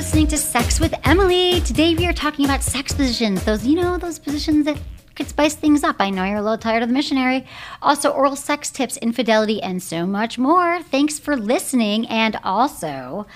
Listening 0.00 0.26
to 0.26 0.38
Sex 0.38 0.80
with 0.80 0.94
Emily. 1.04 1.60
Today 1.60 1.94
we 1.94 2.06
are 2.06 2.12
talking 2.14 2.46
about 2.46 2.62
sex 2.62 2.90
positions. 2.90 3.44
Those, 3.44 3.66
you 3.66 3.76
know, 3.76 3.98
those 3.98 4.18
positions 4.18 4.64
that 4.64 4.78
could 5.14 5.28
spice 5.28 5.54
things 5.54 5.84
up. 5.84 5.96
I 5.98 6.08
know 6.08 6.24
you're 6.24 6.38
a 6.38 6.42
little 6.42 6.56
tired 6.56 6.82
of 6.82 6.88
the 6.88 6.94
missionary. 6.94 7.46
Also, 7.82 8.08
oral 8.08 8.34
sex 8.34 8.70
tips, 8.70 8.96
infidelity, 8.96 9.62
and 9.62 9.82
so 9.82 10.06
much 10.06 10.38
more. 10.38 10.82
Thanks 10.82 11.18
for 11.18 11.36
listening. 11.36 12.06
And 12.06 12.40
also, 12.42 13.26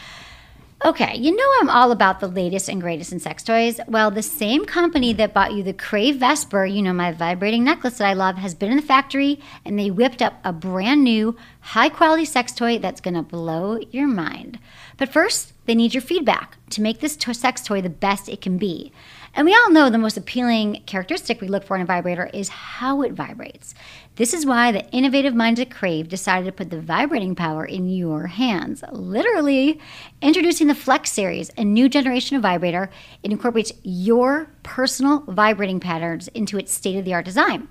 okay, 0.85 1.17
you 1.17 1.35
know 1.35 1.51
I'm 1.61 1.71
all 1.71 1.93
about 1.93 2.21
the 2.21 2.29
latest 2.29 2.69
and 2.69 2.81
greatest 2.81 3.13
in 3.13 3.19
sex 3.19 3.43
toys. 3.43 3.81
Well, 3.89 4.11
the 4.11 4.23
same 4.23 4.67
company 4.67 5.15
that 5.15 5.33
bought 5.33 5.55
you 5.55 5.63
the 5.63 5.73
Crave 5.73 6.17
Vesper, 6.17 6.67
you 6.67 6.83
know, 6.83 6.93
my 6.93 7.13
vibrating 7.13 7.65
necklace 7.65 7.99
that 7.99 8.09
I 8.09 8.13
love, 8.13 8.37
has 8.37 8.55
been 8.55 8.71
in 8.71 8.77
the 8.77 8.83
factory 8.83 9.41
and 9.65 9.79
they 9.79 9.91
whipped 9.91 10.21
up 10.21 10.35
a 10.45 10.53
brand 10.53 11.03
new, 11.03 11.37
high 11.61 11.89
quality 11.89 12.27
sex 12.27 12.53
toy 12.53 12.79
that's 12.79 13.01
gonna 13.01 13.23
blow 13.23 13.79
your 13.91 14.07
mind. 14.07 14.59
But 14.99 15.09
first, 15.09 15.53
they 15.67 15.75
need 15.75 15.95
your 15.95 16.03
feedback 16.03 16.59
to 16.71 16.83
make 16.83 17.01
this 17.01 17.17
to- 17.17 17.35
sex 17.35 17.63
toy 17.63 17.81
the 17.81 17.89
best 17.89 18.29
it 18.29 18.41
can 18.43 18.59
be. 18.59 18.93
And 19.37 19.47
we 19.47 19.55
all 19.55 19.71
know 19.71 19.91
the 19.91 19.99
most 19.99 20.17
appealing 20.17 20.83
characteristic 20.87 21.41
we 21.41 21.49
look 21.49 21.65
for 21.65 21.75
in 21.75 21.83
a 21.83 21.87
vibrator 21.87 22.31
is 22.33 22.49
how 22.49 23.03
it 23.03 23.13
vibrates. 23.13 23.75
This 24.15 24.33
is 24.33 24.47
why 24.47 24.71
the 24.71 24.89
innovative 24.91 25.35
minds 25.35 25.59
at 25.59 25.73
Crave 25.73 26.09
decided 26.09 26.47
to 26.47 26.53
put 26.53 26.71
the 26.71 26.81
vibrating 26.81 27.35
power 27.35 27.65
in 27.65 27.89
your 27.89 28.29
hands. 28.29 28.85
Literally, 28.93 29.81
introducing 30.23 30.69
the 30.69 30.75
Flex 30.75 31.11
Series, 31.11 31.51
a 31.59 31.65
new 31.65 31.89
generation 31.89 32.37
of 32.37 32.43
vibrator. 32.43 32.91
It 33.25 33.33
incorporates 33.33 33.73
your 33.83 34.51
personal 34.63 35.25
vibrating 35.27 35.81
patterns 35.81 36.29
into 36.29 36.57
its 36.57 36.73
state 36.73 36.97
of 36.97 37.05
the 37.05 37.15
art 37.15 37.25
design. 37.25 37.69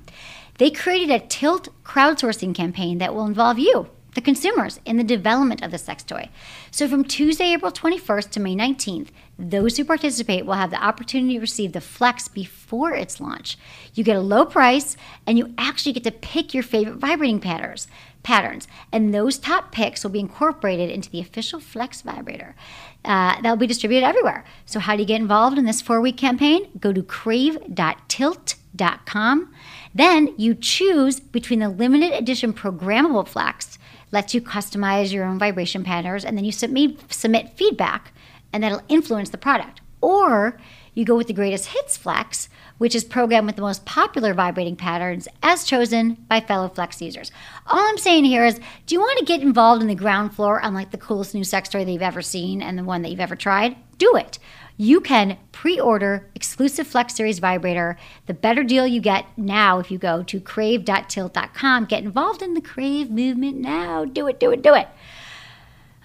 They 0.57 0.69
created 0.69 1.11
a 1.11 1.25
tilt 1.25 1.69
crowdsourcing 1.85 2.53
campaign 2.53 2.97
that 2.97 3.15
will 3.15 3.25
involve 3.25 3.57
you, 3.57 3.89
the 4.15 4.21
consumers, 4.21 4.79
in 4.85 4.97
the 4.97 5.03
development 5.03 5.61
of 5.61 5.71
the 5.71 5.77
sex 5.77 6.03
toy. 6.03 6.29
So 6.71 6.87
from 6.87 7.03
Tuesday, 7.03 7.53
April 7.53 7.71
21st 7.71 8.29
to 8.31 8.39
May 8.39 8.55
19th, 8.55 9.09
those 9.37 9.77
who 9.77 9.85
participate 9.85 10.45
will 10.45 10.53
have 10.53 10.69
the 10.69 10.83
opportunity 10.83 11.35
to 11.35 11.39
receive 11.39 11.73
the 11.73 11.81
Flex 11.81 12.27
before 12.27 12.93
its 12.93 13.19
launch. 13.19 13.57
You 13.93 14.03
get 14.03 14.15
a 14.15 14.21
low 14.21 14.45
price 14.45 14.95
and 15.25 15.37
you 15.37 15.53
actually 15.57 15.93
get 15.93 16.03
to 16.03 16.11
pick 16.11 16.53
your 16.53 16.63
favorite 16.63 16.97
vibrating 16.97 17.39
patterns. 17.39 17.87
Patterns, 18.21 18.67
and 18.89 19.13
those 19.13 19.37
top 19.37 19.73
picks 19.73 20.01
will 20.01 20.11
be 20.11 20.21
incorporated 20.21 20.89
into 20.89 21.09
the 21.09 21.19
official 21.19 21.59
Flex 21.59 22.01
vibrator. 22.01 22.55
Uh, 23.03 23.35
that'll 23.41 23.57
be 23.57 23.67
distributed 23.67 24.05
everywhere. 24.05 24.45
So, 24.65 24.79
how 24.79 24.95
do 24.95 25.01
you 25.01 25.05
get 25.05 25.19
involved 25.19 25.57
in 25.57 25.65
this 25.65 25.81
four 25.81 25.99
week 25.99 26.15
campaign? 26.15 26.69
Go 26.79 26.93
to 26.93 27.03
crave.tilt.com. 27.03 29.53
Then 29.93 30.33
you 30.37 30.55
choose 30.55 31.19
between 31.19 31.59
the 31.59 31.67
limited 31.67 32.13
edition 32.13 32.53
programmable 32.53 33.27
Flex, 33.27 33.77
lets 34.13 34.33
you 34.33 34.41
customize 34.41 35.11
your 35.11 35.25
own 35.25 35.39
vibration 35.39 35.83
patterns, 35.83 36.23
and 36.23 36.37
then 36.37 36.45
you 36.45 36.51
submit, 36.51 37.11
submit 37.11 37.57
feedback, 37.57 38.13
and 38.53 38.63
that'll 38.63 38.83
influence 38.87 39.31
the 39.31 39.37
product. 39.37 39.81
Or 39.99 40.59
you 40.93 41.03
go 41.03 41.15
with 41.15 41.27
the 41.27 41.33
greatest 41.33 41.67
hits 41.67 41.97
Flex, 41.97 42.49
which 42.77 42.93
is 42.93 43.03
programmed 43.03 43.47
with 43.47 43.55
the 43.55 43.63
most 43.63 43.85
popular 43.85 44.35
vibrating 44.35 44.75
patterns 44.75 45.27
as 45.41 45.63
chosen 45.63 46.13
by 46.29 46.39
fellow 46.39 46.69
Flex 46.69 47.01
users. 47.01 47.31
All 47.65 47.79
I'm 47.79 47.97
saying 47.97 48.25
here 48.25 48.45
is 48.45 48.59
do 48.85 48.93
you 48.93 48.99
want 48.99 49.17
to 49.17 49.25
get 49.25 49.41
involved 49.41 49.81
in 49.81 49.87
the 49.87 49.95
ground 49.95 50.35
floor 50.35 50.61
on 50.61 50.75
like 50.75 50.91
the 50.91 50.97
coolest 50.97 51.33
new 51.33 51.43
sex 51.43 51.69
toy 51.69 51.83
that 51.83 51.91
you've 51.91 52.01
ever 52.03 52.21
seen 52.21 52.61
and 52.61 52.77
the 52.77 52.83
one 52.83 53.01
that 53.01 53.09
you've 53.09 53.19
ever 53.19 53.35
tried? 53.35 53.75
Do 53.97 54.15
it. 54.15 54.37
You 54.77 55.01
can 55.01 55.37
pre 55.51 55.79
order 55.79 56.27
exclusive 56.35 56.87
Flex 56.87 57.13
Series 57.15 57.39
vibrator. 57.39 57.95
The 58.25 58.33
better 58.33 58.63
deal 58.63 58.87
you 58.87 59.01
get 59.01 59.25
now 59.37 59.79
if 59.79 59.91
you 59.91 59.97
go 59.97 60.23
to 60.23 60.39
crave.tilt.com. 60.39 61.85
Get 61.85 62.03
involved 62.03 62.41
in 62.41 62.53
the 62.53 62.61
Crave 62.61 63.09
movement 63.11 63.57
now. 63.57 64.05
Do 64.05 64.27
it, 64.27 64.39
do 64.39 64.51
it, 64.51 64.61
do 64.61 64.73
it. 64.73 64.87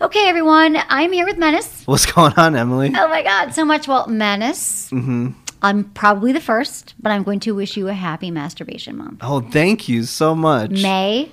Okay, 0.00 0.28
everyone, 0.28 0.76
I'm 0.88 1.10
here 1.12 1.26
with 1.26 1.38
Menace. 1.38 1.82
What's 1.86 2.06
going 2.06 2.32
on, 2.34 2.54
Emily? 2.54 2.92
Oh 2.96 3.08
my 3.08 3.22
God, 3.22 3.50
so 3.52 3.64
much. 3.64 3.88
Well, 3.88 4.06
Menace, 4.06 4.90
Mm-hmm. 4.90 5.30
I'm 5.60 5.84
probably 5.90 6.30
the 6.30 6.40
first, 6.40 6.94
but 7.00 7.10
I'm 7.10 7.24
going 7.24 7.40
to 7.40 7.52
wish 7.52 7.76
you 7.76 7.88
a 7.88 7.92
happy 7.92 8.30
masturbation 8.30 8.96
month. 8.96 9.18
Oh, 9.22 9.40
thank 9.40 9.88
you 9.88 10.04
so 10.04 10.36
much. 10.36 10.70
May, 10.70 11.32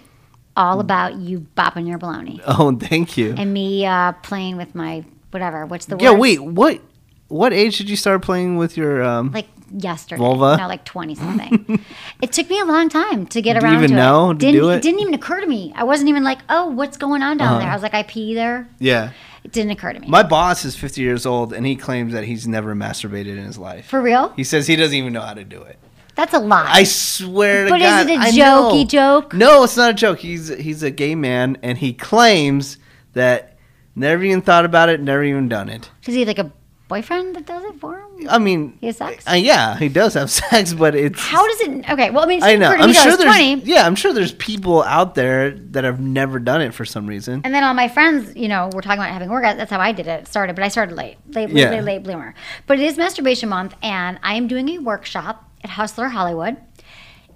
all 0.57 0.79
about 0.79 1.13
you 1.17 1.45
bopping 1.55 1.87
your 1.87 1.99
baloney. 1.99 2.41
Oh, 2.47 2.75
thank 2.75 3.17
you. 3.17 3.35
And 3.37 3.53
me 3.53 3.85
uh, 3.85 4.13
playing 4.13 4.57
with 4.57 4.73
my 4.73 5.05
whatever. 5.29 5.67
What's 5.67 5.85
the 5.85 5.95
word? 5.95 6.01
yeah, 6.01 6.11
wait. 6.13 6.39
What? 6.43 6.81
What 7.27 7.53
age 7.53 7.77
did 7.77 7.89
you 7.89 7.95
start 7.95 8.21
playing 8.21 8.57
with 8.57 8.77
your? 8.77 9.03
Um, 9.03 9.31
Like 9.31 9.47
yesterday. 9.75 10.19
Vulva? 10.19 10.57
No, 10.57 10.67
like 10.67 10.85
20 10.85 11.15
something. 11.15 11.83
it 12.21 12.31
took 12.31 12.49
me 12.49 12.59
a 12.59 12.65
long 12.65 12.87
time 12.89 13.25
to 13.27 13.41
get 13.41 13.53
Did 13.53 13.63
you 13.63 13.67
around 13.69 13.77
even 13.77 13.89
to 13.91 13.95
know 13.95 14.31
it. 14.31 14.33
to 14.35 14.39
Didn't, 14.39 14.61
do 14.61 14.69
it? 14.69 14.81
didn't 14.81 14.99
even 14.99 15.13
occur 15.15 15.41
to 15.41 15.47
me. 15.47 15.73
I 15.75 15.83
wasn't 15.85 16.09
even 16.09 16.23
like, 16.23 16.39
oh, 16.49 16.67
what's 16.69 16.97
going 16.97 17.23
on 17.23 17.37
down 17.37 17.47
Uh-huh. 17.49 17.59
there? 17.59 17.69
I 17.69 17.73
was 17.73 17.81
like, 17.83 17.93
I 17.93 18.03
pee 18.03 18.33
there. 18.35 18.67
yeah. 18.79 19.11
It 19.43 19.51
didn't 19.51 19.71
occur 19.73 19.93
to 19.93 19.99
me. 19.99 20.07
My 20.07 20.23
boss 20.23 20.65
is 20.65 20.75
50 20.75 21.01
years 21.01 21.23
old, 21.23 21.53
and 21.53 21.67
he 21.67 21.75
claims 21.75 22.13
that 22.13 22.23
he's 22.23 22.47
never 22.47 22.73
masturbated 22.73 23.37
in 23.37 23.45
his 23.45 23.59
life. 23.59 23.85
For 23.85 24.01
real? 24.01 24.29
He 24.35 24.43
says 24.43 24.65
he 24.65 24.75
doesn't 24.75 24.95
even 24.97 25.13
know 25.13 25.21
how 25.21 25.35
to 25.35 25.43
do 25.43 25.61
it. 25.61 25.77
That's 26.15 26.33
a 26.33 26.39
lie. 26.39 26.65
I 26.67 26.83
swear 26.83 27.65
to 27.65 27.69
But 27.69 27.79
is 27.81 28.07
it 28.07 28.09
a 28.09 28.21
I 28.21 28.31
jokey 28.31 28.37
know. 28.79 28.85
joke? 28.85 29.33
No, 29.35 29.63
it's 29.63 29.77
not 29.77 29.91
a 29.91 29.93
joke. 29.93 30.17
He's 30.17 30.47
he's 30.47 30.81
a 30.81 30.89
gay 30.89 31.13
man, 31.13 31.57
and 31.61 31.77
he 31.77 31.93
claims 31.93 32.77
that 33.13 33.57
never 33.95 34.23
even 34.23 34.41
thought 34.41 34.65
about 34.65 34.89
it, 34.89 34.99
never 34.99 35.23
even 35.23 35.47
done 35.47 35.69
it. 35.69 35.91
it. 36.01 36.09
Is 36.09 36.15
he 36.15 36.25
like 36.25 36.39
a 36.39 36.51
boyfriend 36.87 37.35
that 37.35 37.45
does 37.45 37.63
it 37.63 37.79
for 37.79 37.97
him? 37.99 38.29
I 38.29 38.37
mean, 38.37 38.77
He 38.79 38.87
has 38.87 38.97
sex? 38.97 39.23
uh, 39.27 39.33
yeah, 39.33 39.77
he 39.77 39.89
does 39.89 40.13
have 40.13 40.29
sex, 40.43 40.73
but 40.73 40.95
it's 40.95 41.19
How 41.19 41.45
does 41.47 41.61
it? 41.61 41.89
Okay, 41.89 42.09
well, 42.11 42.23
I 42.23 42.27
mean, 42.27 42.43
I 42.43 42.55
know. 42.55 42.69
I'm 42.69 42.93
sure 42.93 43.17
there's 43.17 43.23
20. 43.35 43.61
yeah, 43.65 43.85
I'm 43.85 43.95
sure 43.95 44.13
there's 44.13 44.33
people 44.33 44.83
out 44.83 45.15
there 45.15 45.51
that 45.51 45.83
have 45.83 45.99
never 45.99 46.39
done 46.39 46.61
it 46.61 46.73
for 46.73 46.85
some 46.85 47.07
reason. 47.07 47.41
And 47.43 47.53
then 47.53 47.63
all 47.63 47.73
my 47.73 47.87
friends, 47.87 48.35
you 48.35 48.47
know, 48.47 48.69
were 48.73 48.81
talking 48.81 48.99
about 48.99 49.11
having 49.11 49.29
orgasms. 49.29 49.57
That's 49.57 49.71
how 49.71 49.79
I 49.79 49.91
did 49.91 50.07
it. 50.07 50.21
It 50.21 50.27
started, 50.27 50.55
but 50.55 50.63
I 50.63 50.67
started 50.67 50.95
late, 50.95 51.17
late, 51.33 51.49
late, 51.49 51.55
Yeah. 51.55 51.69
late, 51.71 51.83
late 51.83 52.03
bloomer. 52.03 52.33
But 52.67 52.79
it 52.79 52.85
is 52.85 52.97
masturbation 52.97 53.49
month, 53.49 53.73
and 53.81 54.19
I 54.23 54.35
am 54.35 54.47
doing 54.47 54.69
a 54.69 54.77
workshop 54.79 55.49
at 55.63 55.71
Hustler 55.71 56.09
Hollywood 56.09 56.57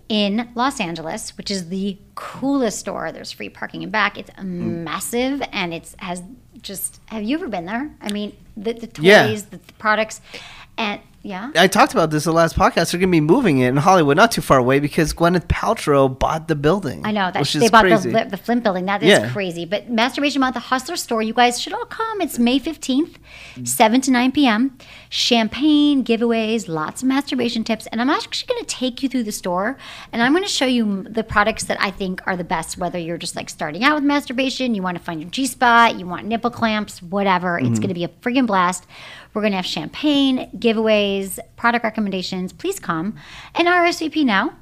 in 0.07 0.49
Los 0.55 0.79
Angeles, 0.79 1.37
which 1.37 1.51
is 1.51 1.69
the 1.69 1.97
coolest 2.16 2.79
store. 2.79 3.11
There's 3.11 3.31
free 3.31 3.49
parking 3.49 3.83
and 3.83 3.91
back. 3.91 4.17
It's 4.17 4.31
massive, 4.41 5.41
and 5.51 5.73
it 5.73 5.93
has 5.99 6.23
just. 6.62 7.00
Have 7.08 7.24
you 7.24 7.36
ever 7.38 7.47
been 7.47 7.66
there? 7.66 7.90
I 8.02 8.12
mean, 8.12 8.36
the, 8.58 8.74
the 8.74 8.88
toys, 8.88 9.06
Yeah. 9.06 9.28
the, 9.28 9.58
the 9.58 9.74
products, 9.78 10.22
and 10.78 11.02
yeah. 11.22 11.52
I 11.56 11.68
talked 11.68 11.94
about 11.94 12.12
this 12.12 12.25
in 12.25 12.31
the 12.31 12.35
last 12.35 12.56
podcast. 12.56 12.91
They're 12.91 13.00
gonna 13.00 13.12
be 13.12 13.22
moving 13.22 13.59
it 13.59 13.68
in 13.69 13.78
Hollywood, 13.78 14.16
not 14.18 14.31
too 14.31 14.41
far 14.41 14.57
away, 14.57 14.80
because 14.80 15.13
Gwyneth 15.13 15.47
Paltrow 15.47 16.07
bought 16.18 16.47
the 16.47 16.56
building. 16.56 17.02
I 17.06 17.12
know 17.12 17.30
that 17.31 17.40
which 17.41 17.53
they 17.53 17.66
is 17.66 17.72
bought 17.72 17.81
crazy. 17.85 18.12
the, 18.12 18.25
the 18.30 18.38
Flynt 18.38 18.63
building. 18.63 18.85
That 18.85 19.03
is 19.03 19.09
Yeah. 19.09 19.29
crazy. 19.31 19.66
But 19.66 19.90
Masturbation 19.90 20.40
Month, 20.41 20.53
the 20.56 20.59
Hustler 20.62 20.96
store, 20.96 21.22
you 21.22 21.34
guys 21.34 21.59
should 21.62 21.74
all 21.74 21.85
come. 21.85 22.22
It's 22.22 22.40
May 22.40 22.59
15th, 22.59 23.16
7 23.64 24.02
to 24.02 24.11
9 24.11 24.32
p.m. 24.32 24.78
Champagne, 25.09 26.03
giveaways, 26.03 26.67
lots 26.67 27.02
of 27.02 27.08
masturbation 27.08 27.64
tips. 27.64 27.88
And 27.88 27.99
I'm 27.99 28.09
actually 28.09 28.47
going 28.53 28.66
to 28.66 28.76
take 28.76 29.03
you 29.03 29.09
through 29.09 29.23
the 29.23 29.32
store 29.32 29.78
and 30.14 30.22
I'm 30.22 30.32
going 30.32 30.43
to 30.43 30.49
show 30.49 30.66
you 30.66 31.03
the 31.03 31.23
products 31.23 31.66
that 31.66 31.79
I 31.82 31.91
think 31.91 32.22
are 32.26 32.38
the 32.38 32.43
best, 32.43 32.78
whether 32.78 32.97
you're 32.97 33.17
just 33.17 33.35
like 33.35 33.49
starting 33.49 33.84
out 33.84 33.96
with 33.96 34.03
masturbation, 34.03 34.73
you 34.76 34.82
want 34.82 34.97
to 34.97 35.03
find 35.03 35.20
your 35.22 35.29
G 35.29 35.46
spot, 35.46 35.99
you 35.99 36.05
want 36.08 36.26
nipple 36.26 36.52
clamps, 36.52 37.02
whatever. 37.02 37.58
It's 37.59 37.67
Mm-hmm. 37.70 37.76
going 37.82 37.88
to 37.90 37.93
be 37.93 38.03
a 38.05 38.08
friggin' 38.08 38.47
blast. 38.47 38.85
We're 39.34 39.41
going 39.41 39.52
to 39.52 39.58
have 39.58 39.66
champagne, 39.66 40.49
giveaways, 40.58 41.40
product 41.55 41.84
recommendations. 41.84 42.52
Please 42.53 42.79
come 42.79 43.16
and 43.55 43.67
RSVP 43.67 44.26
now. 44.26 44.53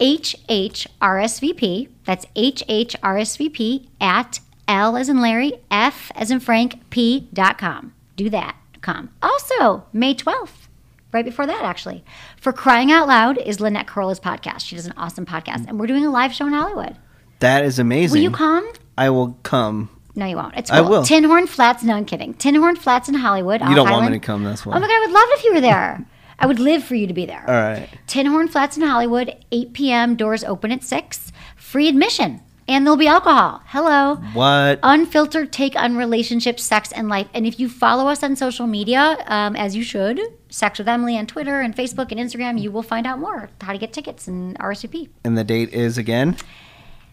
HHRSVP. 0.00 1.88
That's 2.04 2.26
HHRSVP 2.36 3.88
at 4.00 4.40
L 4.68 4.96
as 4.96 5.08
in 5.08 5.20
Larry, 5.20 5.54
F 5.70 6.10
as 6.14 6.30
in 6.30 6.40
Frank, 6.40 6.88
P 6.90 7.28
dot 7.32 7.58
com. 7.58 7.94
Do 8.16 8.30
that. 8.30 8.56
Come. 8.80 9.10
Also, 9.22 9.84
May 9.92 10.14
12th, 10.14 10.66
right 11.12 11.24
before 11.24 11.46
that, 11.46 11.62
actually, 11.62 12.04
for 12.36 12.52
Crying 12.52 12.90
Out 12.90 13.06
Loud 13.06 13.38
is 13.38 13.60
Lynette 13.60 13.86
Carolla's 13.86 14.18
podcast. 14.18 14.62
She 14.62 14.74
does 14.74 14.86
an 14.86 14.94
awesome 14.96 15.24
podcast, 15.24 15.68
and 15.68 15.78
we're 15.78 15.86
doing 15.86 16.04
a 16.04 16.10
live 16.10 16.32
show 16.32 16.46
in 16.46 16.52
Hollywood. 16.52 16.96
That 17.38 17.64
is 17.64 17.78
amazing. 17.78 18.16
Will 18.18 18.22
you 18.24 18.30
come? 18.32 18.68
I 18.98 19.10
will 19.10 19.38
come. 19.44 19.88
No, 20.14 20.26
you 20.26 20.36
won't. 20.36 20.54
It's 20.56 20.70
cool. 20.70 20.78
I 20.78 20.80
will. 20.82 21.02
Tinhorn 21.02 21.48
Flats. 21.48 21.82
No, 21.82 21.94
I'm 21.94 22.04
kidding. 22.04 22.34
Tinhorn 22.34 22.76
Flats 22.76 23.08
in 23.08 23.14
Hollywood. 23.14 23.60
You 23.62 23.74
don't 23.74 23.90
want 23.90 24.10
me 24.10 24.18
to 24.18 24.24
come. 24.24 24.44
That's 24.44 24.66
why. 24.66 24.76
Oh 24.76 24.80
my 24.80 24.86
god, 24.86 24.94
I 24.94 25.00
would 25.06 25.12
love 25.12 25.28
it 25.30 25.38
if 25.38 25.44
you 25.44 25.54
were 25.54 25.60
there. 25.60 26.04
I 26.38 26.46
would 26.46 26.58
live 26.58 26.82
for 26.84 26.94
you 26.94 27.06
to 27.06 27.14
be 27.14 27.24
there. 27.24 27.44
All 27.48 27.54
right. 27.54 27.88
Tinhorn 28.08 28.48
Flats 28.50 28.76
in 28.76 28.82
Hollywood, 28.82 29.36
8 29.52 29.72
p.m. 29.72 30.16
Doors 30.16 30.42
open 30.44 30.72
at 30.72 30.82
6. 30.82 31.32
Free 31.56 31.88
admission. 31.88 32.40
And 32.68 32.86
there'll 32.86 32.96
be 32.96 33.06
alcohol. 33.08 33.62
Hello. 33.66 34.16
What? 34.34 34.78
Unfiltered 34.82 35.52
take 35.52 35.74
on 35.76 35.96
relationships, 35.96 36.62
sex, 36.62 36.92
and 36.92 37.08
life. 37.08 37.28
And 37.34 37.46
if 37.46 37.58
you 37.58 37.68
follow 37.68 38.06
us 38.08 38.22
on 38.22 38.36
social 38.36 38.66
media, 38.66 39.18
um, 39.26 39.56
as 39.56 39.74
you 39.76 39.82
should, 39.82 40.20
Sex 40.48 40.78
with 40.78 40.88
Emily 40.88 41.16
on 41.16 41.26
Twitter 41.26 41.60
and 41.60 41.74
Facebook 41.74 42.12
and 42.12 42.20
Instagram, 42.20 42.60
you 42.60 42.70
will 42.70 42.82
find 42.82 43.06
out 43.06 43.18
more 43.18 43.48
how 43.60 43.72
to 43.72 43.78
get 43.78 43.92
tickets 43.92 44.28
and 44.28 44.58
RSVP. 44.58 45.08
and 45.24 45.36
the 45.38 45.44
date 45.44 45.72
is 45.72 45.96
again 45.98 46.36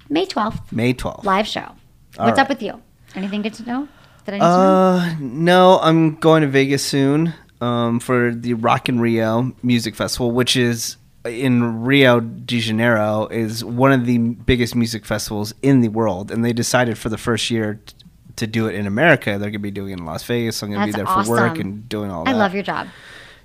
May 0.10 0.26
12th, 0.26 0.72
May 0.72 0.94
12th. 0.94 1.24
live 1.24 1.48
show. 1.48 1.76
All 2.18 2.26
What's 2.26 2.40
up 2.40 2.50
with 2.50 2.62
you? 2.62 2.82
Anything 3.16 3.42
good 3.42 3.54
to 3.56 3.64
know? 3.64 3.88
That 4.26 4.36
I 4.36 4.38
need 4.38 4.44
to 4.44 4.48
know? 4.48 4.54
Uh, 4.54 5.16
no, 5.20 5.80
I'm 5.82 6.16
going 6.16 6.42
to 6.42 6.48
Vegas 6.48 6.84
soon 6.84 7.34
um, 7.62 8.00
for 8.00 8.34
the 8.34 8.54
Rock 8.54 8.90
in 8.90 9.00
Rio 9.00 9.54
Music 9.64 9.96
Festival, 9.96 10.32
which 10.32 10.56
is 10.56 10.98
in 11.26 11.84
Rio 11.84 12.20
de 12.20 12.60
Janeiro, 12.60 13.28
is 13.28 13.64
one 13.64 13.92
of 13.92 14.06
the 14.06 14.18
biggest 14.18 14.76
music 14.76 15.06
festivals 15.06 15.54
in 15.62 15.82
the 15.82 15.90
world, 15.90 16.32
and 16.32 16.46
they 16.46 16.54
decided 16.54 16.98
for 16.98 17.10
the 17.10 17.18
first 17.18 17.50
year 17.52 17.80
t- 17.86 17.94
to 18.38 18.48
do 18.48 18.68
it 18.68 18.76
in 18.76 18.88
America. 18.88 19.32
They're 19.32 19.40
going 19.50 19.54
to 19.54 19.60
be 19.60 19.72
doing 19.72 19.92
it 19.92 20.00
in 20.00 20.06
Las 20.06 20.24
Vegas. 20.24 20.58
So 20.58 20.66
I'm 20.68 20.74
going 20.74 20.88
to 20.88 20.94
be 20.94 21.04
there 21.04 21.06
for 21.06 21.30
work 21.30 21.58
and 21.60 21.88
doing 21.90 22.10
all 22.10 22.22
I 22.22 22.32
that. 22.32 22.38
I 22.38 22.40
love 22.40 22.54
your 22.54 22.64
job. 22.64 22.88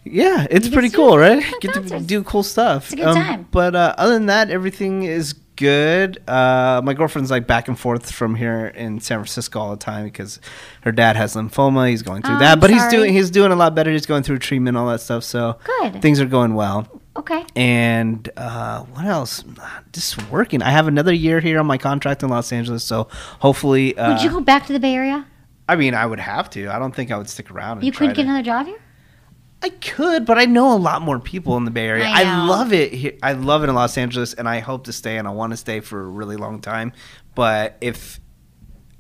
Yeah, 0.05 0.47
it's 0.51 0.69
pretty 0.69 0.91
cool, 0.91 1.17
right? 1.19 1.43
Get 1.61 1.73
to 1.75 2.01
do 2.01 2.23
cool 2.23 2.43
stuff. 2.43 2.85
It's 2.85 2.93
a 2.93 2.97
good 2.97 3.15
time. 3.15 3.49
But 3.51 3.75
uh, 3.75 3.95
other 3.97 4.13
than 4.15 4.27
that, 4.27 4.51
everything 4.51 5.03
is 5.05 5.35
good. 5.57 6.19
Uh, 6.29 6.81
my 6.85 6.95
girlfriend's 6.95 7.31
like 7.31 7.47
back 7.47 7.69
and 7.69 7.79
forth 7.79 8.11
from 8.11 8.35
here 8.35 8.67
in 8.67 9.01
San 9.01 9.19
Francisco 9.19 9.61
all 9.61 9.71
the 9.71 9.77
time 9.77 10.05
because 10.05 10.41
her 10.83 10.93
dad 10.93 11.17
has 11.17 11.35
lymphoma. 11.35 11.89
He's 11.91 12.03
going 12.03 12.23
through 12.23 12.37
Oh, 12.37 12.39
that, 12.41 12.61
but 12.61 12.71
he's 12.71 12.87
doing 12.89 13.13
he's 13.13 13.31
doing 13.31 13.53
a 13.53 13.57
lot 13.57 13.75
better. 13.75 13.91
He's 13.91 14.07
going 14.07 14.23
through 14.23 14.39
treatment, 14.39 14.77
all 14.77 14.87
that 14.89 15.01
stuff. 15.01 15.25
So 15.25 15.59
Good. 15.65 16.03
things 16.03 16.21
are 16.21 16.27
going 16.27 16.55
well. 16.55 16.89
Okay. 17.17 17.45
And 17.55 18.29
uh, 18.37 18.81
what 18.85 19.05
else? 19.05 19.45
Just 19.93 20.31
working. 20.31 20.63
I 20.63 20.71
have 20.71 20.89
another 20.89 21.13
year 21.13 21.39
here 21.41 21.61
on 21.61 21.67
my 21.67 21.79
contract 21.79 22.23
in 22.25 22.29
Los 22.29 22.53
Angeles, 22.53 22.83
so 22.83 23.07
hopefully. 23.39 23.97
Uh, 23.97 24.15
Would 24.15 24.23
you 24.23 24.31
go 24.31 24.41
back 24.41 24.67
to 24.67 24.73
the 24.73 24.81
Bay 24.81 24.95
Area? 24.95 25.27
I 25.69 25.77
mean, 25.77 25.95
I 25.95 26.05
would 26.07 26.19
have 26.21 26.51
to. 26.51 26.69
I 26.75 26.79
don't 26.79 26.95
think 26.95 27.11
I 27.13 27.17
would 27.17 27.29
stick 27.31 27.51
around. 27.51 27.79
And 27.79 27.87
You 27.87 27.93
try 27.93 28.09
could 28.09 28.17
get 28.17 28.25
another 28.27 28.43
job 28.43 28.67
here? 28.67 28.81
I 29.65 29.71
could, 29.71 30.27
but 30.27 30.37
I 30.37 30.45
know 30.45 30.75
a 30.75 30.77
lot 30.77 31.01
more 31.01 31.19
people 31.19 31.57
in 31.57 31.65
the 31.65 31.71
Bay 31.71 31.87
Area. 31.87 32.05
I 32.05 32.25
I, 32.25 32.47
love 32.47 32.75
it 32.75 32.93
here. 32.93 33.15
I 33.23 33.33
love 33.33 33.65
it 33.65 33.71
in 33.71 33.75
Los 33.75 33.97
Angeles, 33.97 34.35
and 34.35 34.47
I 34.47 34.59
hope 34.61 34.85
to 34.85 34.93
stay, 34.93 35.17
and 35.17 35.27
I 35.27 35.31
want 35.31 35.55
to 35.55 35.57
stay 35.57 35.81
for 35.81 36.01
a 36.03 36.07
really 36.07 36.37
long 36.37 36.61
time. 36.61 36.93
But 37.35 37.79
if 37.81 38.21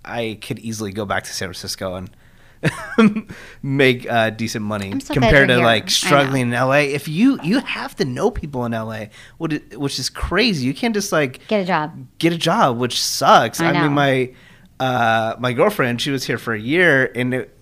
I 0.02 0.38
could 0.40 0.58
easily 0.60 0.90
go 0.90 1.04
back 1.04 1.24
to 1.24 1.34
San 1.34 1.48
Francisco 1.48 1.96
and 1.96 2.10
make 3.62 4.10
uh, 4.10 4.30
decent 4.30 4.64
money 4.64 4.98
so 5.00 5.12
compared 5.12 5.48
to 5.48 5.56
here. 5.56 5.64
Like 5.64 5.90
struggling 5.90 6.40
in 6.40 6.50
LA, 6.52 6.86
if 6.96 7.08
you 7.08 7.38
you 7.42 7.58
have 7.60 7.94
to 7.96 8.06
know 8.06 8.30
people 8.30 8.64
in 8.64 8.72
LA, 8.72 9.08
which 9.36 9.98
is 9.98 10.08
crazy. 10.08 10.64
You 10.64 10.72
can't 10.72 10.94
just 10.94 11.12
like 11.12 11.46
Get 11.46 11.60
a 11.60 11.66
job. 11.66 12.06
get 12.18 12.32
a 12.32 12.38
job, 12.38 12.78
which 12.78 13.02
sucks. 13.02 13.60
I 13.60 13.66
I, 13.66 13.82
mean, 13.82 13.92
my 13.92 14.32
uh, 14.80 15.36
my 15.38 15.52
girlfriend, 15.52 16.00
she 16.00 16.10
was 16.10 16.24
here 16.24 16.38
for 16.38 16.54
a 16.54 16.58
year, 16.58 17.12
and 17.14 17.34
it, 17.34 17.53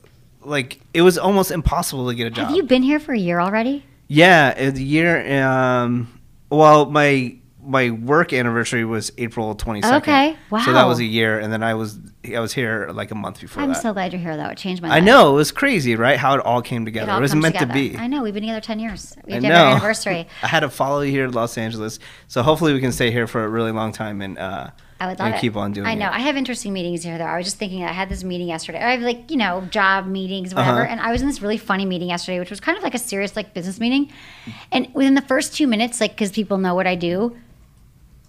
like 0.45 0.81
it 0.95 1.03
was 1.03 1.19
almost 1.19 1.51
impossible 1.51 2.09
to 2.09 2.15
get 2.15 2.27
a 2.27 2.31
job. 2.31 2.49
Have 2.49 2.57
you 2.57 2.63
been 2.65 2.83
here 2.83 2.99
for 3.01 3.13
a 3.13 3.19
year 3.19 3.41
already? 3.41 3.85
Yeah, 4.09 4.55
a 4.57 4.71
year. 4.73 5.43
Um, 5.45 6.21
well, 6.51 6.87
my 6.87 7.37
my 7.65 7.91
work 7.91 8.33
anniversary 8.33 8.85
was 8.85 9.13
April 9.19 9.55
twenty 9.55 9.83
second. 9.83 10.03
Okay, 10.03 10.37
wow. 10.51 10.61
So 10.65 10.73
that 10.73 10.85
was 10.85 10.99
a 10.99 11.05
year, 11.05 11.39
and 11.39 11.53
then 11.53 11.63
I 11.63 11.75
was 11.75 11.99
I 12.35 12.41
was 12.41 12.53
here 12.53 12.91
like 12.93 13.11
a 13.11 13.15
month 13.15 13.41
before 13.41 13.63
I'm 13.63 13.71
that. 13.71 13.81
so 13.83 13.93
glad 13.93 14.13
you're 14.13 14.21
here, 14.21 14.37
though. 14.37 14.49
It 14.49 14.59
changed 14.59 14.83
my 14.83 14.89
Life. 14.89 14.97
I 14.97 15.01
know 15.01 15.33
it 15.33 15.37
was 15.37 15.51
crazy, 15.53 15.97
right? 15.97 16.19
How 16.19 16.35
it 16.35 16.45
all 16.45 16.61
came 16.61 16.83
It 16.83 16.87
together. 16.87 17.13
all 17.13 17.19
It, 17.19 17.23
was 17.23 17.35
meant 17.35 17.55
together. 17.55 17.73
to 17.73 17.91
be. 17.91 17.97
I 17.97 18.07
know. 18.07 18.23
We've 18.23 18.35
been 18.35 18.43
together 18.43 18.61
10 18.61 18.79
years. 18.81 19.17
We 19.27 19.39
did 19.39 19.51
our 19.51 19.71
anniversary. 19.73 20.29
I 20.43 20.47
had 20.49 20.61
to 20.61 20.69
follow 20.71 21.01
you 21.01 21.11
here 21.11 21.27
to 21.27 21.33
Los 21.33 21.57
Angeles, 21.57 21.99
so 22.29 22.43
hopefully 22.43 22.73
we 22.75 22.81
can 22.81 22.93
stay 22.93 23.11
here 23.11 23.27
for 23.27 23.45
a 23.45 23.49
really 23.49 23.73
long 23.73 23.93
time 23.93 24.21
and 24.23 24.39
uh, 24.39 24.71
I 25.03 25.09
would 25.09 25.19
love 25.19 25.27
and 25.27 25.35
it. 25.35 25.41
keep 25.41 25.57
on 25.57 25.73
doing 25.73 25.85
it. 25.85 25.91
I 25.91 25.95
know. 25.95 26.07
it. 26.07 26.13
I 26.13 26.21
have 26.21 26.37
interesting 26.37 26.73
meetings 26.73 27.03
here, 27.03 27.19
though. 27.19 27.25
I 27.25 27.37
was 27.37 27.45
just 27.45 27.57
thinking, 27.57 27.83
I 27.83 27.91
had 27.91 28.09
this 28.09 28.23
meeting 28.23 28.47
yesterday. 28.47 28.79
I 28.79 28.93
have 28.93 29.01
like, 29.01 29.33
you 29.33 29.37
know, 29.37 29.67
job 29.69 30.07
meetings, 30.07 30.55
whatever. 30.55 30.83
Uh-huh. 30.83 30.93
And 30.93 31.01
I 31.01 31.11
was 31.11 31.23
in 31.23 31.27
this 31.27 31.43
really 31.43 31.59
funny 31.59 31.85
meeting 31.85 32.09
yesterday, 32.09 32.39
which 32.39 32.51
was 32.51 32.61
kind 32.61 32.79
of 32.79 32.85
like 32.85 32.95
a 32.95 32.99
serious, 32.99 33.35
like, 33.35 33.53
business 33.53 33.81
meeting. 33.81 34.13
And 34.71 34.95
within 34.95 35.15
the 35.15 35.23
first 35.23 35.57
two 35.57 35.67
minutes, 35.67 36.01
like, 36.01 36.13
because 36.13 36.31
people 36.31 36.57
know 36.57 36.77
what 36.77 36.87
I 36.87 36.95
do, 36.95 37.37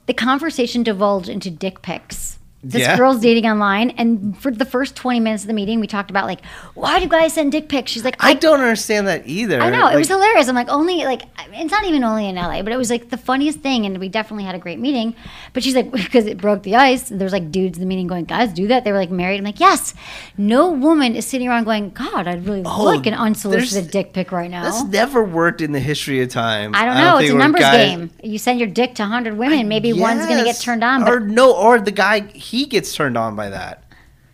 the 0.07 0.15
conversation 0.15 0.81
divulged 0.81 1.29
into 1.29 1.51
dick 1.51 1.83
pics. 1.83 2.39
This 2.65 2.81
Yeah. 2.83 2.95
girl's 2.95 3.19
dating 3.19 3.45
online, 3.45 3.89
and 3.97 4.37
for 4.37 4.49
the 4.49 4.63
first 4.63 4.95
20 4.95 5.19
minutes 5.19 5.43
of 5.43 5.47
the 5.47 5.53
meeting, 5.53 5.81
we 5.81 5.87
talked 5.87 6.09
about, 6.09 6.27
like, 6.27 6.39
why 6.75 6.99
do 7.01 7.07
guys 7.07 7.33
send 7.33 7.51
dick 7.51 7.67
pics? 7.67 7.91
She's 7.91 8.05
like, 8.05 8.15
I 8.21 8.33
don't 8.35 8.61
understand 8.61 9.05
that 9.09 9.23
either. 9.27 9.59
I 9.61 9.69
know 9.69 9.87
it 9.89 9.97
was 9.97 10.07
hilarious. 10.07 10.47
I'm 10.47 10.55
like 10.55 10.69
only 10.69 11.03
like 11.03 11.23
it's 11.51 11.71
not 11.71 11.83
even 11.85 12.03
only 12.05 12.29
in 12.29 12.35
LA, 12.35 12.61
but 12.61 12.71
it 12.71 12.77
was 12.77 12.89
like 12.89 13.09
the 13.09 13.17
funniest 13.17 13.59
thing, 13.59 13.85
and 13.85 13.97
we 13.97 14.07
definitely 14.07 14.45
had 14.45 14.55
a 14.55 14.59
great 14.59 14.79
meeting. 14.79 15.13
But 15.51 15.63
she's 15.63 15.75
like 15.75 15.91
because 16.03 16.25
it 16.25 16.37
broke 16.37 16.63
the 16.63 16.75
ice. 16.77 17.09
There's 17.09 17.33
like 17.33 17.51
dudes 17.51 17.77
in 17.77 17.81
the 17.81 17.85
meeting 17.87 18.07
going, 18.07 18.23
guys, 18.25 18.53
do 18.53 18.67
that. 18.67 18.85
They 18.85 18.93
were 18.93 18.97
like 18.97 19.11
married. 19.11 19.39
I'm 19.39 19.43
like, 19.43 19.59
yes. 19.59 19.93
No 20.37 20.69
woman 20.69 21.15
is 21.17 21.25
sitting 21.27 21.49
around 21.49 21.65
going, 21.65 21.89
God, 21.89 22.27
I'd 22.29 22.45
really 22.45 22.63
Oh, 22.65 22.83
like 22.83 23.05
an 23.05 23.13
unsolicited 23.13 23.91
dick 23.91 24.13
pic 24.13 24.31
right 24.31 24.49
now. 24.49 24.63
That's 24.63 24.85
never 24.85 25.21
worked 25.23 25.59
in 25.59 25.73
the 25.73 25.79
history 25.81 26.21
of 26.21 26.29
time. 26.29 26.71
I 26.73 26.85
don't 26.85 26.95
know. 26.95 27.17
it's 27.17 27.29
a 27.31 27.35
numbers 27.35 27.59
guys- 27.61 27.89
game. 27.97 28.09
You 28.23 28.37
send 28.37 28.59
your 28.59 28.69
dick 28.69 28.95
to 28.95 29.03
100 29.03 29.37
women, 29.37 29.67
maybe 29.67 29.91
one's 29.91 30.25
gonna 30.25 30.45
get 30.45 30.61
turned 30.61 30.83
on. 30.83 31.03
But 31.03 31.13
or 31.13 31.19
no, 31.19 31.51
or 31.53 31.79
the 31.79 31.91
guy 31.91 32.21
he 32.33 32.52
gets 32.65 32.93
turned 32.95 33.17
on 33.17 33.35
by 33.35 33.49
that. 33.49 33.83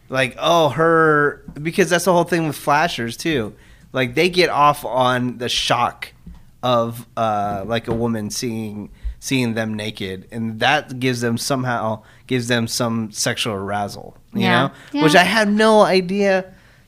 Like, 0.09 0.35
oh, 0.39 0.69
her 0.69 1.43
because 1.61 1.89
that's 1.89 2.05
the 2.05 2.13
whole 2.13 2.23
thing 2.23 2.47
with 2.47 2.55
flashers 2.55 3.15
too. 3.15 3.53
Like 3.93 4.15
they 4.15 4.29
get 4.29 4.49
off 4.49 4.83
on 4.85 5.37
the 5.37 5.49
shock 5.49 6.13
of 6.61 7.07
uh, 7.15 7.63
like 7.65 7.87
a 7.87 7.93
woman 7.93 8.29
seeing 8.29 8.89
seeing 9.19 9.53
them 9.53 9.73
naked, 9.73 10.27
and 10.31 10.59
that 10.59 10.99
gives 10.99 11.21
them 11.21 11.37
somehow 11.37 12.03
gives 12.27 12.47
them 12.47 12.67
some 12.67 13.11
sexual 13.11 13.53
arousal. 13.53 14.15
You 14.33 14.41
Yeah. 14.41 14.67
know, 14.67 14.71
Yeah. 14.93 15.03
which 15.03 15.15
I 15.15 15.23
had 15.23 15.47
no 15.49 15.81
idea 15.81 16.45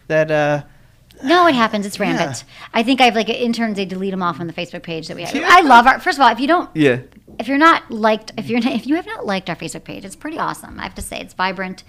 that. 0.08 0.32
uh 0.32 0.64
No, 1.24 1.46
it 1.48 1.56
happens. 1.56 1.86
It's 1.86 2.00
rampant. 2.06 2.44
I 2.74 2.84
think 2.84 3.02
I 3.02 3.06
have 3.06 3.16
like 3.16 3.30
interns. 3.30 3.76
They 3.78 3.86
delete 3.86 4.12
them 4.12 4.24
off 4.24 4.40
on 4.40 4.48
the 4.48 4.54
Facebook 4.54 4.84
page 4.84 5.08
that 5.08 5.16
we 5.16 5.24
have. 5.24 5.36
I 5.46 5.62
love 5.62 5.86
our. 5.88 6.00
First 6.00 6.18
of 6.18 6.24
all, 6.24 6.32
if 6.32 6.40
you 6.40 6.48
don't 6.48 6.70
Yeah. 6.76 7.00
If 7.42 7.48
you're 7.50 7.58
not 7.58 7.92
liked 7.92 8.32
if 8.38 8.50
you're 8.50 8.60
not, 8.62 8.72
if 8.74 8.88
you 8.88 8.96
have 8.96 9.06
not 9.06 9.26
liked 9.26 9.50
our 9.50 9.56
facebook 9.56 9.84
page 9.84 10.06
it's 10.06 10.16
pretty 10.16 10.38
awesome 10.38 10.80
i 10.80 10.84
have 10.84 10.96
to 10.96 11.02
say 11.02 11.20
it's 11.20 11.34
vibrant 11.34 11.84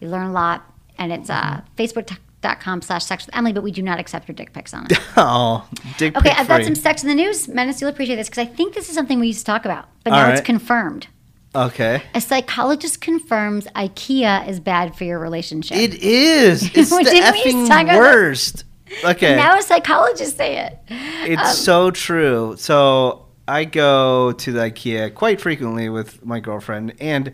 you 0.00 0.08
learn 0.08 0.26
a 0.26 0.32
lot 0.32 0.64
and 0.98 1.12
it's 1.12 1.28
uh, 1.28 1.60
facebook.com 1.76 2.80
slash 2.82 3.04
sex 3.04 3.26
with 3.26 3.34
emily 3.36 3.52
but 3.52 3.62
we 3.62 3.70
do 3.70 3.82
not 3.82 3.98
accept 3.98 4.28
your 4.28 4.34
dick 4.34 4.52
pics 4.52 4.72
on 4.74 4.86
it 4.90 4.98
Oh, 5.16 5.66
dick 5.98 6.16
okay 6.16 6.30
i've 6.30 6.48
got 6.48 6.56
free. 6.56 6.64
some 6.64 6.74
sex 6.74 7.02
in 7.02 7.08
the 7.08 7.14
news 7.14 7.48
menace 7.48 7.80
you'll 7.80 7.90
appreciate 7.90 8.16
this 8.16 8.28
because 8.28 8.42
i 8.42 8.46
think 8.46 8.74
this 8.74 8.88
is 8.88 8.94
something 8.94 9.18
we 9.20 9.26
used 9.28 9.40
to 9.40 9.44
talk 9.44 9.64
about 9.64 9.88
but 10.04 10.12
All 10.12 10.20
now 10.20 10.32
it's 10.32 10.40
confirmed 10.40 11.08
Okay. 11.56 12.02
a 12.14 12.20
psychologist 12.20 13.00
confirms 13.00 13.66
ikea 13.76 14.48
is 14.48 14.58
bad 14.58 14.96
for 14.96 15.04
your 15.04 15.20
relationship 15.20 15.76
It 15.76 15.94
is. 16.02 16.64
It's 16.74 16.90
the 16.90 16.96
effing 17.04 17.68
worst. 17.96 18.64
Okay. 19.04 19.36
now 19.36 19.56
a 19.56 19.62
psychologist 19.62 20.36
say 20.36 20.58
it 20.58 20.78
It's 20.88 21.40
Um, 21.50 21.54
so 21.54 21.90
true. 21.92 22.56
So 22.58 23.23
I 23.46 23.64
go 23.64 24.32
to 24.32 24.52
the 24.52 24.60
IKEA 24.60 25.14
quite 25.14 25.40
frequently 25.40 25.88
with 25.88 26.24
my 26.24 26.40
girlfriend, 26.40 26.94
and 27.00 27.32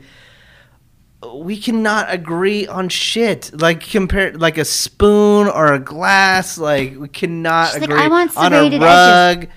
we 1.34 1.58
cannot 1.58 2.12
agree 2.12 2.66
on 2.66 2.88
shit. 2.88 3.50
Like 3.60 3.80
compare 3.82 4.32
like 4.32 4.58
a 4.58 4.64
spoon 4.64 5.46
or 5.48 5.72
a 5.72 5.78
glass. 5.78 6.58
Like 6.58 6.96
we 6.96 7.08
cannot 7.08 7.72
She's 7.72 7.82
like, 7.82 7.90
agree 7.90 8.00
"I 8.00 8.08
want 8.08 8.36
on 8.36 8.52
a 8.52 8.78
rug. 8.78 9.48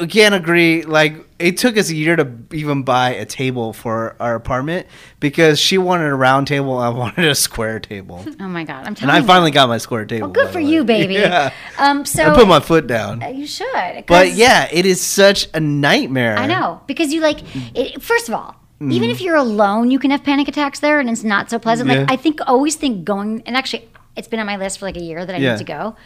We 0.00 0.06
can't 0.06 0.34
agree. 0.36 0.82
Like 0.82 1.16
it 1.40 1.56
took 1.58 1.76
us 1.76 1.90
a 1.90 1.94
year 1.96 2.14
to 2.14 2.30
even 2.52 2.82
buy 2.84 3.10
a 3.14 3.24
table 3.24 3.72
for 3.72 4.14
our 4.20 4.34
apartment 4.36 4.86
because 5.18 5.58
she 5.58 5.78
wanted 5.78 6.06
a 6.06 6.14
round 6.14 6.46
table, 6.46 6.78
I 6.78 6.88
wanted 7.02 7.24
a 7.24 7.34
square 7.34 7.80
table, 7.80 8.24
oh 8.38 8.46
my 8.48 8.62
god 8.64 8.82
i'm 8.82 8.86
and 8.88 8.96
telling 8.96 9.14
I 9.14 9.18
you 9.18 9.24
finally 9.26 9.50
got 9.50 9.68
my 9.68 9.78
square 9.78 10.04
table. 10.04 10.28
well, 10.28 10.32
good 10.32 10.52
for 10.52 10.60
you 10.60 10.84
baby 10.84 11.14
Yeah. 11.26 11.52
um 11.78 12.04
so 12.04 12.30
I 12.30 12.34
put 12.36 12.46
my 12.46 12.60
foot 12.60 12.86
down. 12.86 13.22
Uh, 13.22 13.28
you 13.28 13.46
should 13.46 14.04
But 14.06 14.32
yeah, 14.34 14.68
it 14.70 14.86
is 14.86 15.00
such 15.00 15.48
a 15.54 15.60
nightmare. 15.60 16.36
I 16.38 16.46
know 16.46 16.82
because 16.86 17.12
you 17.12 17.20
like 17.20 17.38
it, 17.74 18.00
first 18.02 18.28
of 18.28 18.34
all, 18.34 18.56
Mm-hmm. 18.80 18.92
even 18.92 19.10
if 19.10 19.20
you're 19.20 19.36
alone, 19.36 19.90
you 19.90 19.98
can 19.98 20.10
have 20.10 20.24
panic 20.24 20.48
attacks 20.48 20.80
there, 20.80 21.00
and 21.00 21.10
it's 21.10 21.22
not 21.22 21.50
so 21.50 21.58
pleasant. 21.58 21.90
Like 21.90 22.10
I 22.10 22.16
think 22.16 22.40
always 22.46 22.76
think 22.76 23.04
going 23.04 23.42
and 23.44 23.54
actually 23.54 23.86
it's 24.16 24.26
been 24.26 24.40
on 24.40 24.46
my 24.46 24.56
list 24.56 24.78
for 24.78 24.86
like 24.86 24.96
a 24.96 25.02
year 25.02 25.26
that 25.26 25.34
I 25.34 25.38
Yeah. 25.38 25.50
need 25.52 25.58
to 25.58 25.64
go, 25.64 25.96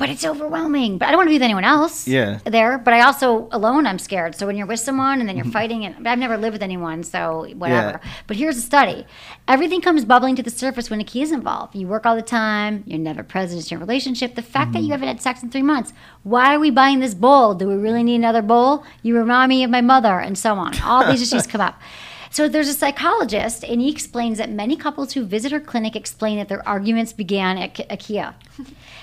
but 0.00 0.08
it's 0.10 0.24
overwhelming. 0.24 0.98
But 0.98 1.06
I 1.06 1.10
don't 1.12 1.18
want 1.18 1.28
to 1.28 1.30
be 1.30 1.36
with 1.36 1.42
anyone 1.42 1.62
else. 1.64 2.08
Yeah. 2.08 2.38
there. 2.44 2.78
But 2.78 2.94
I 2.94 3.02
also 3.02 3.48
alone 3.52 3.86
I'm 3.86 3.98
scared. 4.00 4.34
So 4.34 4.46
when 4.46 4.56
you're 4.56 4.66
with 4.66 4.80
someone 4.80 5.20
and 5.20 5.28
then 5.28 5.36
Mm-hmm. 5.36 5.44
you're 5.46 5.52
fighting, 5.52 5.84
and 5.84 6.08
I've 6.08 6.18
never 6.18 6.36
lived 6.36 6.54
with 6.54 6.62
anyone, 6.62 7.04
so 7.04 7.46
whatever. 7.56 8.00
But 8.26 8.36
here's 8.36 8.56
a 8.56 8.62
study: 8.62 9.06
everything 9.46 9.80
comes 9.80 10.04
bubbling 10.04 10.34
to 10.36 10.42
the 10.42 10.50
surface 10.50 10.90
when 10.90 11.00
IKEA 11.00 11.22
is 11.22 11.32
involved. 11.32 11.76
You 11.76 11.86
work 11.86 12.04
all 12.06 12.16
the 12.16 12.22
time. 12.22 12.82
You're 12.86 12.98
never 12.98 13.22
present 13.22 13.62
in 13.62 13.68
your 13.78 13.80
relationship. 13.86 14.34
The 14.34 14.42
fact 14.42 14.60
Mm-hmm. 14.70 14.72
that 14.72 14.82
you 14.82 14.90
haven't 14.90 15.08
had 15.08 15.22
sex 15.22 15.42
in 15.42 15.50
three 15.50 15.62
months. 15.62 15.92
Why 16.24 16.54
are 16.54 16.58
we 16.58 16.70
buying 16.70 16.98
this 17.00 17.14
bowl? 17.14 17.54
Do 17.54 17.68
we 17.68 17.74
really 17.76 18.02
need 18.02 18.16
another 18.16 18.42
bowl? 18.42 18.84
You 19.02 19.16
remind 19.16 19.48
me 19.50 19.62
of 19.64 19.70
my 19.70 19.80
mother, 19.80 20.18
and 20.18 20.36
so 20.38 20.54
on. 20.54 20.78
All 20.82 21.06
these 21.10 21.22
issues 21.22 21.46
come 21.46 21.60
up. 21.60 21.80
So 22.32 22.48
there's 22.48 22.68
a 22.68 22.74
psychologist, 22.74 23.64
and 23.64 23.80
he 23.80 23.90
explains 23.90 24.38
that 24.38 24.50
many 24.50 24.76
couples 24.76 25.14
who 25.14 25.24
visit 25.24 25.50
her 25.50 25.58
clinic 25.60 25.96
explain 25.96 26.38
that 26.38 26.48
their 26.48 26.66
arguments 26.66 27.12
began 27.12 27.58
at 27.58 27.74
K- 27.74 27.86
IKEA. 27.90 28.34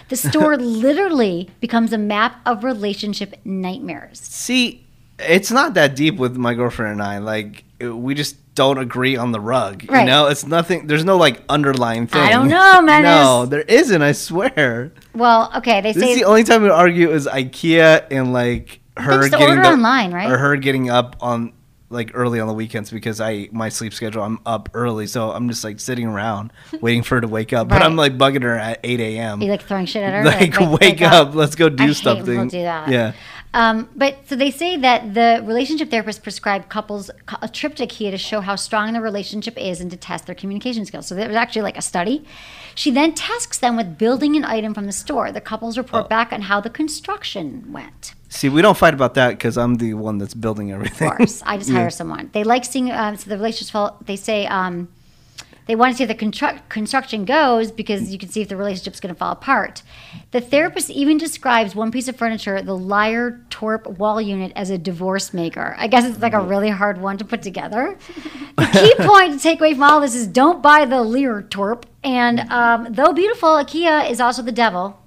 The 0.07 0.15
store 0.29 0.55
literally 0.57 1.49
becomes 1.59 1.91
a 1.91 1.97
map 1.97 2.39
of 2.45 2.63
relationship 2.63 3.35
nightmares. 3.43 4.19
See, 4.19 4.85
it's 5.19 5.51
not 5.51 5.73
that 5.73 5.95
deep 5.95 6.15
with 6.17 6.37
my 6.37 6.53
girlfriend 6.53 6.93
and 6.93 7.03
I. 7.03 7.17
Like 7.17 7.63
we 7.81 8.13
just 8.15 8.37
don't 8.55 8.77
agree 8.77 9.17
on 9.17 9.31
the 9.33 9.39
rug. 9.39 9.83
You 9.83 10.05
know, 10.05 10.27
it's 10.27 10.45
nothing. 10.45 10.87
There's 10.87 11.03
no 11.05 11.17
like 11.17 11.41
underlying 11.49 12.07
thing. 12.07 12.21
I 12.21 12.29
don't 12.29 12.47
know, 12.47 12.81
Menace. 12.81 13.03
No, 13.25 13.45
there 13.45 13.61
isn't. 13.61 14.01
I 14.01 14.13
swear. 14.13 14.91
Well, 15.13 15.51
okay, 15.57 15.81
they 15.81 15.91
This 15.91 16.01
say 16.03 16.11
is 16.11 16.19
the 16.19 16.25
only 16.25 16.43
time 16.43 16.63
we 16.63 16.69
argue 16.69 17.11
is 17.11 17.27
IKEA 17.27 18.07
and 18.09 18.31
like 18.31 18.79
her 18.95 19.27
getting 19.29 19.61
the- 19.61 19.67
online, 19.69 20.11
right? 20.13 20.31
Or 20.31 20.37
her 20.37 20.55
getting 20.55 20.89
up 20.89 21.17
on 21.19 21.53
like 21.89 22.11
early 22.13 22.39
on 22.39 22.47
the 22.47 22.53
weekends 22.53 22.91
because 22.91 23.21
I 23.21 23.47
my 23.51 23.69
sleep 23.69 23.93
schedule 23.93 24.21
I'm 24.23 24.39
up 24.45 24.69
early, 24.73 25.07
so 25.07 25.31
I'm 25.31 25.47
just 25.47 25.63
like 25.63 25.79
sitting 25.79 26.05
around 26.07 26.51
waiting 26.81 27.03
for 27.03 27.15
her 27.15 27.21
to 27.21 27.27
wake 27.27 27.53
up. 27.53 27.69
But 27.69 27.81
I'm 27.81 27.95
like 27.95 28.17
bugging 28.17 28.43
her 28.43 28.55
at 28.55 28.79
8 28.83 28.99
a.m. 28.99 29.41
you 29.41 29.49
like 29.49 29.61
throwing 29.61 29.85
shit 29.85 30.03
at 30.03 30.13
her. 30.13 30.23
Like, 30.59 30.79
wake, 30.81 31.01
up. 31.01 31.33
let's 31.33 31.55
go 31.55 31.69
do 31.69 31.85
I 31.85 31.91
something. 31.93 32.47
do 32.49 32.61
that. 32.61 32.89
Yeah. 32.89 33.13
Um, 33.53 33.89
but 33.95 34.17
so 34.27 34.35
they 34.35 34.51
say 34.51 34.75
that 34.77 35.13
the 35.13 35.41
relationship 35.45 35.89
therapist 35.89 36.21
prescribed 36.21 36.67
couples 36.69 37.09
a 37.41 37.47
trip 37.47 37.75
to 37.75 37.87
IKEA 37.87 38.11
to 38.11 38.17
show 38.17 38.41
how 38.41 38.55
strong 38.57 38.91
the 38.93 39.01
relationship 39.01 39.57
is 39.57 39.79
and 39.79 39.89
to 39.89 39.97
test 39.97 40.25
their 40.25 40.35
communication 40.35 40.85
skills. 40.85 41.07
So 41.07 41.15
there 41.15 41.27
was 41.27 41.37
actually 41.37 41.61
like 41.63 41.77
a 41.77 41.81
study. 41.81 42.25
She 42.75 42.91
then 42.91 43.13
tasks 43.15 43.57
them 43.57 43.77
with 43.77 43.97
building 43.97 44.35
an 44.35 44.43
item 44.43 44.73
from 44.73 44.85
the 44.85 44.91
store. 44.91 45.31
The 45.31 45.41
couples 45.41 45.77
report 45.77 46.05
Oh. 46.05 46.07
back 46.09 46.33
on 46.33 46.41
how 46.43 46.59
the 46.59 46.69
construction 46.69 47.71
went. 47.71 48.13
See, 48.29 48.49
we 48.49 48.61
don't 48.61 48.77
fight 48.77 48.93
about 48.93 49.13
that 49.13 49.31
because 49.31 49.57
I'm 49.57 49.75
the 49.75 49.93
one 49.93 50.17
that's 50.17 50.33
building 50.33 50.71
everything. 50.71 51.09
Of 51.09 51.17
course, 51.17 51.41
I 51.45 51.57
just 51.57 51.69
hire 51.77 51.89
someone. 51.89 52.29
They 52.33 52.43
like 52.43 52.65
seeing. 52.65 52.91
Um, 52.91 53.15
so 53.15 53.29
the 53.29 53.37
relationships. 53.37 53.71
Fall, 53.71 53.97
they 54.05 54.15
say 54.15 54.45
um, 54.47 54.89
they 55.67 55.75
want 55.75 55.91
to 55.91 55.97
see 55.97 56.03
how 56.05 56.07
the 56.07 56.15
construct, 56.15 56.69
construction 56.69 57.25
goes 57.25 57.71
because 57.71 58.11
you 58.11 58.17
can 58.17 58.29
see 58.29 58.41
if 58.41 58.47
the 58.47 58.55
relationship's 58.55 58.99
going 59.01 59.13
to 59.13 59.19
fall 59.19 59.33
apart. 59.33 59.83
The 60.31 60.39
therapist 60.39 60.89
even 60.89 61.17
describes 61.17 61.75
one 61.75 61.91
piece 61.91 62.07
of 62.07 62.15
furniture, 62.15 62.61
the 62.61 62.77
Liatorp 62.77 63.97
wall 63.97 64.21
unit, 64.21 64.53
as 64.55 64.69
a 64.69 64.77
divorce 64.77 65.33
maker. 65.33 65.75
I 65.77 65.87
guess 65.87 66.05
it's 66.05 66.19
like 66.19 66.33
a 66.33 66.39
really 66.39 66.69
hard 66.69 67.01
one 67.01 67.17
to 67.17 67.25
put 67.25 67.41
together. 67.41 67.97
The 68.57 68.65
key 68.65 69.05
point 69.05 69.33
to 69.33 69.39
take 69.39 69.59
away 69.59 69.75
from 69.75 69.83
all 69.83 70.01
this 70.01 70.15
is 70.15 70.25
don't 70.25 70.63
buy 70.63 70.85
the 70.85 70.95
Liatorp. 70.95 71.83
And 72.03 72.39
um, 72.51 72.87
though 72.89 73.13
beautiful, 73.13 73.49
IKEA 73.49 74.09
is 74.09 74.19
also 74.19 74.41
the 74.41 74.51
devil. 74.51 74.99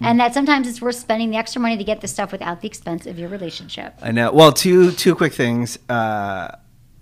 And 0.00 0.20
that 0.20 0.32
sometimes 0.34 0.68
it's 0.68 0.80
worth 0.80 0.94
spending 0.96 1.30
the 1.30 1.36
extra 1.36 1.60
money 1.60 1.76
to 1.76 1.84
get 1.84 2.00
the 2.00 2.08
stuff 2.08 2.30
without 2.32 2.60
the 2.60 2.68
expense 2.68 3.06
of 3.06 3.18
your 3.18 3.28
relationship. 3.28 3.94
I 4.00 4.12
know. 4.12 4.30
Well, 4.32 4.52
two 4.52 4.92
two 4.92 5.14
quick 5.14 5.32
things. 5.32 5.78
Uh, 5.88 6.52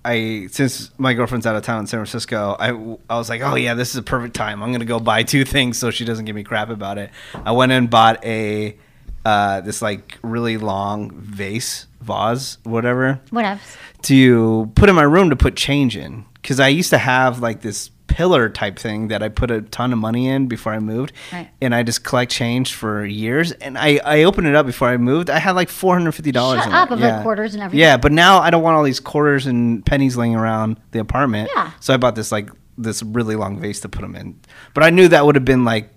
I 0.05 0.49
since 0.51 0.91
my 0.99 1.15
girlfriend's 1.15 1.47
out 1.47 1.57
of 1.57 1.63
town 1.63 1.81
in 1.81 1.87
San 1.87 1.99
Francisco, 1.99 2.57
I, 2.59 2.69
I 3.13 3.19
was 3.19 3.29
like, 3.29 3.43
oh 3.43 3.55
yeah, 3.57 3.75
this 3.75 3.91
is 3.91 3.97
a 3.97 4.03
perfect 4.03 4.35
time. 4.35 4.63
I'm 4.63 4.73
gonna 4.73 4.85
go 4.85 5.01
buy 5.01 5.23
two 5.25 5.45
things 5.45 5.79
so 5.79 5.91
she 5.91 6.05
doesn't 6.05 6.25
give 6.27 6.37
me 6.37 6.45
crap 6.45 6.71
about 6.71 6.97
it. 6.99 7.11
I 7.35 7.53
went 7.53 7.73
and 7.73 7.91
bought 7.91 8.25
a 8.25 8.77
uh, 9.25 9.61
this 9.63 9.83
like 9.83 10.19
really 10.23 10.57
long 10.57 11.11
vase, 11.11 11.87
vase, 12.01 12.59
whatever, 12.63 13.21
Whatever. 13.31 13.61
to 14.03 14.71
put 14.77 14.89
in 14.89 14.95
my 14.95 15.03
room 15.03 15.31
to 15.31 15.37
put 15.37 15.57
change 15.57 15.97
in 15.97 16.25
because 16.35 16.61
I 16.61 16.69
used 16.69 16.91
to 16.91 16.99
have 16.99 17.41
like 17.41 17.61
this 17.61 17.91
pillar 18.17 18.49
type 18.49 18.79
thing 18.79 19.09
that 19.09 19.23
I 19.23 19.29
put 19.29 19.51
a 19.51 19.61
ton 19.61 19.93
of 19.93 19.99
money 19.99 20.27
in 20.27 20.47
before 20.49 20.73
I 20.73 20.79
moved, 20.79 21.13
Right. 21.31 21.51
and 21.61 21.75
I 21.75 21.83
just 21.83 22.03
collect 22.03 22.33
change 22.33 22.73
for 22.73 23.05
years. 23.05 23.53
And 23.53 23.77
I 23.77 24.01
I 24.03 24.23
opened 24.23 24.47
it 24.47 24.55
up 24.55 24.65
before 24.65 24.89
I 24.89 24.97
moved. 24.97 25.29
I 25.29 25.39
had 25.39 25.53
like 25.55 25.69
four 25.69 25.93
hundred 25.95 26.13
fifty 26.13 26.33
dollars. 26.33 26.61
Shut 26.61 26.69
in 26.69 26.75
up, 26.75 26.91
it. 26.91 26.95
of, 26.95 27.01
like, 27.01 27.23
quarters 27.23 27.53
and 27.53 27.63
everything. 27.63 27.81
Yeah, 27.81 27.99
but 27.99 28.13
now 28.13 28.39
I 28.39 28.49
don't 28.49 28.63
want 28.63 28.75
all 28.75 28.85
these 28.85 29.01
quarters 29.01 29.47
and 29.47 29.85
pennies 29.85 30.17
laying 30.17 30.35
around 30.35 30.81
the 30.93 30.99
apartment. 30.99 31.51
Yeah. 31.55 31.73
So 31.81 31.93
I 31.93 31.99
bought 31.99 32.15
this 32.15 32.33
like 32.33 32.49
this 32.79 33.03
really 33.03 33.37
long 33.37 33.61
vase 33.61 33.81
to 33.81 33.89
put 33.91 34.01
them 34.01 34.17
in. 34.17 34.41
But 34.73 34.83
I 34.85 34.89
knew 34.89 35.09
that 35.09 35.27
would 35.27 35.35
have 35.35 35.45
been 35.45 35.67
like 35.67 35.91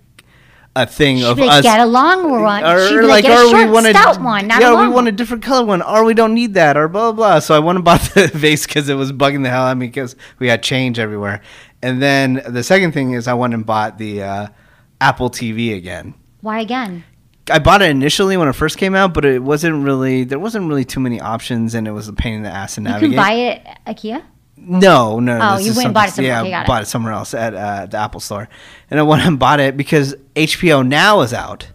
a 0.76 0.86
thing 0.86 1.24
of 1.24 1.40
us. 1.40 1.62
get 1.62 1.80
a 1.80 1.86
long 1.86 2.30
one. 2.30 2.62
Or, 2.64 3.02
like, 3.02 3.24
get 3.24 3.32
a 3.36 3.42
or 3.42 3.50
short, 3.50 3.66
we 3.66 3.72
want 3.72 3.86
a 3.86 3.90
stout 3.90 4.20
one, 4.22 4.46
not 4.46 4.60
yeah, 4.60 4.80
we 4.80 4.88
want 4.88 5.08
a 5.08 5.12
different 5.12 5.42
color 5.42 5.64
one, 5.66 5.82
or 5.82 6.04
we 6.04 6.14
don't 6.14 6.32
need 6.32 6.54
that, 6.54 6.76
or 6.76 6.86
blah 6.86 7.10
blah 7.10 7.16
blah. 7.32 7.38
So 7.40 7.56
I 7.56 7.58
went 7.58 7.76
and 7.76 7.84
bought 7.90 8.02
the 8.14 8.28
vase 8.28 8.66
because 8.66 8.88
it 8.88 8.94
was 8.94 9.10
bugging 9.12 9.42
the 9.42 9.50
hell 9.50 9.64
out 9.64 9.72
of 9.72 9.78
me 9.78 9.86
because 9.86 10.14
we 10.38 10.48
had 10.48 10.62
change 10.62 10.98
everywhere. 10.98 11.40
And 11.82 12.00
then 12.02 12.42
the 12.46 12.62
second 12.62 12.92
thing 12.92 13.12
is 13.12 13.26
I 13.28 13.34
went 13.34 13.54
and 13.54 13.64
bought 13.64 13.98
the 13.98 14.22
uh, 14.22 14.46
Apple 15.00 15.30
TV 15.30 15.76
again. 15.76 16.14
Why 16.42 16.60
again? 16.60 17.04
I 17.50 17.58
bought 17.58 17.82
it 17.82 17.90
initially 17.90 18.36
when 18.36 18.48
it 18.48 18.52
first 18.52 18.78
came 18.78 18.94
out, 18.94 19.12
but 19.14 19.24
it 19.24 19.42
wasn't 19.42 19.82
really 19.84 20.24
there 20.24 20.38
wasn't 20.38 20.68
really 20.68 20.84
too 20.84 21.00
many 21.00 21.20
options, 21.20 21.74
and 21.74 21.88
it 21.88 21.92
was 21.92 22.06
a 22.06 22.12
pain 22.12 22.34
in 22.34 22.42
the 22.42 22.50
ass 22.50 22.76
to 22.76 22.80
navigate. 22.82 23.10
You 23.10 23.16
can 23.16 23.24
buy 23.24 23.32
it 23.32 23.62
at 23.66 23.96
IKEA? 23.96 24.22
No, 24.56 25.18
no. 25.20 25.38
Oh, 25.42 25.56
this 25.56 25.64
you 25.64 25.70
is 25.72 25.76
went 25.78 25.86
and 25.86 25.94
bought 25.94 26.08
it 26.08 26.12
somewhere. 26.12 26.32
Yeah, 26.32 26.40
Okay, 26.42 26.50
got 26.50 26.62
it. 26.62 26.66
bought 26.66 26.82
it 26.82 26.86
somewhere 26.86 27.12
else 27.14 27.32
at 27.34 27.54
uh, 27.54 27.86
the 27.86 27.96
Apple 27.96 28.20
Store, 28.20 28.48
and 28.90 29.00
I 29.00 29.02
went 29.02 29.22
and 29.22 29.38
bought 29.38 29.58
it 29.58 29.76
because 29.76 30.14
HBO 30.36 30.86
Now 30.86 31.22
is 31.22 31.32
out, 31.32 31.66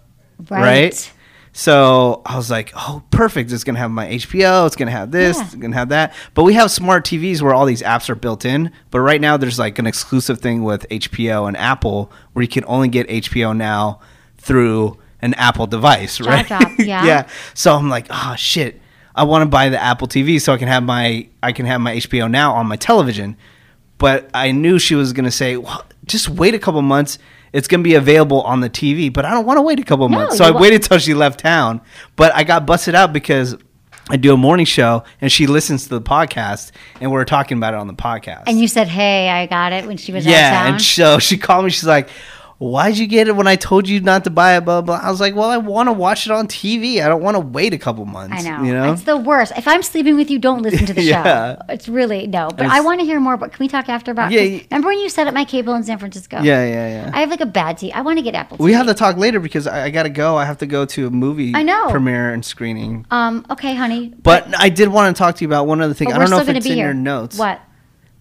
right? 0.49 1.11
So 1.57 2.21
I 2.25 2.35
was 2.35 2.51
like, 2.51 2.73
oh, 2.75 3.01
perfect. 3.11 3.49
It's 3.49 3.63
gonna 3.63 3.79
have 3.79 3.89
my 3.89 4.07
HBO. 4.07 4.67
It's 4.67 4.75
gonna 4.75 4.91
have 4.91 5.11
this. 5.11 5.37
Yeah. 5.37 5.45
It's 5.45 5.55
gonna 5.55 5.75
have 5.77 5.87
that. 5.87 6.13
But 6.33 6.43
we 6.43 6.53
have 6.55 6.69
smart 6.69 7.05
TVs 7.05 7.41
where 7.41 7.53
all 7.53 7.65
these 7.65 7.81
apps 7.81 8.09
are 8.09 8.15
built 8.15 8.43
in. 8.43 8.73
But 8.91 8.99
right 8.99 9.21
now, 9.21 9.37
there's 9.37 9.57
like 9.57 9.79
an 9.79 9.87
exclusive 9.87 10.39
thing 10.39 10.65
with 10.65 10.85
HBO 10.89 11.47
and 11.47 11.55
Apple 11.55 12.11
where 12.33 12.43
you 12.43 12.49
can 12.49 12.65
only 12.67 12.89
get 12.89 13.07
HBO 13.07 13.55
Now 13.55 14.01
through 14.37 14.97
an 15.21 15.33
Apple 15.35 15.65
device, 15.65 16.19
right? 16.19 16.47
yeah. 16.77 17.05
yeah. 17.05 17.27
So 17.53 17.73
I'm 17.73 17.89
like, 17.89 18.07
oh 18.09 18.35
shit. 18.37 18.81
I 19.15 19.23
want 19.23 19.43
to 19.43 19.45
buy 19.45 19.69
the 19.69 19.81
Apple 19.81 20.09
TV 20.09 20.41
so 20.41 20.51
I 20.51 20.57
can 20.57 20.67
have 20.67 20.83
my 20.83 21.29
I 21.41 21.53
can 21.53 21.65
have 21.67 21.79
my 21.79 21.95
HBO 21.95 22.29
now 22.29 22.53
on 22.53 22.67
my 22.67 22.75
television. 22.75 23.37
But 23.97 24.29
I 24.33 24.51
knew 24.51 24.77
she 24.77 24.95
was 24.95 25.13
gonna 25.13 25.31
say, 25.31 25.55
well, 25.55 25.85
just 26.03 26.27
wait 26.27 26.53
a 26.53 26.59
couple 26.59 26.81
months. 26.81 27.17
It's 27.55 27.67
gonna 27.67 27.83
be 27.83 27.95
available 27.95 28.41
on 28.41 28.59
the 28.59 28.69
TV, 28.69 29.11
but 29.11 29.23
I 29.25 29.31
don't 29.31 29.45
want 29.45 29.57
to 29.57 29.61
wait 29.61 29.79
a 29.79 29.83
couple 29.83 30.09
No, 30.09 30.17
months. 30.17 30.37
So 30.37 30.43
I 30.43 30.51
wa- 30.51 30.59
waited 30.59 30.83
till 30.83 30.99
she 30.99 31.13
left 31.13 31.39
town. 31.39 31.81
But 32.15 32.35
I 32.35 32.43
got 32.43 32.65
busted 32.65 32.95
out 32.95 33.13
because 33.13 33.55
I 34.09 34.17
do 34.17 34.33
a 34.33 34.37
morning 34.37 34.65
show 34.65 35.03
and 35.21 35.31
she 35.31 35.47
listens 35.47 35.83
to 35.83 35.89
the 35.89 36.01
podcast 36.01 36.71
and 37.01 37.11
we 37.11 37.17
are 37.17 37.25
talking 37.25 37.57
about 37.57 37.73
it 37.73 37.79
on 37.79 37.87
the 37.87 37.93
podcast. 37.93 38.43
And 38.45 38.59
you 38.59 38.67
said, 38.67 38.87
hey, 38.87 39.29
I 39.29 39.47
got 39.47 39.73
it 39.73 39.85
when 39.87 39.97
she 39.97 40.11
was 40.11 40.25
out 40.27 40.29
of 40.29 40.33
yeah, 40.35 40.51
town. 40.63 40.73
and 40.73 40.81
so 40.81 41.17
she 41.17 41.37
called 41.37 41.65
me. 41.65 41.71
She's 41.71 41.85
like, 41.87 42.09
"Why'd 42.57 42.97
you 42.97 43.05
get 43.07 43.27
it 43.27 43.35
when 43.35 43.47
I 43.47 43.55
told 43.55 43.87
you 43.89 43.99
not 43.99 44.23
to 44.23 44.29
buy 44.29 44.55
it?" 44.57 44.61
Blah 44.65 44.81
blah. 44.81 44.97
blah. 44.99 45.07
I 45.07 45.11
was 45.11 45.19
like, 45.19 45.35
"Well, 45.35 45.49
I 45.49 45.57
want 45.57 45.87
to 45.89 45.93
watch 45.93 46.25
it 46.25 46.31
on 46.31 46.47
TV. 46.47 47.01
I 47.03 47.07
don't 47.07 47.21
want 47.21 47.35
to 47.35 47.39
wait 47.41 47.73
a 47.73 47.77
couple 47.77 48.05
months." 48.05 48.45
I 48.45 48.49
know. 48.49 48.63
You 48.63 48.73
know. 48.73 48.93
It's 48.93 49.03
the 49.03 49.17
worst. 49.17 49.51
If 49.57 49.67
I'm 49.67 49.83
sleeping 49.83 50.15
with 50.15 50.31
you, 50.31 50.39
don't 50.39 50.61
listen 50.61 50.85
to 50.85 50.93
the 50.93 51.01
Yeah. 51.15 51.23
show. 51.55 51.61
It's 51.69 51.87
really, 51.89 52.27
no. 52.27 52.47
But 52.49 52.61
It's- 52.65 52.71
I 52.71 52.81
want 52.81 52.99
to 53.01 53.05
hear 53.05 53.19
more. 53.19 53.35
But 53.37 53.51
can 53.51 53.63
we 53.63 53.67
talk 53.67 53.89
after 53.89 54.11
about 54.11 54.31
Yeah, 54.31 54.41
Remember 54.71 54.87
when 54.87 54.99
you 54.99 55.09
set 55.09 55.27
up 55.27 55.33
my 55.33 55.45
cable 55.45 55.73
in 55.75 55.83
San 55.83 55.97
Francisco? 55.99 56.37
yeah, 56.41 56.65
yeah, 56.65 56.87
yeah. 57.05 57.11
I 57.13 57.19
have 57.19 57.29
like 57.29 57.41
a 57.41 57.45
bad 57.45 57.77
tea. 57.77 57.91
I 57.91 58.01
want 58.01 58.17
to 58.19 58.23
get 58.23 58.35
Apple 58.35 58.57
we 58.59 58.71
TV. 58.71 58.75
have 58.75 58.87
to 58.87 58.93
talk 58.93 59.17
later 59.17 59.39
because 59.39 59.67
I, 59.67 59.85
I 59.85 59.89
gotta 59.89 60.09
go. 60.09 60.37
I 60.37 60.45
have 60.45 60.57
to 60.59 60.65
go 60.65 60.85
to 60.85 61.07
a 61.07 61.09
movie 61.11 61.53
I 61.55 61.63
know. 61.63 61.89
premiere 61.89 62.31
and 62.33 62.43
screening. 62.45 63.05
Um, 63.11 63.45
okay, 63.49 63.75
honey. 63.75 64.13
But 64.23 64.47
I 64.57 64.69
did 64.69 64.87
want 64.89 65.15
to 65.15 65.19
talk 65.19 65.35
to 65.35 65.41
you 65.43 65.47
about 65.49 65.67
one 65.67 65.81
other 65.81 65.93
thing. 65.93 66.11
I 66.13 66.17
don't 66.17 66.29
know 66.29 66.39
if 66.39 66.47
it's 66.49 66.65
in 66.65 66.77
your 66.77 66.93
notes 66.93 67.37
What? 67.37 67.59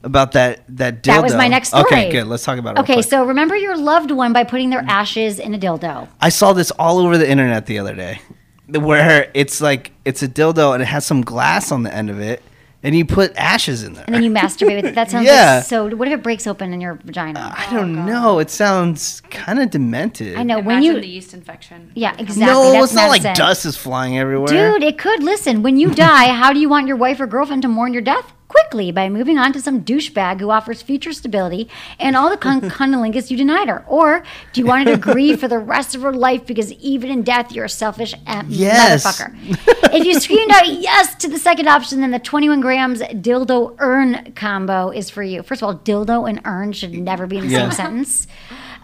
About 0.05 0.33
that 0.33 0.65
that 0.77 1.03
dildo. 1.03 1.07
That 1.15 1.23
was 1.23 1.35
my 1.35 1.49
next 1.49 1.69
story. 1.69 1.85
Okay, 1.87 2.11
good. 2.13 2.27
Let's 2.27 2.45
talk 2.45 2.59
about 2.59 2.71
it. 2.77 2.79
real 2.79 2.85
Okay, 2.85 2.93
quick. 2.95 3.07
so 3.07 3.25
remember 3.25 3.57
your 3.57 3.77
loved 3.77 4.11
one 4.11 4.33
by 4.33 4.45
putting 4.45 4.71
their 4.71 4.85
ashes 4.87 5.39
in 5.39 5.55
a 5.55 5.59
dildo. 5.59 6.09
I 6.21 6.29
saw 6.29 6.53
this 6.53 6.71
all 6.73 6.99
over 6.99 7.19
the 7.19 7.29
internet 7.29 7.67
the 7.67 7.79
other 7.79 7.95
day, 7.95 8.21
where 8.69 9.31
it's 9.35 9.61
like 9.61 9.93
it's 10.05 10.23
a 10.23 10.29
dildo 10.29 10.73
and 10.75 10.83
it 10.83 10.87
has 10.87 11.05
some 11.05 11.23
glass 11.23 11.73
on 11.73 11.83
the 11.83 11.95
end 11.95 12.11
of 12.11 12.21
it, 12.21 12.43
and 12.83 12.95
you 12.95 13.05
put 13.07 13.35
ashes 13.37 13.83
in 13.83 13.95
there. 13.95 14.05
And 14.07 14.15
then 14.15 14.23
you 14.23 14.31
masturbate 14.31 14.77
with 14.77 14.85
it. 14.87 14.95
That 14.95 15.11
sounds 15.11 15.27
Yeah. 15.27 15.57
like 15.57 15.65
so. 15.65 15.89
What 15.97 16.09
if 16.09 16.15
it 16.15 16.23
breaks 16.23 16.47
open 16.47 16.73
in 16.75 16.81
your 16.81 16.99
vagina? 17.05 17.55
I 17.57 17.73
don't 17.73 18.05
know. 18.07 18.39
It 18.41 18.51
sounds 18.51 19.23
kind 19.31 19.59
of 19.59 19.71
demented. 19.71 20.37
I 20.37 20.43
know 20.43 20.59
Imagine 20.59 20.67
when 20.67 20.83
you. 20.83 21.01
the 21.01 21.07
yeast 21.07 21.33
infection. 21.35 21.93
Yeah, 21.95 22.15
exactly. 22.19 22.45
No, 22.45 22.73
That's 22.73 22.85
it's 22.87 22.95
not 22.95 23.09
like 23.09 23.23
medicine. 23.23 23.45
dust 23.47 23.65
is 23.67 23.77
flying 23.77 24.19
everywhere. 24.19 24.49
Dude, 24.49 24.83
it 24.83 24.99
could. 24.99 25.23
Listen, 25.23 25.63
when 25.63 25.79
you 25.79 25.91
die, 25.95 26.27
how 26.29 26.53
do 26.53 26.59
you 26.61 26.69
want 26.69 26.87
your 26.89 26.97
wife 26.97 27.21
or 27.21 27.27
girlfriend 27.27 27.63
to 27.63 27.69
mourn 27.69 27.93
your 27.95 28.03
death? 28.03 28.33
Quickly, 28.55 28.93
by 28.93 29.09
moving 29.09 29.37
on 29.37 29.53
to 29.53 29.61
some 29.61 29.83
douchebag 29.83 30.39
who 30.39 30.49
offers 30.51 30.81
future 30.81 31.13
stability 31.13 31.69
and 31.99 32.15
all 32.15 32.31
the 32.31 32.37
cun- 32.37 32.61
cunnilingus 32.71 33.29
you 33.31 33.37
denied 33.37 33.69
her. 33.69 33.85
Or 33.89 34.23
do 34.53 34.61
you 34.61 34.67
want 34.67 34.87
her 34.87 34.95
to 34.95 35.01
grieve 35.01 35.41
for 35.41 35.49
the 35.49 35.59
rest 35.59 35.97
of 35.97 36.03
her 36.03 36.13
life 36.13 36.47
because 36.47 36.71
even 36.75 37.11
in 37.11 37.23
death, 37.23 37.51
you're 37.51 37.65
a 37.65 37.69
selfish 37.69 38.15
uh, 38.29 38.45
Yes. 38.49 39.05
motherfucker? 39.05 39.93
if 39.93 40.05
you 40.05 40.21
screamed 40.21 40.53
out 40.53 40.69
yes 40.69 41.17
to 41.17 41.29
the 41.29 41.39
second 41.39 41.67
option, 41.67 42.01
then 42.01 42.13
the 42.13 42.19
21 42.21 42.61
grams 42.61 43.01
dildo 43.01 43.75
urn 43.81 44.33
combo 44.35 44.91
is 44.91 45.11
for 45.11 45.25
you. 45.25 45.43
First 45.43 45.61
of 45.63 45.67
all, 45.69 45.75
dildo 45.75 46.29
and 46.29 46.41
urn 46.45 46.73
should 46.73 46.95
never 46.95 47.27
be 47.27 47.39
in 47.39 47.47
the 47.49 47.53
Yeah. 47.53 47.71
same 47.71 47.73
sentence. 47.73 48.27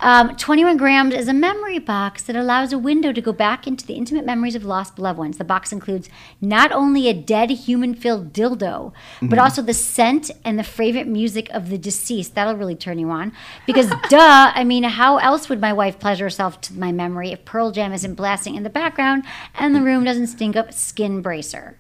Um, 0.01 0.35
21 0.37 0.79
grams 0.79 1.15
is 1.15 1.29
a 1.29 1.35
memory 1.35 1.79
box 1.79 2.23
that 2.23 2.35
allows 2.35 2.73
a 2.73 2.79
window 2.79 3.13
to 3.13 3.21
go 3.21 3.33
back 3.33 3.67
into 3.67 3.87
the 3.87 3.95
intimate 3.95 4.25
memories 4.25 4.55
of 4.55 4.65
lost 4.65 4.99
loved 4.99 5.19
ones. 5.19 5.37
The 5.37 5.45
box 5.45 5.73
includes 5.73 6.09
not 6.41 6.73
only 6.73 7.09
a 7.09 7.15
dead 7.15 7.51
human 7.51 7.95
filled 7.95 8.33
dildo, 8.33 8.93
but 9.21 9.39
also 9.39 9.61
the 9.61 9.75
scent 9.75 10.31
and 10.45 10.59
the 10.59 10.65
favorite 10.65 11.07
music 11.07 11.51
of 11.51 11.69
the 11.69 11.77
deceased. 11.77 12.35
That'll 12.35 12.57
really 12.57 12.75
turn 12.75 12.99
you 12.99 13.11
on. 13.11 13.33
Because, 13.67 13.91
duh, 14.09 14.53
I 14.55 14.65
mean, 14.65 14.85
how 14.85 15.19
else 15.19 15.49
would 15.49 15.61
my 15.61 15.73
wife 15.73 16.01
pleasure 16.01 16.25
herself 16.25 16.61
to 16.63 16.75
my 16.75 16.93
memory 16.93 17.33
if 17.33 17.45
Pearl 17.45 17.71
Jam 17.71 17.93
isn't 17.93 18.15
blasting 18.15 18.55
in 18.55 18.63
the 18.63 18.71
background 18.71 19.25
and 19.55 19.75
the 19.75 19.83
room 19.83 20.05
doesn't 20.05 20.29
stink 20.29 20.57
up 20.57 20.73
skin 20.73 21.21
bracer? 21.21 21.79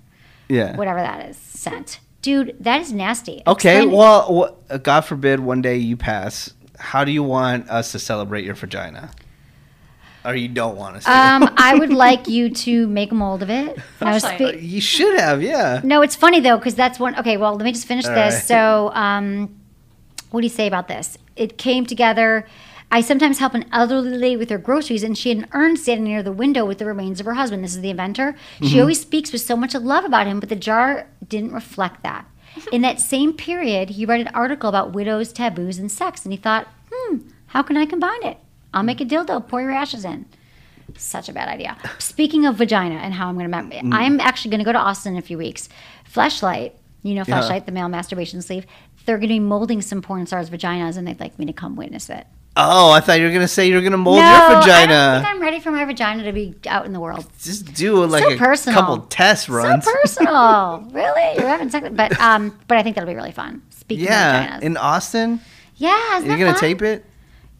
Yeah. 0.48 0.76
Whatever 0.76 1.00
that 1.00 1.30
is, 1.30 1.36
scent. 1.36 2.00
Dude, 2.22 2.56
that 2.60 2.82
is 2.82 2.92
nasty. 2.92 3.42
Okay. 3.46 3.86
Well, 3.86 4.58
uh, 4.68 4.76
God 4.76 5.02
forbid 5.02 5.40
one 5.40 5.62
day 5.62 5.78
you 5.78 5.96
pass. 5.96 6.52
How 6.80 7.04
do 7.04 7.12
you 7.12 7.22
want 7.22 7.68
us 7.70 7.92
to 7.92 7.98
celebrate 7.98 8.44
your 8.44 8.54
vagina? 8.54 9.10
or 10.22 10.34
you 10.34 10.48
don't 10.48 10.76
want 10.76 10.96
us 10.96 11.04
to 11.04 11.10
see. 11.10 11.16
Um, 11.16 11.48
I 11.56 11.74
would 11.78 11.94
like 11.94 12.28
you 12.28 12.50
to 12.50 12.86
make 12.88 13.10
a 13.10 13.14
mold 13.14 13.42
of 13.42 13.48
it. 13.48 13.78
I 14.02 14.12
was 14.12 14.22
Fleshlight. 14.22 14.40
it. 14.56 14.60
You 14.60 14.78
should 14.78 15.18
have, 15.18 15.42
yeah. 15.42 15.80
No, 15.82 16.02
it's 16.02 16.14
funny 16.14 16.40
though 16.40 16.58
because 16.58 16.74
that's 16.74 16.98
one. 17.00 17.18
Okay, 17.18 17.38
well, 17.38 17.54
let 17.54 17.64
me 17.64 17.72
just 17.72 17.86
finish 17.86 18.04
All 18.04 18.14
this. 18.14 18.34
right. 18.34 18.42
So, 18.44 18.90
um, 18.94 19.48
what 20.30 20.42
do 20.42 20.44
you 20.46 20.50
say 20.50 20.66
about 20.66 20.88
this? 20.88 21.16
It 21.36 21.56
came 21.56 21.86
together. 21.86 22.46
I 22.92 23.00
sometimes 23.00 23.38
help 23.38 23.54
an 23.54 23.64
elderly 23.72 24.10
lady 24.18 24.36
with 24.36 24.50
her 24.50 24.58
groceries, 24.58 25.02
and 25.04 25.16
she 25.16 25.30
had 25.30 25.38
an 25.38 25.46
urn 25.52 25.76
standing 25.78 26.04
near 26.04 26.22
the 26.22 26.32
window 26.32 26.66
with 26.66 26.76
the 26.78 26.84
remains 26.84 27.18
of 27.20 27.24
her 27.24 27.34
husband. 27.34 27.64
This 27.64 27.74
is 27.76 27.80
the 27.80 27.88
inventor. 27.90 28.36
She 28.60 28.66
Mm-hmm. 28.66 28.80
always 28.80 29.00
speaks 29.00 29.32
with 29.32 29.40
so 29.40 29.56
much 29.56 29.74
love 29.74 30.04
about 30.04 30.26
him, 30.26 30.38
but 30.38 30.48
the 30.50 30.56
jar 30.56 31.06
didn't 31.26 31.52
reflect 31.52 32.02
that. 32.02 32.26
In 32.72 32.82
that 32.82 33.00
same 33.00 33.32
period, 33.32 33.90
he 33.90 34.04
read 34.04 34.20
an 34.20 34.28
article 34.28 34.68
about 34.68 34.92
widows, 34.92 35.32
taboos, 35.32 35.78
and 35.78 35.90
sex, 35.90 36.24
and 36.24 36.32
he 36.32 36.36
thought, 36.36 36.68
hmm, 36.92 37.18
how 37.48 37.62
can 37.62 37.76
I 37.76 37.86
combine 37.86 38.22
it? 38.24 38.38
I'll 38.72 38.82
make 38.82 39.00
a 39.00 39.04
dildo, 39.04 39.46
pour 39.48 39.60
your 39.60 39.72
ashes 39.72 40.04
in. 40.04 40.26
Such 40.96 41.28
a 41.28 41.32
bad 41.32 41.48
idea. 41.48 41.76
Speaking 41.98 42.46
of 42.46 42.56
vagina 42.56 42.96
and 42.96 43.14
how 43.14 43.28
I'm 43.28 43.38
going 43.38 43.50
to, 43.50 43.56
Mm. 43.56 43.94
I'm 43.94 44.20
actually 44.20 44.50
going 44.50 44.60
to 44.60 44.64
go 44.64 44.72
to 44.72 44.78
Austin 44.78 45.14
in 45.14 45.18
a 45.18 45.22
few 45.22 45.38
weeks. 45.38 45.68
Fleshlight, 46.12 46.72
you 47.02 47.14
know, 47.14 47.24
yeah. 47.26 47.58
the 47.60 47.72
male 47.72 47.88
masturbation 47.88 48.42
sleeve. 48.42 48.66
They're 49.06 49.16
going 49.16 49.28
to 49.28 49.34
be 49.34 49.40
molding 49.40 49.80
some 49.82 50.02
porn 50.02 50.26
stars' 50.26 50.50
vaginas, 50.50 50.96
and 50.96 51.06
they'd 51.06 51.20
like 51.20 51.38
me 51.38 51.46
to 51.46 51.52
come 51.52 51.76
witness 51.76 52.10
it. 52.10 52.26
Oh, 52.56 52.90
I 52.90 53.00
thought 53.00 53.20
you 53.20 53.26
were 53.26 53.32
gonna 53.32 53.46
say 53.48 53.68
you 53.68 53.74
were 53.76 53.80
gonna 53.80 53.96
mold 53.96 54.18
no, 54.18 54.22
your 54.24 54.30
I 54.34 54.48
don't 54.52 54.60
vagina. 54.62 55.20
think 55.22 55.34
I'm 55.34 55.40
ready 55.40 55.60
for 55.60 55.70
my 55.70 55.84
vagina 55.84 56.24
to 56.24 56.32
be 56.32 56.54
out 56.66 56.84
in 56.84 56.92
the 56.92 57.00
world. 57.00 57.26
Just 57.40 57.72
do 57.74 58.04
like 58.04 58.24
So 58.24 58.32
a 58.32 58.36
personal. 58.36 58.78
couple 58.80 58.98
test 59.06 59.48
runs. 59.48 59.84
So 59.84 59.92
personal, 60.02 60.84
really. 60.90 61.38
You're 61.38 61.48
having 61.48 61.70
sex, 61.70 61.88
but 61.92 62.18
um, 62.20 62.58
but 62.66 62.76
I 62.76 62.82
think 62.82 62.96
that'll 62.96 63.08
be 63.08 63.14
really 63.14 63.30
fun. 63.32 63.62
Speaking 63.70 64.06
yeah, 64.06 64.56
of 64.56 64.62
vaginas, 64.62 64.64
in 64.64 64.76
Austin, 64.76 65.40
yeah, 65.76 66.18
you're 66.20 66.36
gonna 66.38 66.52
fun? 66.52 66.60
tape 66.60 66.82
it. 66.82 67.04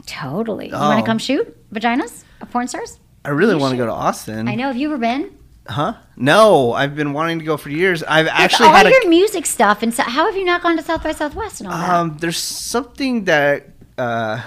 Totally. 0.07 0.69
You 0.69 0.75
Oh. 0.75 0.81
want 0.81 1.01
to 1.01 1.07
come 1.07 1.19
shoot 1.19 1.57
vaginas 1.73 2.25
of 2.41 2.51
porn 2.51 2.67
stars? 2.69 2.99
I 3.25 3.31
really 3.31 3.55
want 3.55 3.73
to 3.73 3.77
go 3.77 3.87
to 3.87 3.93
Austin. 3.93 4.49
I 4.49 4.55
know. 4.55 4.67
Have 4.69 4.77
you 4.77 4.89
ever 4.89 4.99
been? 4.99 5.31
Huh? 5.69 5.95
No, 6.17 6.73
I've 6.73 6.97
been 6.97 7.13
wanting 7.13 7.39
to 7.39 7.45
go 7.45 7.57
for 7.57 7.69
years. 7.71 8.03
I've 8.03 8.25
With 8.25 8.33
actually 8.35 8.69
all 8.69 8.75
had 8.75 8.87
a 8.87 8.91
your 8.91 9.09
music 9.09 9.47
stuff, 9.47 9.83
and 9.83 9.95
so, 9.95 10.03
how 10.03 10.27
have 10.27 10.37
you 10.37 10.45
not 10.45 10.63
gone 10.63 10.77
to 10.77 10.83
South 10.83 11.05
by 11.05 11.13
Southwest 11.13 11.61
and 11.61 11.71
all 11.71 11.77
that? 11.79 11.91
Um, 11.91 12.17
there's 12.19 12.39
something 12.39 13.25
that 13.27 13.69
uh, 13.99 14.43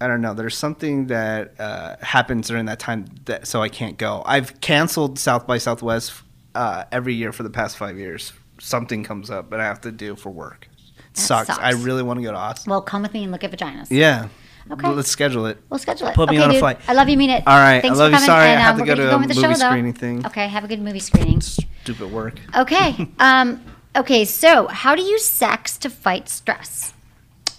I 0.00 0.06
don't 0.06 0.20
know. 0.22 0.32
There's 0.34 0.56
something 0.56 1.08
that 1.08 1.60
uh, 1.60 1.96
happens 2.00 2.48
during 2.48 2.66
that 2.66 2.78
time 2.78 3.06
that 3.26 3.46
so 3.46 3.62
I 3.62 3.68
can't 3.68 3.98
go. 3.98 4.22
I've 4.24 4.60
canceled 4.60 5.18
South 5.18 5.46
by 5.46 5.58
Southwest 5.58 6.12
uh, 6.54 6.84
every 6.90 7.14
year 7.14 7.32
for 7.32 7.42
the 7.42 7.50
past 7.50 7.76
five 7.76 7.98
years. 7.98 8.32
Something 8.58 9.04
comes 9.04 9.30
up, 9.30 9.50
but 9.50 9.60
I 9.60 9.64
have 9.64 9.80
to 9.82 9.92
do 9.92 10.16
for 10.16 10.30
work. 10.30 10.68
It 10.72 11.14
That 11.14 11.20
sucks. 11.20 11.50
I 11.50 11.72
really 11.72 12.02
want 12.02 12.18
to 12.18 12.22
go 12.22 12.30
to 12.32 12.36
Austin. 12.38 12.70
well, 12.70 12.80
come 12.82 13.02
with 13.02 13.12
me 13.12 13.22
and 13.24 13.32
look 13.32 13.44
at 13.44 13.50
vaginas. 13.52 13.88
Yeah. 13.90 14.28
Okay. 14.70 14.88
Let's 14.88 15.08
schedule 15.08 15.46
it. 15.46 15.58
We'll 15.68 15.78
schedule 15.78 16.08
it. 16.08 16.14
Put 16.14 16.30
me 16.30 16.36
okay, 16.36 16.44
on 16.44 16.50
a 16.50 16.52
dude. 16.54 16.60
flight. 16.60 16.78
I 16.86 16.92
love 16.92 17.08
you. 17.08 17.16
Mean 17.16 17.30
it. 17.30 17.42
All 17.46 17.56
right, 17.56 17.76
I 17.78 17.80
Thanks 17.80 17.98
love 17.98 18.10
for 18.12 18.18
you. 18.20 18.26
coming. 18.26 18.26
Sorry, 18.26 18.44
I 18.44 18.52
and, 18.52 18.60
have 18.60 18.74
um, 18.74 18.78
to 18.78 18.82
we're 18.82 18.86
go 18.86 18.94
gonna 18.96 19.04
to 19.04 19.10
go 19.10 19.16
a 19.16 19.20
movie 19.20 19.34
show, 19.34 19.48
though. 19.48 19.70
screening 19.70 19.92
thing. 19.94 20.26
Okay, 20.26 20.46
have 20.48 20.64
a 20.64 20.68
good 20.68 20.80
movie 20.80 21.00
screening. 21.00 21.40
Stupid 21.40 22.12
work. 22.12 22.38
Okay. 22.56 23.08
Um, 23.18 23.64
okay. 23.96 24.24
So, 24.24 24.66
how 24.68 24.94
to 24.94 25.02
use 25.02 25.24
sex 25.24 25.76
to 25.78 25.90
fight 25.90 26.28
stress? 26.28 26.92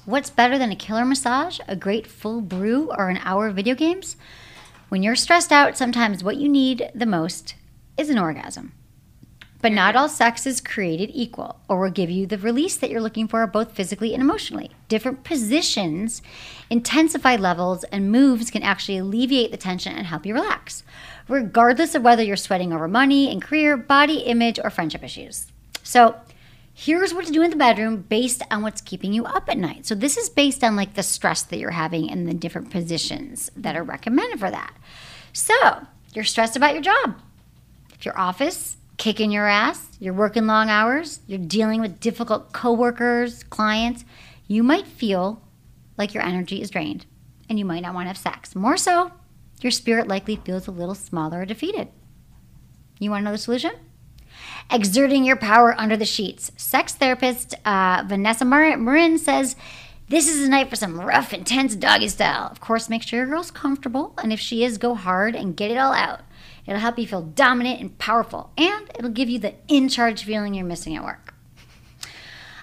What's 0.06 0.32
better 0.32 0.58
than 0.58 0.72
a 0.72 0.76
killer 0.76 1.06
massage, 1.06 1.60
a 1.68 1.76
great 1.76 2.08
full 2.08 2.42
brew, 2.42 2.90
or 2.98 3.10
an 3.10 3.20
hour 3.24 3.46
of 3.46 3.56
video 3.56 3.76
games? 3.76 4.16
When 4.90 5.04
you're 5.04 5.16
stressed 5.16 5.52
out, 5.52 5.78
sometimes 5.78 6.24
what 6.24 6.38
you 6.38 6.50
need 6.50 6.90
the 6.96 7.06
most 7.06 7.54
is 7.98 8.10
an 8.10 8.18
orgasm. 8.18 8.74
But 9.62 9.72
not 9.72 9.96
all 9.96 10.10
sex 10.10 10.48
is 10.48 10.60
created 10.60 11.12
equal 11.14 11.60
or 11.70 11.80
will 11.80 11.92
give 11.92 12.10
you 12.10 12.26
the 12.26 12.40
release 12.40 12.76
that 12.78 12.90
you're 12.90 13.00
looking 13.00 13.28
for, 13.28 13.46
both 13.46 13.74
physically 13.74 14.16
and 14.16 14.24
emotionally. 14.24 14.72
Different 14.88 15.24
positions, 15.24 16.24
intensify 16.68 17.36
levels, 17.36 17.84
and 17.84 18.12
moves 18.12 18.50
can 18.50 18.64
actually 18.64 18.98
alleviate 18.98 19.52
the 19.52 19.58
tension 19.58 19.96
and 19.96 20.08
help 20.08 20.26
you 20.26 20.34
relax, 20.34 20.84
regardless 21.28 21.94
of 21.94 22.02
whether 22.02 22.24
you're 22.24 22.36
sweating 22.38 22.74
over 22.74 22.88
money 22.88 23.32
and 23.32 23.40
career, 23.40 23.78
body 23.78 24.22
image, 24.22 24.60
or 24.64 24.72
friendship 24.72 25.04
issues. 25.04 25.46
So, 25.84 26.16
here's 26.82 27.14
what 27.14 27.26
to 27.26 27.32
do 27.32 27.44
in 27.44 27.52
the 27.52 27.56
bedroom 27.56 27.98
based 27.98 28.42
on 28.50 28.64
what's 28.64 28.82
keeping 28.82 29.14
you 29.14 29.24
up 29.24 29.48
at 29.50 29.58
night. 29.58 29.86
So, 29.86 29.94
this 29.94 30.18
is 30.18 30.30
based 30.30 30.64
on 30.64 30.76
like 30.76 30.96
the 30.96 31.04
stress 31.04 31.44
that 31.44 31.60
you're 31.60 31.72
having 31.72 32.10
and 32.10 32.28
the 32.28 32.34
different 32.34 32.72
positions 32.72 33.52
that 33.56 33.76
are 33.76 33.84
recommended 33.84 34.40
for 34.40 34.50
that. 34.50 34.74
So, 35.32 35.86
you're 36.14 36.24
stressed 36.24 36.56
about 36.56 36.74
your 36.74 36.82
job 36.82 37.16
if 37.94 38.06
your 38.06 38.18
office 38.18 38.78
kicking 38.98 39.32
your 39.32 39.48
ass, 39.48 39.96
you're 40.00 40.14
working 40.14 40.48
long 40.48 40.70
hours, 40.70 41.20
you're 41.28 41.38
dealing 41.38 41.82
with 41.82 42.00
difficult 42.00 42.52
coworkers, 42.52 43.44
clients, 43.44 44.04
you 44.48 44.64
might 44.64 44.88
feel 44.88 45.42
like 45.98 46.14
your 46.14 46.24
energy 46.24 46.62
is 46.62 46.72
drained 46.72 47.06
and 47.48 47.60
you 47.60 47.66
might 47.66 47.82
not 47.82 47.94
want 47.94 48.06
to 48.06 48.10
have 48.10 48.18
sex. 48.18 48.56
More 48.56 48.76
so, 48.76 49.12
your 49.62 49.70
spirit 49.70 50.08
likely 50.08 50.36
feels 50.36 50.68
a 50.68 50.72
little 50.72 50.96
smaller 50.96 51.42
or 51.42 51.46
defeated. 51.46 51.90
You 53.00 53.12
want 53.12 53.22
to 53.22 53.26
know 53.26 53.32
the 53.32 53.38
solution? 53.38 53.72
Exerting 54.72 55.26
your 55.26 55.36
power 55.36 55.76
under 55.78 55.98
the 55.98 56.06
sheets. 56.06 56.52
Sex 56.56 56.94
therapist 56.94 57.56
uh, 57.66 58.04
Vanessa 58.08 58.46
Mar- 58.46 58.78
Marin 58.78 59.18
says 59.18 59.56
this 60.08 60.30
is 60.30 60.46
a 60.46 60.50
night 60.50 60.70
for 60.70 60.76
some 60.76 61.00
rough, 61.00 61.34
intense 61.34 61.76
doggy 61.76 62.08
style. 62.08 62.48
Of 62.52 62.60
course, 62.60 62.90
make 62.90 63.02
sure 63.02 63.20
your 63.20 63.28
girl's 63.28 63.52
comfortable, 63.52 64.14
and 64.22 64.34
if 64.34 64.40
she 64.40 64.64
is, 64.64 64.78
go 64.78 64.94
hard 64.94 65.36
and 65.36 65.56
get 65.56 65.72
it 65.72 65.78
all 65.78 65.94
out. 65.94 66.22
It'll 66.66 66.80
help 66.80 67.00
you 67.00 67.08
feel 67.08 67.22
dominant 67.22 67.80
and 67.80 67.98
powerful, 67.98 68.52
and 68.58 68.90
it'll 68.98 69.10
give 69.10 69.30
you 69.30 69.40
the 69.40 69.56
in 69.68 69.90
charge 69.90 70.24
feeling 70.24 70.54
you're 70.54 70.66
missing 70.66 70.96
at 70.96 71.04
work. 71.04 71.34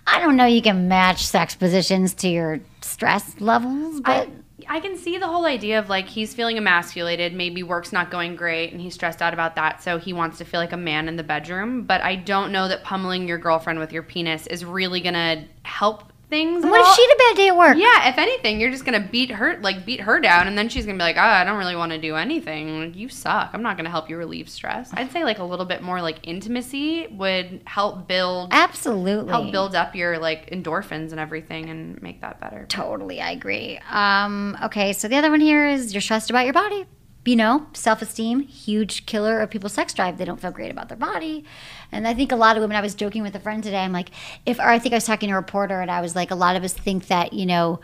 I 0.07 0.21
don't 0.21 0.37
know 0.37 0.47
you 0.47 0.63
can 0.63 0.89
match 0.89 1.27
sex 1.27 1.55
positions 1.55 2.15
to 2.15 2.29
your 2.29 2.61
stress 2.81 3.39
levels, 3.41 4.01
but 4.01 4.29
I, 4.29 4.31
I 4.71 4.81
can 4.81 4.99
see 4.99 5.17
the 5.17 5.27
whole 5.27 5.47
idea 5.47 5.79
of 5.79 5.89
like 5.89 6.07
he's 6.09 6.35
feeling 6.35 6.59
emasculated, 6.59 7.33
maybe 7.33 7.63
work's 7.63 7.93
not 7.93 8.11
going 8.11 8.37
great, 8.37 8.71
and 8.73 8.81
he's 8.81 8.95
stressed 8.95 9.23
out 9.23 9.33
about 9.33 9.57
that, 9.57 9.83
so 9.83 9.99
he 9.99 10.13
wants 10.13 10.39
to 10.39 10.45
feel 10.45 10.61
like 10.61 10.73
a 10.73 10.77
man 10.77 11.09
in 11.09 11.17
the 11.17 11.23
bedroom. 11.23 11.85
But 11.85 12.03
I 12.03 12.17
don't 12.17 12.53
know 12.53 12.69
that 12.69 12.85
pummeling 12.85 13.27
your 13.27 13.39
girlfriend 13.39 13.79
with 13.79 13.93
your 13.93 14.03
penis 14.03 14.47
is 14.47 14.65
really 14.65 15.01
gonna 15.01 15.47
help 15.63 16.08
things. 16.29 16.65
what 16.65 16.81
if 16.81 16.95
she 16.95 17.03
had 17.03 17.15
a 17.15 17.19
bad 17.19 17.37
day 17.37 17.49
at 17.49 17.57
work? 17.57 17.77
Yeah, 17.77 18.09
if 18.09 18.19
anything, 18.19 18.61
you're 18.61 18.71
just 18.71 18.85
gonna 18.85 19.07
beat 19.11 19.31
her, 19.33 19.59
like 19.61 19.85
beat 19.87 20.01
her 20.01 20.21
down, 20.21 20.47
and 20.47 20.57
then 20.57 20.69
she's 20.69 20.87
gonna 20.87 20.99
be 20.99 21.03
like, 21.05 21.17
"Oh, 21.17 21.21
I 21.21 21.45
don't 21.45 21.59
really 21.59 21.77
want 21.77 21.93
to 21.93 21.99
do 21.99 22.17
anything. 22.17 22.95
You 22.95 23.09
suck. 23.09 23.51
I'm 23.53 23.63
not 23.63 23.77
gonna 23.77 23.91
help 23.91 24.09
you 24.11 24.17
relieve 24.17 24.49
stress." 24.49 24.91
I'd 24.93 25.11
say 25.13 25.25
like 25.25 25.39
a 25.39 25.45
little 25.45 25.67
bit 25.67 25.83
more 25.83 26.01
like 26.03 26.19
intimacy 26.23 27.07
would 27.11 27.63
help 27.65 28.09
build, 28.09 28.51
Absolutely. 28.53 29.31
help 29.31 29.53
build 29.53 29.75
up 29.75 29.95
your 29.95 30.19
like 30.19 30.51
endorphins 30.51 31.11
and 31.11 31.21
everything, 31.21 31.69
and 31.71 32.01
make 32.03 32.21
that 32.21 32.41
better. 32.41 32.67
Totally, 32.69 33.21
I 33.21 33.33
agree. 33.33 33.79
Um, 33.91 34.57
okay, 34.65 34.93
so 34.93 35.09
the 35.09 35.17
other 35.17 35.31
one 35.31 35.41
here 35.41 35.67
is 35.67 35.93
you're 35.95 36.01
stressed 36.01 36.31
about 36.31 36.45
your 36.45 36.55
body. 36.55 36.87
You 37.29 37.37
know, 37.37 37.67
self 37.75 38.01
esteem, 38.01 38.41
huge 38.41 39.05
killer 39.05 39.41
of 39.41 39.51
people's 39.51 39.75
sex 39.75 39.93
drive. 39.93 40.17
They 40.17 40.25
don't 40.25 40.41
feel 40.41 40.51
great 40.51 40.71
about 40.71 40.89
their 40.89 40.97
body. 40.97 41.45
And 41.93 42.09
I 42.09 42.15
think 42.15 42.33
a 42.33 42.37
lot 42.37 42.57
of 42.57 42.63
women, 42.63 42.75
I 42.75 42.81
was 42.81 42.95
joking 42.95 43.23
with 43.23 43.35
a 43.35 43.39
friend 43.39 43.63
today, 43.63 43.81
I'm 43.81 43.93
like, 43.93 44.13
if, 44.47 44.59
or 44.59 44.71
I 44.71 44.79
think 44.79 44.95
I 44.95 44.97
was 44.97 45.05
talking 45.05 45.29
to 45.29 45.35
a 45.35 45.37
reporter 45.37 45.83
and 45.83 45.91
I 45.91 46.01
was 46.01 46.17
like, 46.17 46.31
a 46.31 46.35
lot 46.35 46.57
of 46.57 46.65
us 46.65 46.73
think 46.73 47.09
that, 47.09 47.35
you 47.35 47.45
know, 47.45 47.81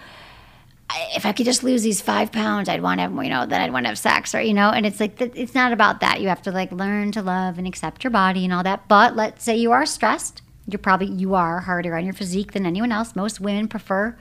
if 1.15 1.27
I 1.27 1.33
could 1.33 1.45
just 1.45 1.63
lose 1.63 1.83
these 1.83 2.01
five 2.01 2.33
pounds, 2.33 2.71
I'd 2.71 2.81
want 2.81 3.01
to 3.01 3.03
have, 3.03 3.13
you 3.13 3.29
know, 3.29 3.45
then 3.45 3.61
I'd 3.61 3.71
want 3.71 3.85
to 3.85 3.89
have 3.89 3.99
sex, 3.99 4.35
or 4.35 4.41
you 4.41 4.55
know, 4.55 4.71
and 4.71 4.87
it's 4.87 4.99
like 4.99 5.21
it's 5.21 5.55
not 5.55 5.75
about 5.75 6.01
that. 6.01 6.23
You 6.23 6.29
have 6.29 6.41
to 6.43 6.51
like 6.51 6.73
learn 6.73 7.13
to 7.13 7.21
love 7.21 7.59
and 7.59 7.67
accept 7.67 8.03
your 8.03 8.13
body 8.13 8.45
and 8.45 8.53
all 8.53 8.63
that. 8.63 8.89
But 8.89 9.15
let's 9.15 9.45
say 9.45 9.59
you 9.59 9.73
are 9.73 9.85
stressed, 9.85 10.41
you're 10.67 10.79
probably 10.79 11.09
you 11.09 11.35
are 11.35 11.61
harder 11.61 11.95
on 11.97 12.05
your 12.07 12.15
physique 12.15 12.53
than 12.53 12.65
anyone 12.65 12.93
else. 12.93 13.15
Most 13.15 13.41
women 13.41 13.69
prefer 13.69 14.17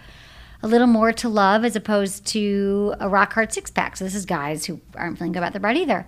a 0.63 0.67
little 0.67 0.88
more 0.88 1.12
to 1.12 1.28
love 1.30 1.65
as 1.65 1.76
opposed 1.76 2.26
to 2.26 2.95
a 2.99 3.10
rock 3.10 3.34
hard 3.34 3.52
six 3.52 3.69
pack. 3.69 3.97
So 3.97 4.06
this 4.06 4.15
is 4.15 4.26
guys 4.26 4.65
who 4.65 4.80
aren't 4.95 5.17
feeling 5.17 5.34
good 5.34 5.39
about 5.39 5.52
their 5.52 5.60
body 5.60 5.82
either. 5.82 6.08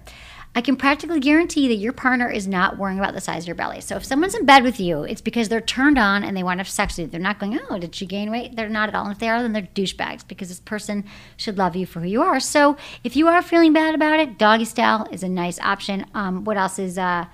I 0.57 0.61
can 0.61 0.77
practically 0.77 1.19
guarantee 1.19 1.67
that 1.67 1.75
your 1.75 1.91
partner 1.91 2.29
is 2.29 2.47
not 2.47 2.77
worrying 2.77 2.97
about 2.97 3.13
the 3.13 3.19
size 3.19 3.43
of 3.43 3.47
your 3.47 3.55
belly. 3.57 3.81
So 3.81 3.97
if 3.97 4.05
someone's 4.05 4.35
in 4.35 4.45
bed 4.45 4.63
with 4.63 4.79
you, 4.79 5.03
it's 5.03 5.19
because 5.19 5.49
they're 5.49 5.59
turned 5.59 5.97
on 5.97 6.23
and 6.23 6.35
they 6.35 6.43
want 6.43 6.59
to 6.59 6.61
have 6.61 6.69
sex 6.69 6.93
with 6.93 7.07
you. 7.07 7.11
They're 7.11 7.19
not 7.19 7.39
going, 7.39 7.59
oh, 7.69 7.77
did 7.77 7.93
she 7.93 8.05
gain 8.05 8.31
weight? 8.31 8.55
They're 8.55 8.69
not 8.69 8.87
at 8.87 8.95
all. 8.95 9.03
And 9.03 9.11
if 9.11 9.19
they 9.19 9.27
are, 9.27 9.41
then 9.41 9.51
they're 9.51 9.63
douchebags 9.75 10.25
because 10.25 10.47
this 10.47 10.61
person 10.61 11.03
should 11.35 11.57
love 11.57 11.75
you 11.75 11.85
for 11.85 11.99
who 11.99 12.07
you 12.07 12.21
are. 12.21 12.39
So 12.39 12.77
if 13.03 13.17
you 13.17 13.27
are 13.27 13.41
feeling 13.41 13.73
bad 13.73 13.93
about 13.93 14.21
it, 14.21 14.37
doggy 14.37 14.63
style 14.63 15.05
is 15.11 15.23
a 15.23 15.27
nice 15.29 15.59
option. 15.59 16.05
Um, 16.13 16.45
what 16.45 16.55
else 16.55 16.79
is, 16.79 16.97
uh, 16.97 17.25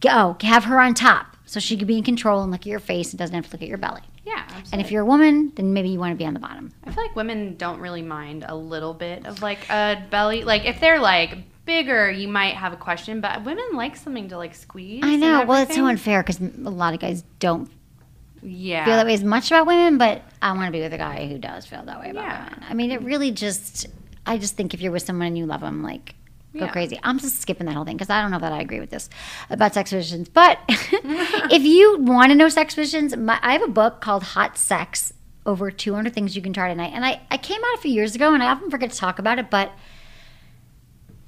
go, 0.00 0.38
have 0.40 0.64
her 0.64 0.80
on 0.80 0.94
top 0.94 1.36
so 1.44 1.60
she 1.60 1.76
can 1.76 1.86
be 1.86 1.98
in 1.98 2.04
control 2.04 2.40
and 2.40 2.50
look 2.50 2.62
at 2.62 2.66
your 2.66 2.80
face 2.80 3.10
and 3.10 3.18
doesn't 3.18 3.36
have 3.36 3.48
to 3.48 3.52
look 3.52 3.62
at 3.62 3.68
your 3.68 3.76
belly. 3.76 4.00
Yeah, 4.28 4.42
absolutely. 4.42 4.68
And 4.72 4.80
if 4.82 4.90
you're 4.92 5.02
a 5.02 5.06
woman, 5.06 5.52
then 5.54 5.72
maybe 5.72 5.88
you 5.88 5.98
want 5.98 6.12
to 6.12 6.16
be 6.16 6.26
on 6.26 6.34
the 6.34 6.40
bottom. 6.40 6.72
I 6.84 6.90
feel 6.92 7.02
like 7.02 7.16
women 7.16 7.56
don't 7.56 7.80
really 7.80 8.02
mind 8.02 8.44
a 8.46 8.54
little 8.54 8.92
bit 8.92 9.24
of 9.26 9.40
like 9.42 9.68
a 9.70 10.04
belly. 10.10 10.44
Like 10.44 10.64
if 10.66 10.80
they're 10.80 11.00
like 11.00 11.38
bigger, 11.64 12.10
you 12.10 12.28
might 12.28 12.54
have 12.54 12.72
a 12.72 12.76
question, 12.76 13.20
but 13.20 13.44
women 13.44 13.64
like 13.72 13.96
something 13.96 14.28
to 14.28 14.36
like 14.36 14.54
squeeze. 14.54 15.00
I 15.04 15.16
know. 15.16 15.44
Well, 15.46 15.62
it's 15.62 15.74
so 15.74 15.86
unfair 15.86 16.22
because 16.22 16.40
a 16.40 16.70
lot 16.70 16.92
of 16.94 17.00
guys 17.00 17.24
don't 17.38 17.70
Yeah. 18.42 18.84
feel 18.84 18.96
that 18.96 19.06
way 19.06 19.14
as 19.14 19.24
much 19.24 19.50
about 19.50 19.66
women, 19.66 19.96
but 19.98 20.22
I 20.42 20.52
want 20.52 20.66
to 20.66 20.72
be 20.72 20.80
with 20.80 20.92
a 20.92 20.98
guy 20.98 21.26
who 21.28 21.38
does 21.38 21.64
feel 21.66 21.82
that 21.84 22.00
way 22.00 22.10
about 22.10 22.24
Yeah. 22.24 22.44
women. 22.44 22.64
I 22.68 22.74
mean, 22.74 22.90
it 22.90 23.02
really 23.02 23.30
just, 23.30 23.86
I 24.26 24.36
just 24.38 24.56
think 24.56 24.74
if 24.74 24.80
you're 24.80 24.92
with 24.92 25.04
someone 25.04 25.26
and 25.28 25.38
you 25.38 25.46
love 25.46 25.60
them, 25.62 25.82
like, 25.82 26.14
go 26.54 26.64
Yeah. 26.64 26.70
crazy. 26.72 26.98
I'm 27.02 27.18
just 27.18 27.40
skipping 27.40 27.66
that 27.66 27.74
whole 27.74 27.84
thing 27.84 27.96
because 27.96 28.10
I 28.10 28.20
don't 28.22 28.30
know 28.30 28.38
that 28.38 28.52
I 28.52 28.60
agree 28.60 28.80
with 28.80 28.90
this 28.90 29.08
about 29.50 29.74
sex 29.74 29.90
positions. 29.90 30.28
But 30.28 30.58
if 30.68 31.62
you 31.62 31.98
want 32.00 32.30
to 32.30 32.34
know 32.36 32.48
sex 32.48 32.74
positions, 32.74 33.16
my, 33.16 33.38
I 33.42 33.52
have 33.52 33.62
a 33.62 33.68
book 33.68 34.00
called 34.00 34.22
Hot 34.22 34.56
Sex 34.58 35.12
Over 35.46 35.70
200 35.70 36.12
Things 36.14 36.34
You 36.36 36.42
Can 36.42 36.52
Try 36.52 36.68
Tonight. 36.68 36.92
And 36.94 37.04
I, 37.04 37.20
I 37.30 37.36
came 37.36 37.60
out 37.62 37.78
a 37.78 37.80
few 37.82 37.92
years 37.92 38.14
ago 38.14 38.32
and 38.34 38.42
I 38.42 38.48
often 38.50 38.70
forget 38.70 38.90
to 38.90 38.96
talk 38.96 39.18
about 39.18 39.38
it, 39.38 39.50
but 39.50 39.72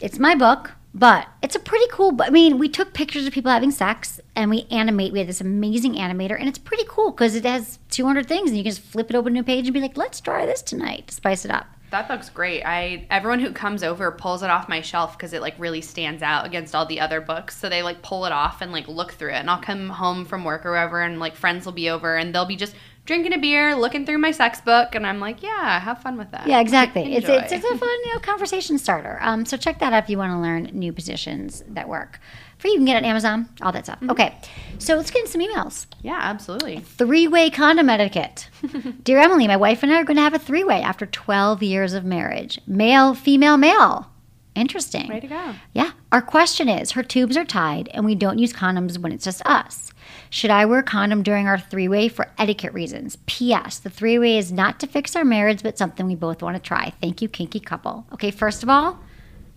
it's 0.01 0.19
my 0.19 0.35
book, 0.35 0.73
but 0.95 1.29
it's 1.43 1.55
a 1.55 1.59
pretty 1.61 1.85
cool. 1.91 2.17
I 2.23 2.31
mean, 2.31 2.59
we 2.59 2.69
took 2.69 2.95
pictures 2.95 3.27
of 3.27 3.33
people 3.33 3.51
having 3.53 3.71
sex 3.71 4.19
and 4.35 4.51
we 4.51 4.67
animate. 4.71 5.13
We 5.13 5.19
had 5.19 5.29
this 5.29 5.41
amazing 5.41 5.95
animator, 5.95 6.39
and 6.39 6.49
it's 6.49 6.59
pretty 6.59 6.85
cool 6.89 7.11
because 7.11 7.35
it 7.35 7.45
has 7.45 7.79
200 7.91 8.27
things, 8.27 8.51
and 8.51 8.57
you 8.57 8.65
can 8.65 8.73
just 8.73 8.83
flip 8.83 9.11
it 9.11 9.17
open 9.17 9.35
to 9.35 9.41
a 9.41 9.45
page 9.45 9.67
and 9.67 9.75
be 9.75 9.81
like, 9.81 9.97
"Let's 9.99 10.21
try 10.21 10.47
this 10.47 10.63
tonight," 10.63 11.09
to 11.09 11.15
spice 11.15 11.45
it 11.45 11.51
up. 11.51 11.67
That 11.91 12.09
book's 12.09 12.31
great. 12.31 12.63
I 12.63 13.07
everyone 13.11 13.41
who 13.41 13.53
comes 13.53 13.83
over 13.83 14.11
pulls 14.13 14.43
it 14.43 14.51
off 14.51 14.69
my 14.69 14.81
shelf 14.81 15.17
because 15.17 15.33
it 15.33 15.41
like 15.41 15.55
really 15.59 15.81
stands 15.81 16.23
out 16.23 16.47
against 16.47 16.75
all 16.75 16.87
the 16.87 17.01
other 17.01 17.21
books. 17.21 17.57
So 17.57 17.69
they 17.69 17.83
like 17.83 18.03
pull 18.03 18.27
it 18.27 18.33
off 18.33 18.61
and 18.61 18.73
like 18.73 18.87
look 18.89 19.13
through 19.13 19.31
it. 19.31 19.37
And 19.37 19.51
I'll 19.51 19.61
come 19.61 19.89
home 19.89 20.25
from 20.25 20.45
work 20.45 20.65
or 20.65 20.71
wherever, 20.71 21.01
and 21.03 21.19
like 21.19 21.35
friends 21.35 21.67
will 21.67 21.73
be 21.73 21.91
over, 21.91 22.17
and 22.17 22.35
they'll 22.35 22.47
be 22.47 22.57
just 22.57 22.75
drinking 23.07 23.33
a 23.33 23.39
beer, 23.39 23.75
looking 23.75 24.07
through 24.07 24.19
my 24.19 24.31
sex 24.31 24.61
book, 24.61 24.95
and 24.95 25.05
I'm 25.07 25.19
like, 25.19 25.43
yeah, 25.43 25.81
have 25.81 26.01
fun 26.01 26.17
with 26.17 26.31
that. 26.31 26.47
Yeah, 26.47 26.61
exactly. 26.61 27.15
It's, 27.15 27.29
it's 27.29 27.53
it's 27.53 27.65
a 27.65 27.79
fun 27.79 27.89
you 28.05 28.15
know, 28.15 28.21
conversation 28.21 28.79
starter. 28.79 29.19
Um, 29.21 29.45
so 29.45 29.57
check 29.57 29.81
that 29.81 29.93
out 29.93 30.05
if 30.05 30.11
you 30.11 30.19
want 30.19 30.33
to 30.33 30.39
learn 30.39 30.71
new 30.73 30.93
positions 30.93 31.65
that 31.69 31.89
work. 31.89 32.21
Free, 32.61 32.73
you 32.73 32.77
can 32.77 32.85
get 32.85 32.97
it 32.97 33.05
on 33.05 33.05
Amazon, 33.07 33.49
all 33.63 33.73
that 33.73 33.87
stuff. 33.87 33.97
Mm-hmm. 34.01 34.11
Okay, 34.11 34.37
so 34.79 34.95
let's 34.95 35.11
get 35.11 35.21
into 35.21 35.33
some 35.33 35.41
emails. 35.41 35.87
yeah, 36.03 36.19
absolutely. 36.21 36.81
Three 36.81 37.27
way 37.27 37.49
condom 37.49 37.89
etiquette. 37.89 38.51
Dear 39.03 39.19
Emily, 39.19 39.49
my 39.49 39.57
wife 39.57 39.83
and 39.83 39.91
I 39.91 39.99
are 39.99 40.05
going 40.05 40.19
to 40.19 40.23
have 40.23 40.35
a 40.35 40.39
three 40.39 40.63
way 40.63 40.83
after 40.83 41.07
12 41.07 41.63
years 41.63 41.95
of 41.95 42.05
marriage. 42.05 42.61
Male, 42.67 43.15
female, 43.15 43.57
male. 43.57 44.11
Interesting. 44.55 45.09
Way 45.09 45.21
to 45.21 45.27
go. 45.27 45.55
Yeah. 45.73 45.93
Our 46.13 46.21
question 46.21 46.69
is 46.69 46.91
her 46.91 47.03
tubes 47.03 47.35
are 47.39 47.47
tied 47.47 47.89
and 47.95 48.05
we 48.05 48.15
don't 48.15 48.39
use 48.39 48.53
condoms 48.53 48.99
when 48.99 49.13
it's 49.13 49.25
just 49.25 49.41
us. 49.47 49.91
Should 50.29 50.51
I 50.51 50.67
wear 50.67 50.81
a 50.81 50.83
condom 50.83 51.23
during 51.23 51.47
our 51.47 51.59
three 51.59 51.89
way 51.89 52.09
for 52.09 52.29
etiquette 52.37 52.75
reasons? 52.75 53.17
P.S. 53.25 53.79
The 53.79 53.89
three 53.89 54.19
way 54.19 54.37
is 54.37 54.53
not 54.53 54.79
to 54.81 54.87
fix 54.87 55.17
our 55.17 55.25
marriage, 55.25 55.63
but 55.63 55.79
something 55.79 56.07
we 56.07 56.15
both 56.15 56.43
want 56.43 56.57
to 56.57 56.63
try. 56.63 56.93
Thank 57.01 57.23
you, 57.23 57.29
kinky 57.29 57.61
couple. 57.61 58.05
Okay, 58.13 58.31
first 58.31 58.63
of 58.63 58.69
all, 58.69 58.99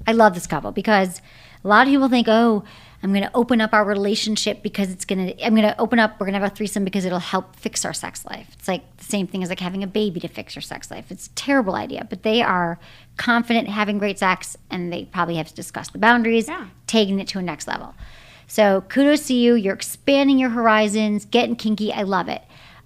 I 0.08 0.14
love 0.14 0.36
this 0.36 0.48
couple 0.48 0.72
because 0.72 1.22
a 1.64 1.68
lot 1.68 1.88
of 1.88 1.92
people 1.92 2.10
think, 2.10 2.28
oh, 2.30 2.64
I'm 3.04 3.12
going 3.12 3.24
to 3.24 3.32
open 3.36 3.60
up 3.60 3.74
our 3.74 3.84
relationship 3.84 4.64
because 4.64 4.90
it's 4.90 5.04
going 5.04 5.28
to, 5.28 5.46
I'm 5.46 5.54
going 5.54 5.68
to 5.68 5.78
open 5.80 6.00
up, 6.00 6.14
we're 6.20 6.26
going 6.26 6.36
to 6.36 6.40
have 6.40 6.52
a 6.52 6.56
threesome 6.56 6.86
because 6.86 7.04
it'll 7.04 7.20
help 7.20 7.56
fix 7.58 7.84
our 7.84 7.94
sex 7.94 8.26
life. 8.26 8.48
It's 8.54 8.68
like 8.68 8.96
the 8.98 9.04
same 9.04 9.28
thing 9.28 9.44
as 9.44 9.50
like 9.50 9.60
having 9.60 9.84
a 9.84 9.88
baby 9.88 10.22
to 10.22 10.30
fix 10.30 10.56
your 10.56 10.62
sex 10.62 10.90
life. 10.90 11.12
It's 11.12 11.28
a 11.28 11.32
terrible 11.32 11.76
idea, 11.76 12.08
but 12.10 12.24
they 12.24 12.42
are 12.42 12.80
confident 13.18 13.68
having 13.68 13.98
great 14.00 14.18
sex 14.20 14.56
and 14.72 14.92
they 14.92 15.04
probably 15.06 15.36
have 15.36 15.54
discussed 15.54 15.92
the 15.92 16.00
boundaries, 16.00 16.48
Yeah. 16.48 16.68
taking 16.88 17.20
it 17.20 17.28
to 17.30 17.40
a 17.40 17.42
next 17.42 17.68
level. 17.68 17.94
So 18.48 18.82
kudos 18.88 19.28
to 19.28 19.34
you. 19.34 19.56
You're 19.56 19.74
expanding 19.76 20.40
your 20.40 20.52
horizons, 20.52 21.26
getting 21.26 21.58
kinky. 21.58 21.92
I 21.92 22.04
love 22.04 22.30
it. 22.30 22.42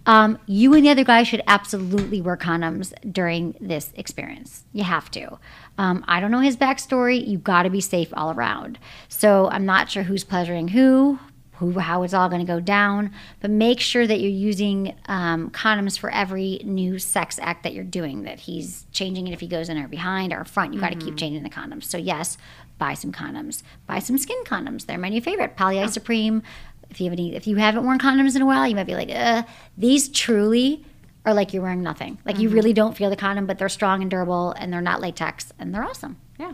Um, 0.07 0.39
you 0.45 0.73
and 0.73 0.85
the 0.85 0.89
other 0.89 1.03
guy 1.03 1.23
should 1.23 1.41
absolutely 1.47 2.21
wear 2.21 2.37
condoms 2.37 2.93
during 3.13 3.55
this 3.59 3.91
experience. 3.95 4.63
You 4.71 4.83
have 4.85 5.11
to. 5.11 5.37
Um, 5.77 6.03
I 6.07 6.19
don't 6.19 6.31
know 6.31 6.39
his 6.39 6.57
backstory. 6.57 7.25
You 7.25 7.37
got 7.37 7.63
to 7.63 7.69
be 7.69 7.81
safe 7.81 8.09
all 8.13 8.31
around. 8.31 8.79
So 9.09 9.49
I'm 9.49 9.65
not 9.65 9.89
sure 9.91 10.03
who's 10.03 10.23
pleasuring 10.23 10.69
who, 10.69 11.19
who, 11.53 11.79
how 11.79 12.03
it's 12.03 12.13
all 12.13 12.29
going 12.29 12.45
to 12.45 12.51
go 12.51 12.59
down. 12.59 13.11
But 13.41 13.51
make 13.51 13.79
sure 13.79 14.05
that 14.05 14.19
you're 14.19 14.29
using 14.29 14.95
um, 15.05 15.49
condoms 15.51 15.97
for 15.97 16.09
every 16.09 16.61
new 16.63 16.99
sex 16.99 17.39
act 17.41 17.63
that 17.63 17.73
you're 17.73 17.83
doing. 17.83 18.23
That 18.23 18.39
he's 18.39 18.85
changing 18.91 19.27
it 19.27 19.33
if 19.33 19.39
he 19.39 19.47
goes 19.47 19.69
in 19.69 19.77
or 19.77 19.87
behind 19.87 20.33
or 20.33 20.43
front. 20.45 20.73
You 20.73 20.79
got 20.79 20.91
to 20.91 20.99
keep 20.99 21.17
changing 21.17 21.43
the 21.43 21.49
condoms. 21.49 21.85
So 21.85 21.97
yes, 21.97 22.37
buy 22.77 22.93
some 22.93 23.11
condoms. 23.11 23.63
Buy 23.85 23.99
some 23.99 24.17
SKYN 24.17 24.43
condoms. 24.45 24.85
They're 24.85 24.97
my 24.97 25.09
new 25.09 25.21
favorite. 25.21 25.55
Polyisoprene. 25.57 26.43
If 26.89 27.01
you 27.01 27.05
have 27.05 27.13
any, 27.13 27.35
if 27.35 27.47
you 27.47 27.57
haven't 27.57 27.83
worn 27.83 27.99
condoms 27.99 28.35
in 28.35 28.41
a 28.41 28.45
while, 28.45 28.65
you 28.65 28.75
might 28.75 28.87
be 28.87 28.95
like, 28.95 29.11
uh, 29.11 29.43
these 29.77 30.07
truly 30.07 30.85
are 31.27 31.33
like 31.33 31.53
you're 31.53 31.61
wearing 31.61 31.83
nothing. 31.83 32.17
Like 32.25 32.39
you 32.39 32.47
mm-hmm. 32.47 32.55
really 32.55 32.73
don't 32.73 32.95
feel 32.95 33.09
the 33.09 33.17
condom, 33.17 33.45
but 33.45 33.59
they're 33.59 33.69
strong 33.69 34.01
and 34.01 34.09
durable, 34.09 34.53
and 34.53 34.71
they're 34.71 34.81
not 34.81 35.01
latex, 35.01 35.51
and 35.59 35.75
they're 35.75 35.83
awesome. 35.83 36.17
Yeah. 36.39 36.53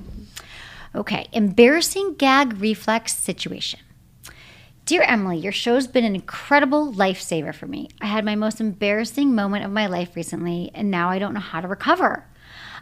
Okay, 0.96 1.28
embarrassing 1.32 2.16
gag 2.16 2.60
reflex 2.60 3.16
situation. 3.16 3.80
Dear 4.86 5.04
Emily, 5.04 5.38
your 5.38 5.52
show's 5.52 5.86
been 5.86 6.04
an 6.04 6.16
incredible 6.16 6.92
lifesaver 6.92 7.54
for 7.54 7.68
me. 7.68 7.90
I 8.02 8.08
had 8.08 8.26
my 8.26 8.36
most 8.36 8.60
embarrassing 8.60 9.34
moment 9.34 9.64
of 9.64 9.72
my 9.72 9.86
life 9.86 10.16
recently, 10.16 10.72
and 10.74 10.90
now 10.90 11.10
I 11.10 11.20
don't 11.20 11.36
know 11.36 11.40
how 11.40 11.62
to 11.62 11.68
recover. 11.68 12.26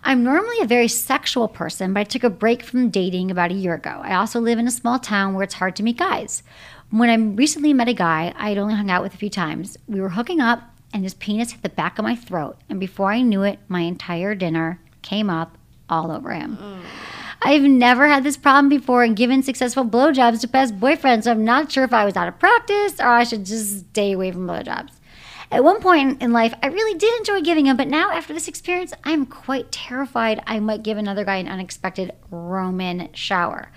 I'm 0.04 0.23
normally 0.23 0.62
a 0.62 0.65
very 0.65 0.88
sexual 0.88 1.47
person, 1.49 1.93
but 1.93 1.99
I 1.99 2.04
took 2.06 2.23
a 2.23 2.30
break 2.30 2.63
from 2.63 2.89
dating 2.89 3.30
about 3.30 3.51
a 3.51 3.56
year 3.56 3.75
ago. 3.75 3.99
I 4.01 4.15
also 4.15 4.39
live 4.39 4.58
in 4.58 4.67
a 4.67 4.71
small 4.71 4.97
town 4.97 5.34
where 5.34 5.43
it's 5.43 5.56
hard 5.56 5.75
to 5.75 5.84
meet 5.84 5.97
guys. 5.97 6.41
When 6.89 7.10
I 7.10 7.15
recently 7.15 7.73
met 7.73 7.89
a 7.89 7.93
guy 7.93 8.34
I 8.38 8.49
had 8.49 8.58
only 8.58 8.75
hung 8.75 8.89
out 8.89 9.04
with 9.04 9.13
a 9.13 9.17
few 9.17 9.30
times, 9.30 9.77
we 9.88 10.01
were 10.01 10.10
hooking 10.10 10.41
up, 10.41 10.70
and 10.93 11.04
his 11.04 11.13
penis 11.13 11.51
hit 11.51 11.62
the 11.62 11.69
back 11.69 11.99
of 11.99 12.04
my 12.04 12.15
throat, 12.15 12.58
and 12.69 12.80
before 12.80 13.12
I 13.12 13.21
knew 13.21 13.43
it, 13.43 13.60
my 13.67 13.82
entire 13.82 14.36
dinner 14.36 14.80
came 15.01 15.30
up 15.30 15.58
all 15.89 16.12
over 16.12 16.32
him. 16.32 16.58
I've 17.43 17.63
never 17.63 18.08
had 18.08 18.23
this 18.23 18.38
problem 18.38 18.69
before 18.69 19.04
and 19.04 19.15
given 19.15 19.41
successful 19.41 19.84
blowjobs 19.84 20.41
to 20.41 20.47
past 20.47 20.80
boyfriends, 20.80 21.23
so 21.23 21.32
I'm 21.32 21.43
not 21.43 21.71
sure 21.71 21.84
if 21.84 21.93
I 21.93 22.06
was 22.06 22.15
out 22.15 22.27
of 22.27 22.39
practice 22.39 22.99
or 22.99 23.08
I 23.08 23.23
should 23.23 23.45
just 23.45 23.80
stay 23.89 24.12
away 24.12 24.32
from 24.32 24.47
blowjobs. 24.47 24.91
At 25.51 25.65
one 25.65 25.82
point 25.82 26.21
in 26.21 26.32
life, 26.32 26.54
I 26.63 26.67
really 26.67 26.97
did 26.97 27.13
enjoy 27.17 27.41
giving 27.41 27.65
them, 27.65 27.75
but 27.75 27.89
now 27.89 28.12
after 28.12 28.32
this 28.34 28.47
experience, 28.47 28.93
I'm 29.04 29.25
quite 29.25 29.71
terrified 29.71 30.41
I 30.47 30.60
might 30.60 30.84
give 30.84 30.97
another 30.97 31.25
guy 31.25 31.38
an 31.38 31.49
unexpected 31.49 32.12
Roman 32.30 33.12
shower. 33.13 33.69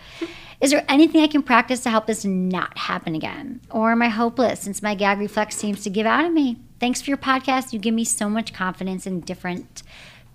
Is 0.61 0.71
there 0.71 0.85
anything 0.89 1.23
I 1.23 1.27
can 1.27 1.43
practice 1.43 1.81
to 1.81 1.91
help 1.91 2.07
this 2.07 2.25
not 2.25 2.79
happen 2.79 3.17
again? 3.17 3.61
Or 3.71 3.91
am 3.91 4.03
I 4.03 4.09
hopeless 4.09 4.61
since 4.61 4.83
my 4.83 4.95
gag 4.95 5.19
reflex 5.19 5.57
seems 5.57 5.83
to 5.83 5.91
give 5.91 6.07
out 6.07 6.25
of 6.25 6.33
me? 6.33 6.59
Thanks 6.85 7.01
for 7.01 7.09
your 7.09 7.17
podcast. 7.17 7.73
You 7.73 7.79
give 7.79 7.95
me 7.95 8.05
so 8.05 8.29
much 8.29 8.53
confidence 8.53 9.07
in 9.07 9.21
different 9.21 9.83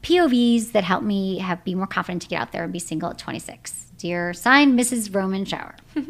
POVs 0.01 0.71
that 0.71 0.83
help 0.83 1.03
me 1.03 1.38
have 1.38 1.63
be 1.63 1.75
more 1.75 1.85
confident 1.85 2.23
to 2.23 2.27
get 2.27 2.41
out 2.41 2.51
there 2.51 2.63
and 2.63 2.73
be 2.73 2.79
single 2.79 3.12
at 3.12 3.19
26. 3.19 3.91
Dear 3.99 4.33
signed 4.33 4.73
Mrs. 4.73 5.13
Roman 5.13 5.45
Shower. 5.45 5.75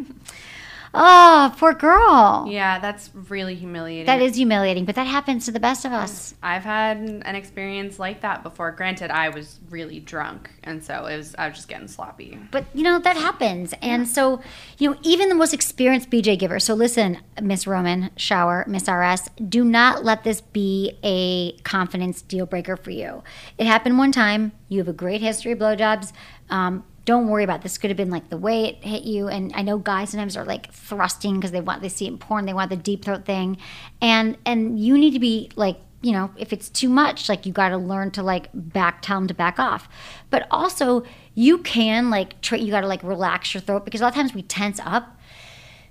oh, 0.93 1.53
poor 1.57 1.73
girl. 1.73 2.45
Yeah, 2.49 2.79
that's 2.79 3.09
really 3.13 3.55
humiliating. 3.55 4.05
That 4.05 4.21
is 4.21 4.35
humiliating, 4.35 4.85
but 4.85 4.95
that 4.95 5.07
happens 5.07 5.45
to 5.45 5.51
the 5.51 5.59
best 5.59 5.85
of 5.85 5.91
us. 5.91 6.35
I've 6.41 6.63
had 6.63 6.97
an 6.97 7.35
experience 7.35 7.99
like 7.99 8.21
that 8.21 8.43
before. 8.43 8.71
Granted, 8.71 9.11
I 9.11 9.29
was 9.29 9.59
really 9.69 9.99
drunk, 9.99 10.51
and 10.63 10.83
so 10.83 11.05
it 11.05 11.17
was 11.17 11.35
I 11.37 11.47
was 11.47 11.57
just 11.57 11.67
getting 11.67 11.87
sloppy. 11.87 12.39
But 12.51 12.65
you 12.73 12.83
know 12.83 12.99
that 12.99 13.17
happens, 13.17 13.73
and 13.81 14.07
so 14.07 14.41
you 14.77 14.91
know 14.91 14.97
even 15.03 15.29
the 15.29 15.35
most 15.35 15.53
experienced 15.53 16.09
BJ 16.09 16.37
giver. 16.37 16.59
So 16.59 16.73
listen, 16.73 17.19
Miss 17.41 17.67
Roman 17.67 18.09
Shower, 18.15 18.65
Miss 18.67 18.87
RS, 18.87 19.29
do 19.47 19.63
not 19.63 20.03
let 20.03 20.23
this 20.23 20.41
be 20.41 20.97
a 21.03 21.53
confidence 21.63 22.21
deal 22.21 22.45
breaker 22.45 22.75
for 22.77 22.91
you. 22.91 23.23
It 23.57 23.67
happened 23.67 23.97
one 23.97 24.11
time. 24.11 24.51
You 24.67 24.79
have 24.79 24.87
a 24.87 24.93
great 24.93 25.21
history 25.21 25.51
of 25.51 25.59
blowjobs. 25.59 26.11
Um, 26.49 26.83
don't 27.09 27.27
worry 27.27 27.43
about 27.43 27.61
it. 27.61 27.63
this. 27.63 27.79
Could 27.79 27.89
have 27.89 27.97
been 27.97 28.11
like 28.11 28.29
the 28.29 28.37
way 28.37 28.65
it 28.65 28.83
hit 28.83 29.01
you, 29.01 29.29
and 29.29 29.51
I 29.55 29.63
know 29.63 29.79
guys 29.79 30.11
sometimes 30.11 30.37
are 30.37 30.45
like 30.45 30.71
thrusting 30.71 31.35
because 31.35 31.49
they 31.49 31.59
want 31.59 31.81
they 31.81 31.89
see 31.89 32.05
it 32.05 32.09
in 32.09 32.17
porn. 32.19 32.45
They 32.45 32.53
want 32.53 32.69
the 32.69 32.77
deep 32.77 33.03
throat 33.03 33.25
thing, 33.25 33.57
and 33.99 34.37
and 34.45 34.79
you 34.79 34.95
need 34.95 35.13
to 35.13 35.19
be 35.19 35.49
like 35.55 35.77
you 36.01 36.11
know, 36.13 36.31
if 36.37 36.53
it's 36.53 36.69
too 36.69 36.87
much, 36.87 37.27
like 37.27 37.45
you 37.45 37.51
got 37.51 37.69
to 37.69 37.77
learn 37.77 38.11
to 38.11 38.23
like 38.23 38.49
back, 38.53 39.01
tell 39.01 39.17
them 39.17 39.27
to 39.27 39.33
back 39.33 39.59
off. 39.59 39.89
But 40.29 40.47
also, 40.49 41.03
you 41.33 41.57
can 41.57 42.09
like, 42.09 42.39
tra- 42.39 42.57
you 42.57 42.71
got 42.71 42.81
to 42.81 42.87
like 42.87 43.03
relax 43.03 43.53
your 43.53 43.59
throat 43.59 43.83
because 43.83 43.99
a 43.99 44.05
lot 44.05 44.09
of 44.09 44.15
times 44.15 44.33
we 44.33 44.43
tense 44.43 44.79
up. 44.85 45.19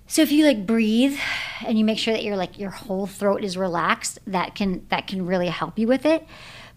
So 0.06 0.22
if 0.22 0.32
you 0.32 0.46
like 0.46 0.64
breathe 0.64 1.18
and 1.66 1.78
you 1.78 1.84
make 1.84 1.98
sure 1.98 2.14
that 2.14 2.24
your 2.24 2.36
like 2.36 2.58
your 2.58 2.70
whole 2.70 3.06
throat 3.06 3.44
is 3.44 3.58
relaxed, 3.58 4.18
that 4.26 4.54
can 4.54 4.86
that 4.88 5.08
can 5.08 5.26
really 5.26 5.48
help 5.48 5.78
you 5.78 5.86
with 5.86 6.06
it. 6.06 6.26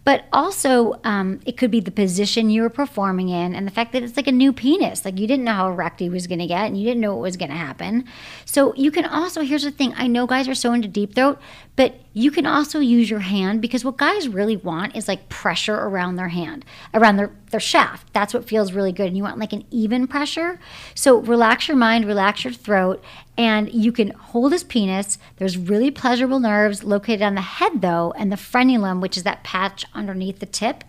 But 0.04 0.26
also, 0.34 1.00
um, 1.04 1.42
it 1.46 1.58
could 1.58 1.70
be 1.70 1.80
the 1.80 1.92
position 1.92 2.50
you 2.50 2.64
were 2.64 2.72
performing 2.72 3.30
in 3.30 3.54
and 3.54 3.68
the 3.68 3.72
fact 3.72 3.92
that 3.94 4.02
it's 4.02 4.18
like 4.18 4.28
a 4.28 4.32
new 4.32 4.52
penis. 4.52 5.06
Like 5.06 5.20
you 5.20 5.28
didn't 5.28 5.46
know 5.46 5.54
how 5.54 5.68
erect 5.68 6.00
he 6.00 6.10
was 6.10 6.26
going 6.26 6.40
to 6.40 6.48
get 6.48 6.66
and 6.66 6.78
you 6.78 6.86
didn't 6.86 7.02
know 7.02 7.14
what 7.14 7.22
was 7.22 7.38
going 7.38 7.52
to 7.52 7.58
happen. 7.58 8.06
So 8.46 8.74
you 8.76 8.90
can 8.90 9.06
also, 9.06 9.42
here's 9.42 9.64
the 9.64 9.70
thing 9.70 9.94
I 9.96 10.08
know 10.08 10.26
guys 10.26 10.48
are 10.48 10.56
so 10.56 10.74
into 10.74 10.88
deep 10.88 11.14
throat, 11.14 11.40
but 11.76 11.96
you 12.14 12.32
can 12.32 12.46
also 12.46 12.80
use 12.80 13.10
your 13.10 13.20
hand 13.20 13.62
because 13.62 13.86
what 13.86 13.98
guys 13.98 14.28
really 14.28 14.58
want 14.58 14.96
is 14.96 15.08
like 15.08 15.30
pressure 15.30 15.76
around 15.76 16.16
their 16.16 16.30
hand, 16.30 16.66
around 16.94 17.18
their, 17.18 17.32
their 17.52 17.60
shaft. 17.60 18.12
That's 18.12 18.34
what 18.34 18.46
feels 18.46 18.74
really 18.74 18.92
good. 18.92 19.08
And 19.08 19.18
you 19.18 19.24
want 19.24 19.38
like 19.38 19.54
an 19.54 19.66
even 19.70 20.08
pressure. 20.08 20.60
So 20.96 21.20
relax 21.20 21.68
your 21.68 21.78
mind, 21.78 22.06
relax 22.06 22.44
your 22.44 22.54
throat, 22.54 23.04
and 23.42 23.74
you 23.74 23.92
can 23.92 24.12
hold 24.12 24.52
his 24.52 24.64
penis. 24.64 25.18
There's 25.38 25.58
really 25.58 25.90
pleasurable 25.90 26.40
nerves 26.40 26.84
located 26.84 27.24
on 27.24 27.34
the 27.34 27.42
head, 27.42 27.82
though, 27.82 28.14
and 28.16 28.32
the 28.32 28.36
frenulum, 28.36 29.02
which 29.02 29.18
is 29.18 29.24
that 29.24 29.44
patch 29.44 29.84
underneath 29.96 30.38
the 30.38 30.46
tip. 30.46 30.84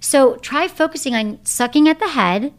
So 0.00 0.36
try 0.36 0.66
focusing 0.66 1.14
on 1.14 1.44
sucking 1.44 1.86
at 1.90 1.98
the 1.98 2.08
head 2.08 2.54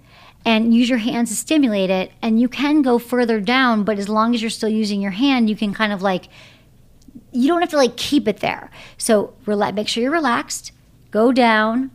and 0.46 0.76
use 0.76 0.90
your 0.90 1.00
hands 1.00 1.32
to 1.32 1.36
stimulate 1.36 1.90
it. 1.90 2.12
And 2.22 2.40
you 2.40 2.48
can 2.48 2.84
go 2.84 3.00
further 3.00 3.42
down, 3.42 3.84
but 3.84 3.98
as 3.98 4.08
long 4.08 4.36
as 4.36 4.44
you're 4.44 4.52
still 4.52 4.70
using 4.70 5.02
your 5.02 5.10
hand, 5.10 5.50
you 5.50 5.56
can 5.56 5.74
kind 5.74 5.92
of 5.92 6.04
like, 6.04 6.28
you 7.32 7.48
don't 7.48 7.62
have 7.62 7.72
to 7.72 7.78
like 7.78 7.98
keep 7.98 8.28
it 8.28 8.42
there. 8.42 8.70
So 9.00 9.34
rela- 9.48 9.74
make 9.74 9.88
sure 9.88 10.04
you're 10.04 10.12
relaxed, 10.12 10.72
go 11.10 11.32
down, 11.32 11.90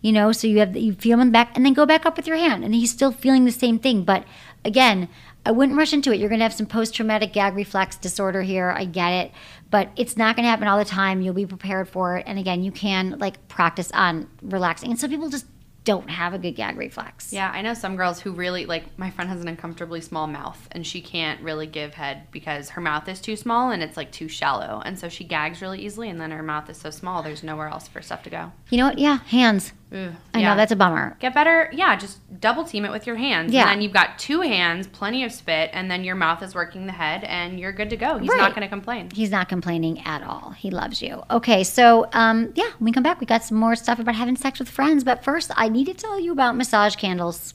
you 0.00 0.12
know, 0.12 0.30
so 0.30 0.46
you 0.46 0.60
have 0.60 0.76
you 0.76 0.92
feel 0.92 1.18
him 1.18 1.32
back, 1.32 1.56
and 1.56 1.66
then 1.66 1.72
go 1.72 1.84
back 1.84 2.06
up 2.06 2.16
with 2.16 2.28
your 2.28 2.36
hand, 2.36 2.64
and 2.64 2.72
he's 2.72 2.92
still 2.92 3.10
feeling 3.10 3.44
the 3.44 3.50
same 3.50 3.80
thing. 3.80 4.04
But 4.04 4.24
again, 4.64 5.08
I 5.48 5.50
wouldn't 5.50 5.78
rush 5.78 5.94
into 5.94 6.12
it. 6.12 6.20
You're 6.20 6.28
going 6.28 6.40
to 6.40 6.44
have 6.44 6.52
some 6.52 6.66
post 6.66 6.94
traumatic 6.94 7.32
gag 7.32 7.56
reflex 7.56 7.96
disorder 7.96 8.42
here. 8.42 8.70
I 8.70 8.84
get 8.84 9.12
it, 9.12 9.32
but 9.70 9.88
it's 9.96 10.14
not 10.14 10.36
going 10.36 10.44
to 10.44 10.50
happen 10.50 10.68
all 10.68 10.76
the 10.76 10.84
time. 10.84 11.22
You'll 11.22 11.32
be 11.32 11.46
prepared 11.46 11.88
for 11.88 12.18
it, 12.18 12.24
and 12.26 12.38
again, 12.38 12.62
you 12.62 12.70
can 12.70 13.18
like 13.18 13.48
practice 13.48 13.90
on 13.92 14.28
relaxing. 14.42 14.90
And 14.90 15.00
some 15.00 15.08
people 15.08 15.30
just 15.30 15.46
don't 15.84 16.10
have 16.10 16.34
a 16.34 16.38
good 16.38 16.52
gag 16.52 16.76
reflex. 16.76 17.32
Yeah, 17.32 17.50
I 17.50 17.62
know 17.62 17.72
some 17.72 17.96
girls 17.96 18.20
who 18.20 18.32
really 18.32 18.66
like 18.66 18.98
my 18.98 19.08
friend 19.08 19.30
has 19.30 19.40
an 19.40 19.48
uncomfortably 19.48 20.02
small 20.02 20.26
mouth 20.26 20.68
and 20.72 20.86
she 20.86 21.00
can't 21.00 21.40
really 21.40 21.66
give 21.66 21.94
head 21.94 22.30
because 22.30 22.68
her 22.70 22.82
mouth 22.82 23.08
is 23.08 23.22
too 23.22 23.36
small 23.36 23.70
and 23.70 23.82
it's 23.82 23.96
like 23.96 24.12
too 24.12 24.28
shallow. 24.28 24.82
And 24.84 24.98
so 24.98 25.08
she 25.08 25.24
gags 25.24 25.62
really 25.62 25.80
easily 25.80 26.10
and 26.10 26.20
then 26.20 26.30
her 26.30 26.42
mouth 26.42 26.68
is 26.68 26.76
so 26.76 26.90
small 26.90 27.22
there's 27.22 27.42
nowhere 27.42 27.68
else 27.68 27.88
for 27.88 28.02
stuff 28.02 28.22
to 28.24 28.30
go. 28.30 28.52
You 28.68 28.76
know 28.76 28.88
what? 28.88 28.98
Yeah, 28.98 29.20
hands. 29.28 29.72
Ugh, 29.90 30.12
I 30.34 30.40
yeah. 30.40 30.50
know 30.50 30.56
that's 30.56 30.70
a 30.72 30.76
bummer. 30.76 31.16
Get 31.18 31.32
better, 31.32 31.70
yeah, 31.72 31.96
just 31.96 32.18
double 32.40 32.64
team 32.64 32.84
it 32.84 32.90
with 32.90 33.06
your 33.06 33.16
hands. 33.16 33.52
Yeah. 33.54 33.62
And 33.62 33.70
then 33.70 33.80
you've 33.80 33.92
got 33.94 34.18
two 34.18 34.42
hands, 34.42 34.86
plenty 34.86 35.24
of 35.24 35.32
spit, 35.32 35.70
and 35.72 35.90
then 35.90 36.04
your 36.04 36.14
mouth 36.14 36.42
is 36.42 36.54
working 36.54 36.86
the 36.86 36.92
head 36.92 37.24
and 37.24 37.58
you're 37.58 37.72
good 37.72 37.88
to 37.90 37.96
go. 37.96 38.18
He's 38.18 38.28
Right. 38.28 38.38
not 38.38 38.54
gonna 38.54 38.68
complain. 38.68 39.08
He's 39.14 39.30
not 39.30 39.48
complaining 39.48 40.00
at 40.04 40.22
all. 40.22 40.50
He 40.50 40.70
loves 40.70 41.00
you. 41.00 41.22
Okay, 41.30 41.64
so 41.64 42.06
um, 42.12 42.52
yeah, 42.54 42.68
when 42.78 42.84
we 42.86 42.92
come 42.92 43.02
back, 43.02 43.18
we 43.18 43.26
got 43.26 43.42
some 43.44 43.56
more 43.56 43.74
stuff 43.76 43.98
about 43.98 44.14
having 44.14 44.36
sex 44.36 44.58
with 44.58 44.68
friends. 44.68 45.04
But 45.04 45.24
first, 45.24 45.50
I 45.56 45.68
need 45.70 45.86
to 45.86 45.94
tell 45.94 46.20
you 46.20 46.32
about 46.32 46.54
massage 46.56 46.96
candles. 46.96 47.54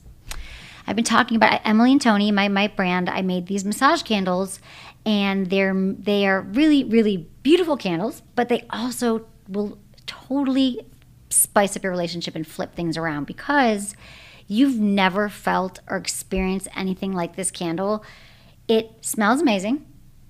I've 0.87 0.95
been 0.95 1.05
talking 1.05 1.37
about 1.37 1.61
Emily 1.63 1.91
and 1.91 2.01
Tony, 2.01 2.31
my 2.31 2.47
my 2.47 2.67
brand. 2.67 3.09
I 3.09 3.21
made 3.21 3.45
these 3.45 3.63
massage 3.63 4.01
candles, 4.01 4.59
and 5.05 5.49
they're 5.51 5.73
they 5.75 6.25
are 6.27 6.41
really 6.41 6.83
really 6.83 7.29
beautiful 7.43 7.77
candles. 7.77 8.21
But 8.35 8.49
they 8.49 8.65
also 8.71 9.27
will 9.47 9.77
totally 10.07 10.81
spice 11.33 11.75
up 11.75 11.83
your 11.83 11.91
relationship 11.91 12.35
and 12.35 12.45
flip 12.45 12.75
things 12.75 12.97
around 12.97 13.25
because 13.25 13.95
you've 14.47 14.79
never 14.79 15.29
felt 15.29 15.79
or 15.87 15.97
experienced 15.97 16.67
anything 16.75 17.13
like 17.13 17.35
this 17.35 17.51
candle. 17.51 18.03
It 18.67 18.91
smells 19.01 19.41
amazing. 19.41 19.85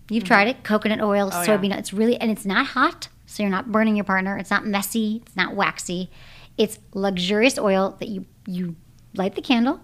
You've 0.10 0.24
tried 0.24 0.48
it, 0.48 0.58
mm-hmm. 0.58 0.66
coconut 0.66 1.02
oil, 1.02 1.30
Oh, 1.32 1.46
soybean. 1.46 1.72
oil. 1.72 1.80
It's 1.80 1.94
really 1.94 2.18
and 2.18 2.30
it's 2.30 2.46
not 2.46 2.68
hot, 2.68 3.08
so 3.26 3.42
you're 3.44 3.50
not 3.50 3.72
burning 3.72 3.96
your 3.96 4.06
partner. 4.06 4.38
It's 4.38 4.52
not 4.52 4.66
messy. 4.66 5.22
It's 5.26 5.36
not 5.36 5.56
waxy. 5.56 6.10
It's 6.58 6.80
luxurious 6.94 7.58
oil 7.58 7.96
that 8.00 8.10
you 8.10 8.26
you 8.46 8.76
light 9.16 9.36
the 9.36 9.42
candle, 9.42 9.80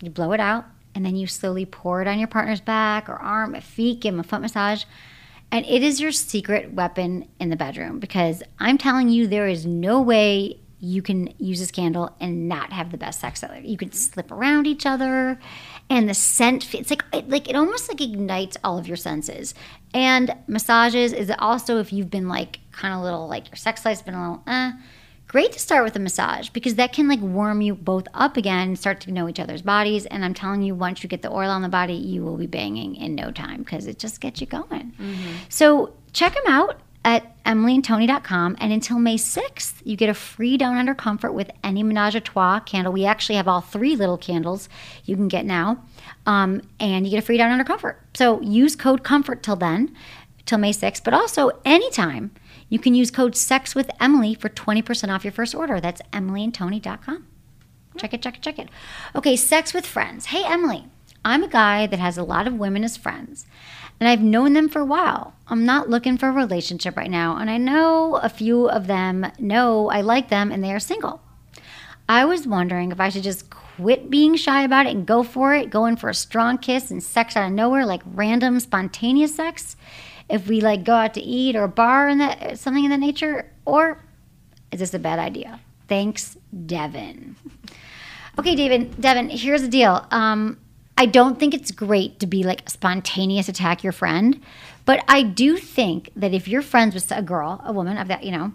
you 0.00 0.10
blow 0.10 0.32
it 0.32 0.40
out, 0.40 0.66
and 0.94 1.04
then 1.04 1.16
you 1.16 1.26
slowly 1.26 1.64
pour 1.64 2.02
it 2.02 2.08
on 2.08 2.18
your 2.18 2.28
partner's 2.28 2.60
back 2.60 3.08
or 3.08 3.14
arm, 3.14 3.54
or 3.54 3.60
feet, 3.60 4.00
give 4.00 4.12
them 4.12 4.20
a 4.20 4.24
foot 4.24 4.40
massage. 4.40 4.84
And 5.50 5.66
it 5.66 5.82
is 5.82 6.00
your 6.00 6.12
secret 6.12 6.72
weapon 6.72 7.28
in 7.38 7.50
the 7.50 7.56
bedroom 7.56 7.98
because 7.98 8.42
I'm 8.58 8.78
telling 8.78 9.08
you, 9.08 9.26
there 9.26 9.48
is 9.48 9.66
no 9.66 10.00
way 10.00 10.60
you 10.84 11.00
can 11.00 11.32
use 11.38 11.60
this 11.60 11.70
candle 11.70 12.10
and 12.18 12.48
not 12.48 12.72
have 12.72 12.90
the 12.90 12.98
best 12.98 13.20
sex. 13.20 13.44
You 13.62 13.76
can 13.76 13.92
slip 13.92 14.32
around 14.32 14.66
each 14.66 14.84
other, 14.84 15.38
and 15.88 16.08
the 16.08 16.14
scent. 16.14 16.74
It's 16.74 16.90
like 16.90 17.04
it, 17.12 17.28
like 17.28 17.48
it 17.48 17.54
almost 17.54 17.88
like 17.88 18.00
ignites 18.00 18.56
all 18.64 18.78
of 18.78 18.88
your 18.88 18.96
senses. 18.96 19.54
And 19.94 20.34
massages 20.48 21.12
is 21.12 21.30
also 21.38 21.78
if 21.78 21.92
you've 21.92 22.10
been 22.10 22.26
like 22.26 22.58
kind 22.72 22.94
of 22.94 23.02
little 23.02 23.28
like 23.28 23.48
your 23.48 23.56
sex 23.56 23.84
life's 23.84 24.02
been 24.02 24.14
a 24.14 24.20
little 24.20 24.42
eh. 24.48 24.72
Great 25.28 25.52
to 25.52 25.60
start 25.60 25.84
with 25.84 25.94
a 25.94 26.00
massage 26.00 26.48
because 26.48 26.74
that 26.74 26.92
can 26.92 27.06
like 27.08 27.20
warm 27.20 27.60
you 27.60 27.76
both 27.76 28.08
up 28.12 28.36
again 28.36 28.68
and 28.68 28.78
start 28.78 29.00
to 29.02 29.12
know 29.12 29.28
each 29.28 29.38
other's 29.38 29.62
bodies. 29.62 30.04
And 30.06 30.24
I'm 30.24 30.34
telling 30.34 30.62
you, 30.62 30.74
once 30.74 31.04
you 31.04 31.08
get 31.08 31.22
the 31.22 31.30
oil 31.30 31.48
on 31.48 31.62
the 31.62 31.68
body, 31.68 31.94
you 31.94 32.24
will 32.24 32.36
be 32.36 32.48
banging 32.48 32.96
in 32.96 33.14
no 33.14 33.30
time 33.30 33.62
because 33.62 33.86
it 33.86 34.00
just 34.00 34.20
gets 34.20 34.40
you 34.40 34.48
going. 34.48 34.92
So 35.48 35.94
check 36.12 36.34
them 36.34 36.42
out 36.48 36.80
at 37.04 37.42
emilyandtony.com. 37.44 38.56
And 38.60 38.72
until 38.72 38.98
May 38.98 39.16
6th, 39.16 39.82
you 39.84 39.96
get 39.96 40.08
a 40.08 40.14
free 40.14 40.56
Down 40.56 40.76
Under 40.76 40.94
Comfort 40.94 41.32
with 41.32 41.50
any 41.64 41.82
Menage 41.82 42.14
a 42.14 42.20
Trois 42.20 42.60
candle. 42.60 42.92
We 42.92 43.04
actually 43.04 43.36
have 43.36 43.48
all 43.48 43.60
three 43.60 43.96
little 43.96 44.18
candles 44.18 44.68
you 45.04 45.16
can 45.16 45.28
get 45.28 45.44
now. 45.44 45.82
Um, 46.26 46.62
and 46.78 47.06
you 47.06 47.10
get 47.10 47.18
a 47.18 47.26
free 47.26 47.38
Down 47.38 47.50
Under 47.50 47.64
Comfort. 47.64 48.00
So 48.14 48.40
use 48.40 48.76
code 48.76 49.02
COMFORT 49.02 49.42
till 49.42 49.56
then, 49.56 49.94
till 50.46 50.58
May 50.58 50.72
6th. 50.72 51.02
But 51.04 51.14
also, 51.14 51.50
anytime, 51.64 52.30
you 52.68 52.78
can 52.78 52.94
use 52.94 53.10
code 53.10 53.36
SEX 53.36 53.74
with 53.74 53.90
Emily 54.00 54.34
for 54.34 54.48
20% 54.48 55.14
off 55.14 55.24
your 55.24 55.32
first 55.32 55.54
order. 55.54 55.80
That's 55.80 56.02
emilyandtony.com. 56.12 57.26
Check 57.96 58.14
it, 58.14 58.22
check 58.22 58.36
it, 58.36 58.42
check 58.42 58.58
it. 58.58 58.68
Okay, 59.14 59.36
sex 59.36 59.74
with 59.74 59.86
friends. 59.86 60.26
Hey, 60.26 60.42
Emily, 60.44 60.86
I'm 61.24 61.42
a 61.42 61.48
guy 61.48 61.86
that 61.86 61.98
has 61.98 62.16
a 62.16 62.24
lot 62.24 62.46
of 62.46 62.54
women 62.54 62.84
as 62.84 62.96
friends, 62.96 63.46
and 64.02 64.08
I've 64.08 64.20
known 64.20 64.52
them 64.52 64.68
for 64.68 64.80
a 64.80 64.84
while. 64.84 65.32
I'm 65.46 65.64
not 65.64 65.88
looking 65.88 66.18
for 66.18 66.28
a 66.28 66.32
relationship 66.32 66.96
right 66.96 67.08
now, 67.08 67.36
and 67.36 67.48
I 67.48 67.56
know 67.56 68.16
a 68.16 68.28
few 68.28 68.68
of 68.68 68.88
them 68.88 69.30
know 69.38 69.90
I 69.90 70.00
like 70.00 70.28
them 70.28 70.50
and 70.50 70.64
they 70.64 70.72
are 70.72 70.80
single. 70.80 71.20
I 72.08 72.24
was 72.24 72.44
wondering 72.44 72.90
if 72.90 72.98
I 72.98 73.10
should 73.10 73.22
just 73.22 73.48
quit 73.48 74.10
being 74.10 74.34
shy 74.34 74.64
about 74.64 74.86
it 74.86 74.96
and 74.96 75.06
go 75.06 75.22
for 75.22 75.54
it, 75.54 75.70
go 75.70 75.86
in 75.86 75.96
for 75.96 76.08
a 76.08 76.14
strong 76.14 76.58
kiss 76.58 76.90
and 76.90 77.00
sex 77.00 77.36
out 77.36 77.46
of 77.46 77.52
nowhere, 77.52 77.86
like 77.86 78.02
random, 78.04 78.58
spontaneous 78.58 79.36
sex. 79.36 79.76
If 80.28 80.48
we 80.48 80.60
like 80.60 80.82
go 80.82 80.94
out 80.94 81.14
to 81.14 81.20
eat 81.20 81.54
or 81.54 81.62
a 81.62 81.68
bar 81.68 82.08
and 82.08 82.20
that 82.20 82.58
something 82.58 82.82
in 82.82 82.90
that 82.90 82.98
nature, 82.98 83.52
or 83.64 84.04
is 84.72 84.80
this 84.80 84.94
a 84.94 84.98
bad 84.98 85.20
idea? 85.20 85.60
Thanks, 85.86 86.36
Devin. 86.66 87.36
Okay, 88.38 88.54
David, 88.54 88.98
Devin, 88.98 89.28
here's 89.28 89.60
the 89.60 89.68
deal. 89.68 90.06
Um, 90.10 90.58
I 91.02 91.06
don't 91.06 91.36
think 91.36 91.52
it's 91.52 91.72
great 91.72 92.20
to 92.20 92.28
be 92.28 92.44
like 92.44 92.70
spontaneous 92.70 93.48
attack 93.48 93.82
your 93.82 93.92
friend, 93.92 94.40
but 94.84 95.02
I 95.08 95.24
do 95.24 95.56
think 95.56 96.10
that 96.14 96.32
if 96.32 96.46
you're 96.46 96.62
friends 96.62 96.94
with 96.94 97.10
a 97.10 97.20
girl, 97.20 97.60
a 97.64 97.72
woman 97.72 97.98
of 97.98 98.06
that, 98.06 98.22
you 98.22 98.30
know, 98.30 98.52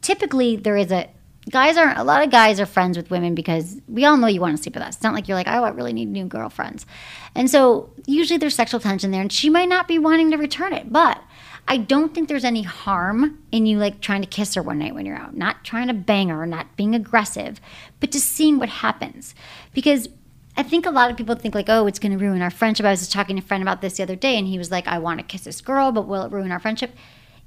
typically 0.00 0.56
there 0.56 0.78
is 0.78 0.90
a 0.90 1.10
guys 1.50 1.76
aren't 1.76 1.98
a 1.98 2.02
lot 2.02 2.24
of 2.24 2.30
guys 2.30 2.58
are 2.58 2.64
friends 2.64 2.96
with 2.96 3.10
women 3.10 3.34
because 3.34 3.82
we 3.86 4.06
all 4.06 4.16
know 4.16 4.28
you 4.28 4.40
want 4.40 4.56
to 4.56 4.62
sleep 4.62 4.76
with 4.76 4.82
us. 4.82 4.94
It's 4.94 5.04
not 5.04 5.12
like 5.12 5.28
you're 5.28 5.36
like, 5.36 5.46
oh, 5.46 5.62
I 5.62 5.68
really 5.68 5.92
need 5.92 6.08
new 6.08 6.24
girlfriends. 6.24 6.86
And 7.34 7.50
so 7.50 7.90
usually 8.06 8.38
there's 8.38 8.54
sexual 8.54 8.80
tension 8.80 9.10
there, 9.10 9.20
and 9.20 9.30
she 9.30 9.50
might 9.50 9.68
not 9.68 9.86
be 9.86 9.98
wanting 9.98 10.30
to 10.30 10.38
return 10.38 10.72
it, 10.72 10.90
but 10.90 11.20
I 11.68 11.76
don't 11.76 12.14
think 12.14 12.30
there's 12.30 12.46
any 12.46 12.62
harm 12.62 13.40
in 13.52 13.66
you 13.66 13.76
like 13.76 14.00
trying 14.00 14.22
to 14.22 14.26
kiss 14.26 14.54
her 14.54 14.62
one 14.62 14.78
night 14.78 14.94
when 14.94 15.04
you're 15.04 15.18
out, 15.18 15.36
not 15.36 15.64
trying 15.64 15.88
to 15.88 15.94
bang 15.94 16.30
her, 16.30 16.46
not 16.46 16.78
being 16.78 16.94
aggressive, 16.94 17.60
but 18.00 18.10
just 18.10 18.28
seeing 18.28 18.58
what 18.58 18.70
happens. 18.70 19.34
Because 19.74 20.08
I 20.56 20.62
think 20.62 20.86
a 20.86 20.90
lot 20.90 21.10
of 21.10 21.16
people 21.16 21.34
think 21.34 21.54
like, 21.54 21.68
oh, 21.68 21.86
it's 21.86 21.98
going 21.98 22.12
to 22.12 22.18
ruin 22.18 22.40
our 22.40 22.50
friendship. 22.50 22.86
I 22.86 22.90
was 22.90 23.00
just 23.00 23.12
talking 23.12 23.36
to 23.36 23.42
a 23.42 23.44
friend 23.44 23.62
about 23.62 23.80
this 23.80 23.96
the 23.96 24.02
other 24.02 24.16
day, 24.16 24.38
and 24.38 24.46
he 24.46 24.58
was 24.58 24.70
like, 24.70 24.86
I 24.86 24.98
want 24.98 25.18
to 25.18 25.24
kiss 25.24 25.42
this 25.42 25.60
girl, 25.60 25.90
but 25.92 26.06
will 26.06 26.22
it 26.22 26.32
ruin 26.32 26.52
our 26.52 26.60
friendship? 26.60 26.94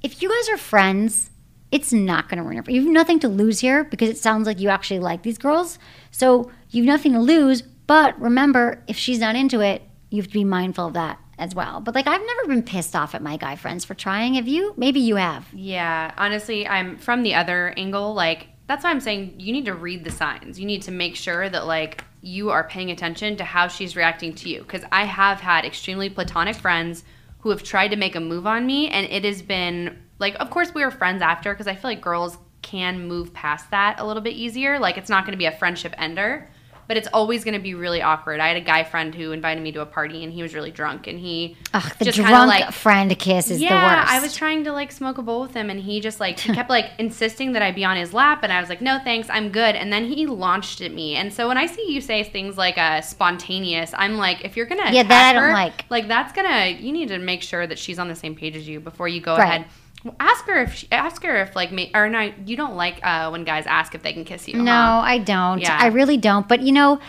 If 0.02 0.22
you 0.22 0.28
guys 0.28 0.48
are 0.50 0.58
friends, 0.58 1.30
it's 1.72 1.92
not 1.92 2.28
going 2.28 2.38
to 2.38 2.42
ruin 2.42 2.56
your. 2.56 2.64
You 2.68 2.82
have 2.82 2.92
nothing 2.92 3.18
to 3.20 3.28
lose 3.28 3.60
here 3.60 3.84
because 3.84 4.08
it 4.08 4.18
sounds 4.18 4.46
like 4.46 4.60
you 4.60 4.68
actually 4.68 5.00
like 5.00 5.22
these 5.22 5.38
girls. 5.38 5.78
So 6.10 6.50
you 6.70 6.82
have 6.82 6.88
nothing 6.88 7.12
to 7.12 7.20
lose. 7.20 7.62
But 7.62 8.20
remember, 8.20 8.84
if 8.86 8.96
she's 8.96 9.18
not 9.18 9.36
into 9.36 9.60
it, 9.60 9.82
you 10.10 10.20
have 10.20 10.28
to 10.28 10.32
be 10.32 10.44
mindful 10.44 10.86
of 10.86 10.94
that 10.94 11.18
as 11.38 11.54
well. 11.54 11.80
But 11.80 11.94
like, 11.94 12.06
I've 12.06 12.20
never 12.20 12.48
been 12.48 12.62
pissed 12.62 12.94
off 12.94 13.14
at 13.14 13.22
my 13.22 13.36
guy 13.36 13.56
friends 13.56 13.84
for 13.84 13.94
trying. 13.94 14.34
Have 14.34 14.48
you? 14.48 14.74
Maybe 14.76 15.00
you 15.00 15.16
have. 15.16 15.46
Yeah, 15.54 16.12
honestly, 16.16 16.66
I'm 16.66 16.98
from 16.98 17.22
the 17.22 17.34
other 17.34 17.72
angle. 17.76 18.12
Like, 18.14 18.48
that's 18.68 18.84
why 18.84 18.90
I'm 18.90 19.00
saying 19.00 19.34
you 19.38 19.52
need 19.52 19.64
to 19.64 19.74
read 19.74 20.04
the 20.04 20.10
signs. 20.10 20.60
You 20.60 20.66
need 20.66 20.82
to 20.82 20.92
make 20.92 21.16
sure 21.16 21.48
that, 21.48 21.66
like, 21.66 22.04
you 22.20 22.50
are 22.50 22.68
paying 22.68 22.90
attention 22.90 23.36
to 23.38 23.44
how 23.44 23.66
she's 23.66 23.96
reacting 23.96 24.34
to 24.34 24.48
you. 24.48 24.60
Because 24.60 24.84
I 24.92 25.04
have 25.04 25.40
had 25.40 25.64
extremely 25.64 26.10
platonic 26.10 26.54
friends 26.54 27.02
who 27.40 27.50
have 27.50 27.62
tried 27.62 27.88
to 27.88 27.96
make 27.96 28.14
a 28.14 28.20
move 28.20 28.46
on 28.46 28.66
me, 28.66 28.88
and 28.88 29.06
it 29.06 29.24
has 29.24 29.40
been, 29.42 29.98
like, 30.18 30.34
of 30.36 30.50
course, 30.50 30.74
we 30.74 30.84
were 30.84 30.90
friends 30.90 31.22
after, 31.22 31.52
because 31.52 31.66
I 31.66 31.74
feel 31.74 31.90
like 31.90 32.00
girls 32.00 32.36
can 32.60 33.08
move 33.08 33.32
past 33.32 33.70
that 33.70 33.98
a 34.00 34.06
little 34.06 34.22
bit 34.22 34.34
easier. 34.34 34.78
Like, 34.78 34.98
it's 34.98 35.08
not 35.08 35.24
going 35.24 35.32
to 35.32 35.38
be 35.38 35.46
a 35.46 35.56
friendship 35.56 35.94
ender 35.96 36.50
but 36.88 36.96
it's 36.96 37.08
always 37.12 37.44
going 37.44 37.54
to 37.54 37.60
be 37.60 37.74
really 37.74 38.02
awkward. 38.02 38.40
I 38.40 38.48
had 38.48 38.56
a 38.56 38.60
guy 38.62 38.82
friend 38.82 39.14
who 39.14 39.32
invited 39.32 39.62
me 39.62 39.70
to 39.72 39.82
a 39.82 39.86
party 39.86 40.24
and 40.24 40.32
he 40.32 40.42
was 40.42 40.54
really 40.54 40.70
drunk 40.70 41.06
and 41.06 41.20
he 41.20 41.56
Ugh, 41.74 41.92
the 41.98 42.06
just 42.06 42.16
drunk 42.18 42.48
like, 42.48 42.72
friend 42.72 43.16
kiss 43.18 43.50
is 43.50 43.60
yeah, 43.60 43.78
the 43.78 43.96
worst. 44.00 44.10
I 44.12 44.20
was 44.20 44.34
trying 44.34 44.64
to 44.64 44.72
like 44.72 44.90
smoke 44.90 45.18
a 45.18 45.22
bowl 45.22 45.42
with 45.42 45.52
him 45.54 45.68
and 45.70 45.78
he 45.78 46.00
just 46.00 46.18
like 46.18 46.38
he 46.38 46.52
kept 46.54 46.70
like 46.70 46.86
insisting 46.98 47.52
that 47.52 47.62
I 47.62 47.70
be 47.72 47.84
on 47.84 47.96
his 47.96 48.12
lap 48.14 48.40
and 48.42 48.52
I 48.52 48.58
was 48.60 48.68
like, 48.70 48.80
"No, 48.80 48.98
thanks, 49.04 49.28
I'm 49.30 49.50
good." 49.50 49.76
And 49.76 49.92
then 49.92 50.06
he 50.06 50.26
launched 50.26 50.80
at 50.80 50.92
me. 50.92 51.14
And 51.16 51.32
so 51.32 51.46
when 51.46 51.58
I 51.58 51.66
see 51.66 51.92
you 51.92 52.00
say 52.00 52.24
things 52.24 52.56
like 52.56 52.78
uh 52.78 53.02
spontaneous, 53.02 53.92
I'm 53.96 54.16
like, 54.16 54.44
if 54.44 54.56
you're 54.56 54.66
going 54.66 54.84
to 54.86 54.92
Yeah, 54.92 55.02
that 55.02 55.36
I 55.36 55.38
don't 55.40 55.52
like. 55.52 55.84
Like 55.90 56.08
that's 56.08 56.32
going 56.32 56.48
to 56.50 56.82
you 56.82 56.92
need 56.92 57.08
to 57.08 57.18
make 57.18 57.42
sure 57.42 57.66
that 57.66 57.78
she's 57.78 57.98
on 57.98 58.08
the 58.08 58.16
same 58.16 58.34
page 58.34 58.56
as 58.56 58.66
you 58.66 58.80
before 58.80 59.08
you 59.08 59.20
go 59.20 59.36
Right. 59.36 59.44
ahead. 59.44 59.66
Well, 60.04 60.14
Ask 60.20 60.46
her 60.46 60.62
if 60.62 60.74
she, 60.74 60.88
ask 60.92 61.22
her 61.24 61.40
if 61.42 61.56
like 61.56 61.72
me 61.72 61.90
or 61.94 62.08
no, 62.08 62.32
you 62.46 62.56
don't 62.56 62.76
like 62.76 63.00
uh, 63.04 63.28
when 63.30 63.44
guys 63.44 63.66
ask 63.66 63.94
if 63.94 64.02
they 64.02 64.12
can 64.12 64.24
kiss 64.24 64.46
you. 64.48 64.62
No, 64.62 64.72
huh? 64.72 65.00
I 65.04 65.18
don't. 65.18 65.60
Yeah. 65.60 65.76
I 65.80 65.86
really 65.88 66.16
don't. 66.16 66.46
But 66.46 66.60
you 66.62 66.72
know, 66.72 67.00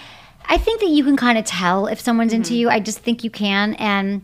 I 0.45 0.57
think 0.57 0.81
that 0.81 0.89
you 0.89 1.03
can 1.03 1.15
kind 1.15 1.37
of 1.37 1.45
tell 1.45 1.85
if 1.87 1.99
someone's 1.99 2.33
into 2.33 2.53
Mm-hmm. 2.53 2.59
you. 2.59 2.69
I 2.69 2.79
just 2.79 2.99
think 2.99 3.23
you 3.23 3.29
can. 3.29 3.75
And 3.75 4.23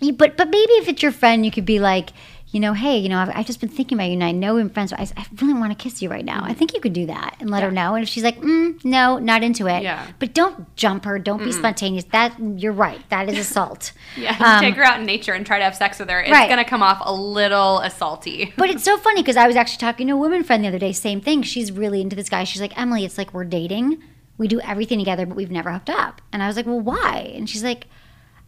you, 0.00 0.12
but 0.12 0.36
but 0.36 0.48
maybe 0.50 0.72
if 0.72 0.88
it's 0.88 1.02
your 1.02 1.12
friend, 1.12 1.44
you 1.44 1.52
could 1.52 1.64
be 1.66 1.78
like, 1.78 2.10
you 2.52 2.58
know, 2.58 2.72
hey, 2.72 2.98
you 2.98 3.08
know, 3.08 3.18
I've, 3.18 3.30
I've 3.32 3.46
just 3.46 3.60
been 3.60 3.68
thinking 3.68 3.96
about 3.96 4.06
you, 4.08 4.14
and 4.14 4.24
I 4.24 4.32
know 4.32 4.54
we're 4.54 4.68
friends. 4.68 4.90
But 4.90 5.00
I, 5.00 5.08
I 5.16 5.26
really 5.40 5.54
want 5.54 5.70
to 5.70 5.80
kiss 5.80 6.02
you 6.02 6.08
right 6.10 6.24
now. 6.24 6.40
I 6.42 6.52
think 6.52 6.74
you 6.74 6.80
could 6.80 6.92
do 6.92 7.06
that 7.06 7.36
and 7.38 7.48
let 7.48 7.62
her 7.62 7.70
know. 7.70 7.94
And 7.94 8.02
if 8.02 8.08
she's 8.08 8.24
like, 8.24 8.40
mm, 8.40 8.84
no, 8.84 9.18
not 9.18 9.42
into 9.44 9.68
it. 9.68 9.82
Yeah. 9.84 10.04
But 10.18 10.34
don't 10.34 10.74
jump 10.74 11.04
her. 11.04 11.18
Don't 11.20 11.44
be 11.44 11.52
spontaneous. 11.52 12.04
That 12.12 12.34
you're 12.58 12.72
right. 12.72 13.00
That 13.10 13.28
is 13.28 13.38
assault. 13.38 13.92
Yeah, 14.16 14.36
Um, 14.40 14.60
take 14.60 14.74
her 14.74 14.82
out 14.82 14.98
in 14.98 15.06
nature 15.06 15.32
and 15.32 15.46
try 15.46 15.58
to 15.58 15.64
have 15.64 15.76
sex 15.76 16.00
with 16.00 16.10
her. 16.10 16.20
It's 16.20 16.30
Right. 16.32 16.48
gonna 16.48 16.64
come 16.64 16.82
off 16.82 17.00
a 17.04 17.14
little 17.14 17.80
assaulty. 17.84 18.52
But 18.56 18.68
it's 18.70 18.82
so 18.82 18.98
funny 18.98 19.22
because 19.22 19.36
I 19.36 19.46
was 19.46 19.54
actually 19.54 19.78
talking 19.78 20.08
to 20.08 20.14
a 20.14 20.16
woman 20.16 20.42
friend 20.42 20.64
the 20.64 20.68
other 20.68 20.78
day. 20.80 20.92
Same 20.92 21.20
thing. 21.20 21.42
She's 21.42 21.70
really 21.70 22.00
into 22.00 22.16
this 22.16 22.28
guy. 22.28 22.42
She's 22.44 22.60
like, 22.60 22.76
Emily, 22.78 23.04
it's 23.04 23.16
like 23.16 23.32
we're 23.32 23.44
dating. 23.44 24.02
We 24.38 24.48
do 24.48 24.60
everything 24.62 24.98
together, 24.98 25.26
but 25.26 25.36
we've 25.36 25.50
never 25.50 25.70
hooked 25.70 25.90
up. 25.90 26.20
And 26.32 26.42
I 26.42 26.48
was 26.48 26.56
like, 26.56 26.66
well, 26.66 26.80
why? 26.80 27.32
And 27.36 27.48
she's 27.48 27.62
like, 27.62 27.86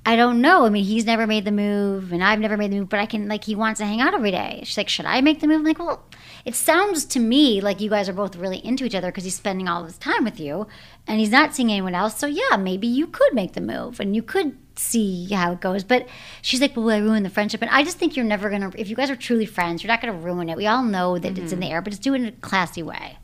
I 0.05 0.17
don't 0.17 0.41
know. 0.41 0.67
I 0.67 0.69
mean, 0.69 0.85
he's 0.85 1.05
never 1.05 1.29
made 1.29 1.45
the 1.45 1.53
move, 1.53 2.13
and 2.13 2.25
I've 2.25 2.41
never 2.41 2.57
made 2.57 2.73
the 2.73 2.81
move, 2.81 2.89
but 2.89 2.99
I 2.99 3.07
can, 3.07 3.29
like, 3.29 3.45
he 3.45 3.55
wants 3.55 3.79
to 3.79 3.87
hang 3.87 4.01
out 4.01 4.15
every 4.15 4.33
day. 4.33 4.63
She's 4.65 4.77
like, 4.77 4.89
should 4.89 5.07
I 5.07 5.21
make 5.21 5.39
the 5.39 5.47
move? 5.47 5.61
I'm 5.61 5.65
like, 5.65 5.79
well, 5.79 6.05
it 6.45 6.57
sounds 6.57 7.05
to 7.05 7.21
me 7.21 7.61
like 7.61 7.81
you 7.81 7.89
guys 7.89 8.09
are 8.09 8.13
both 8.13 8.35
really 8.35 8.59
into 8.65 8.85
each 8.85 8.97
other 8.97 9.09
because 9.09 9.23
he's 9.23 9.37
spending 9.37 9.69
all 9.69 9.85
this 9.85 9.99
time 9.99 10.25
with 10.25 10.41
you 10.41 10.67
and 11.07 11.21
he's 11.21 11.31
not 11.31 11.55
seeing 11.55 11.71
anyone 11.71 11.95
else. 11.95 12.19
So, 12.19 12.27
yeah, 12.27 12.57
maybe 12.57 12.89
you 12.89 13.07
could 13.07 13.33
make 13.33 13.53
the 13.53 13.61
move 13.61 14.01
and 14.01 14.17
you 14.17 14.23
could 14.23 14.57
see 14.75 15.29
how 15.33 15.53
it 15.53 15.61
goes. 15.61 15.85
But 15.85 16.09
she's 16.41 16.61
like, 16.61 16.75
well, 16.75 16.87
will 16.87 16.93
I 16.93 16.99
ruin 16.99 17.23
the 17.23 17.31
friendship? 17.31 17.63
And 17.63 17.71
I 17.71 17.85
just 17.85 17.99
think 17.99 18.17
you're 18.17 18.25
never 18.25 18.51
going 18.51 18.69
to, 18.69 18.81
if 18.81 18.89
you 18.89 18.97
guys 18.97 19.09
are 19.11 19.15
truly 19.15 19.47
friends, 19.47 19.85
you're 19.85 19.93
not 19.93 20.01
going 20.03 20.13
to 20.13 20.19
ruin 20.19 20.49
it. 20.49 20.57
We 20.57 20.67
all 20.67 20.83
know 20.83 21.17
that 21.17 21.39
it's 21.39 21.39
in 21.39 21.47
mm-hmm. 21.47 21.61
the 21.61 21.71
air, 21.71 21.81
but 21.81 21.91
just 21.91 22.03
do 22.03 22.15
it 22.15 22.23
in 22.23 22.27
a 22.27 22.33
classy 22.33 22.83
way. 22.83 23.19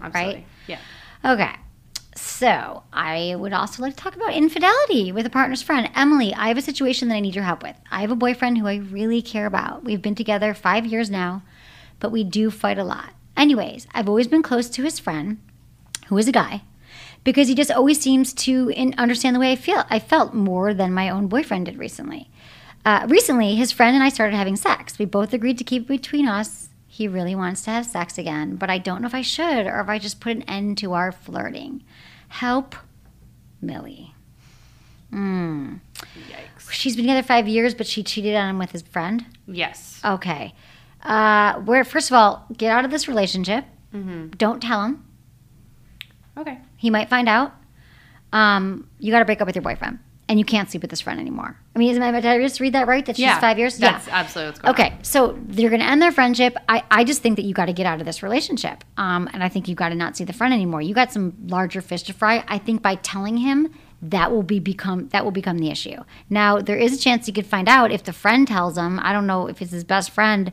Absolutely. 0.00 0.46
Yeah. 0.68 0.78
Okay. 1.24 1.56
So, 2.22 2.82
I 2.92 3.34
would 3.34 3.52
also 3.52 3.82
like 3.82 3.96
to 3.96 4.02
talk 4.02 4.14
about 4.14 4.34
infidelity 4.34 5.10
with 5.10 5.26
a 5.26 5.30
partner's 5.30 5.62
friend. 5.62 5.90
Emily, 5.94 6.32
I 6.34 6.48
have 6.48 6.58
a 6.58 6.62
situation 6.62 7.08
that 7.08 7.14
I 7.14 7.20
need 7.20 7.34
your 7.34 7.44
help 7.44 7.62
with. 7.62 7.76
I 7.90 8.02
have 8.02 8.10
a 8.10 8.16
boyfriend 8.16 8.58
who 8.58 8.66
I 8.66 8.76
really 8.76 9.22
care 9.22 9.46
about. 9.46 9.84
We've 9.84 10.02
been 10.02 10.14
together 10.14 10.52
five 10.54 10.86
years 10.86 11.10
now, 11.10 11.42
but 11.98 12.12
we 12.12 12.22
do 12.24 12.50
fight 12.50 12.78
a 12.78 12.84
lot. 12.84 13.14
Anyways, 13.36 13.86
I've 13.92 14.08
always 14.08 14.28
been 14.28 14.42
close 14.42 14.68
to 14.70 14.82
his 14.82 14.98
friend, 14.98 15.38
who 16.08 16.18
is 16.18 16.28
a 16.28 16.32
guy, 16.32 16.62
because 17.24 17.48
he 17.48 17.54
just 17.54 17.70
always 17.70 18.00
seems 18.00 18.32
to 18.34 18.72
understand 18.98 19.34
the 19.34 19.40
way 19.40 19.52
I 19.52 19.56
feel. 19.56 19.84
I 19.88 19.98
felt 19.98 20.34
more 20.34 20.74
than 20.74 20.92
my 20.92 21.08
own 21.08 21.26
boyfriend 21.26 21.66
did 21.66 21.78
recently. 21.78 22.30
Uh, 22.84 23.06
recently, 23.08 23.54
his 23.56 23.72
friend 23.72 23.94
and 23.94 24.04
I 24.04 24.08
started 24.08 24.36
having 24.36 24.56
sex. 24.56 24.98
We 24.98 25.04
both 25.06 25.32
agreed 25.32 25.58
to 25.58 25.64
keep 25.64 25.84
it 25.84 25.88
between 25.88 26.28
us. 26.28 26.68
He 26.86 27.08
really 27.08 27.34
wants 27.34 27.62
to 27.62 27.70
have 27.70 27.86
sex 27.86 28.18
again, 28.18 28.56
but 28.56 28.68
I 28.68 28.78
don't 28.78 29.00
know 29.00 29.08
if 29.08 29.14
I 29.14 29.22
should 29.22 29.66
or 29.66 29.80
if 29.80 29.88
I 29.88 29.98
just 29.98 30.20
put 30.20 30.36
an 30.36 30.42
end 30.42 30.78
to 30.78 30.92
our 30.92 31.12
flirting. 31.12 31.82
Help, 32.30 32.74
Millie. 33.60 34.14
Mm. 35.12 35.80
Yikes. 35.94 36.70
She's 36.70 36.94
been 36.96 37.04
together 37.04 37.22
five 37.22 37.48
years, 37.48 37.74
but 37.74 37.86
she 37.86 38.02
cheated 38.02 38.34
on 38.36 38.48
him 38.48 38.58
with 38.58 38.70
his 38.70 38.82
friend. 38.82 39.26
Yes. 39.46 40.00
Okay. 40.04 40.54
Uh, 41.02 41.54
where 41.54 41.84
first 41.84 42.10
of 42.10 42.14
all, 42.14 42.46
get 42.56 42.70
out 42.70 42.84
of 42.84 42.90
this 42.90 43.08
relationship. 43.08 43.64
Don't 44.36 44.62
tell 44.62 44.84
him. 44.84 45.04
Okay. 46.38 46.58
He 46.76 46.88
might 46.90 47.08
find 47.08 47.28
out. 47.28 47.52
Um, 48.32 48.88
you 49.00 49.10
got 49.10 49.18
to 49.18 49.24
break 49.24 49.40
up 49.40 49.46
with 49.46 49.56
your 49.56 49.62
boyfriend, 49.62 49.98
and 50.30 50.38
you 50.38 50.44
can't 50.44 50.70
sleep 50.70 50.80
with 50.82 50.90
this 50.90 51.00
friend 51.00 51.18
anymore. 51.18 51.56
I 51.74 51.78
mean, 51.80 51.90
isn't 51.90 52.02
did 52.14 52.24
I 52.24 52.38
just 52.38 52.60
read 52.60 52.74
that 52.74 52.86
right? 52.86 53.04
That 53.04 53.16
she's 53.16 53.24
Yeah. 53.24 53.40
five 53.40 53.58
years. 53.58 53.76
That's 53.78 54.06
yeah. 54.06 54.14
absolutely 54.14 54.50
what's 54.50 54.60
going 54.60 54.74
Okay, 54.74 54.98
so 55.02 55.36
you're 55.50 55.70
going 55.70 55.80
to 55.80 55.86
end 55.86 56.00
their 56.00 56.12
friendship. 56.12 56.56
I, 56.68 56.84
I 56.88 57.02
just 57.02 57.20
think 57.20 57.34
that 57.34 57.44
you 57.44 57.52
got 57.52 57.66
to 57.66 57.72
get 57.72 57.84
out 57.84 57.98
of 57.98 58.06
this 58.06 58.22
relationship. 58.22 58.84
Um, 58.96 59.28
and 59.32 59.42
I 59.42 59.48
think 59.48 59.66
you 59.66 59.74
got 59.74 59.88
to 59.88 59.96
not 59.96 60.16
see 60.16 60.22
the 60.22 60.32
friend 60.32 60.54
anymore. 60.54 60.82
You 60.82 60.94
got 60.94 61.12
some 61.12 61.34
larger 61.48 61.80
fish 61.80 62.04
to 62.04 62.12
fry. 62.12 62.44
I 62.46 62.58
think 62.58 62.80
by 62.80 62.94
telling 62.94 63.38
him 63.38 63.74
that 64.02 64.30
will 64.30 64.44
be 64.44 64.60
become 64.60 65.08
that 65.08 65.24
will 65.24 65.32
become 65.32 65.58
the 65.58 65.68
issue. 65.68 65.96
Now 66.30 66.58
there 66.58 66.76
is 66.78 66.94
a 66.96 66.98
chance 66.98 67.26
he 67.26 67.32
could 67.32 67.44
find 67.46 67.68
out 67.68 67.90
if 67.90 68.04
the 68.04 68.12
friend 68.12 68.46
tells 68.46 68.78
him. 68.78 69.00
I 69.02 69.12
don't 69.12 69.26
know 69.26 69.48
if 69.48 69.60
it's 69.60 69.72
his 69.72 69.84
best 69.84 70.12
friend, 70.12 70.52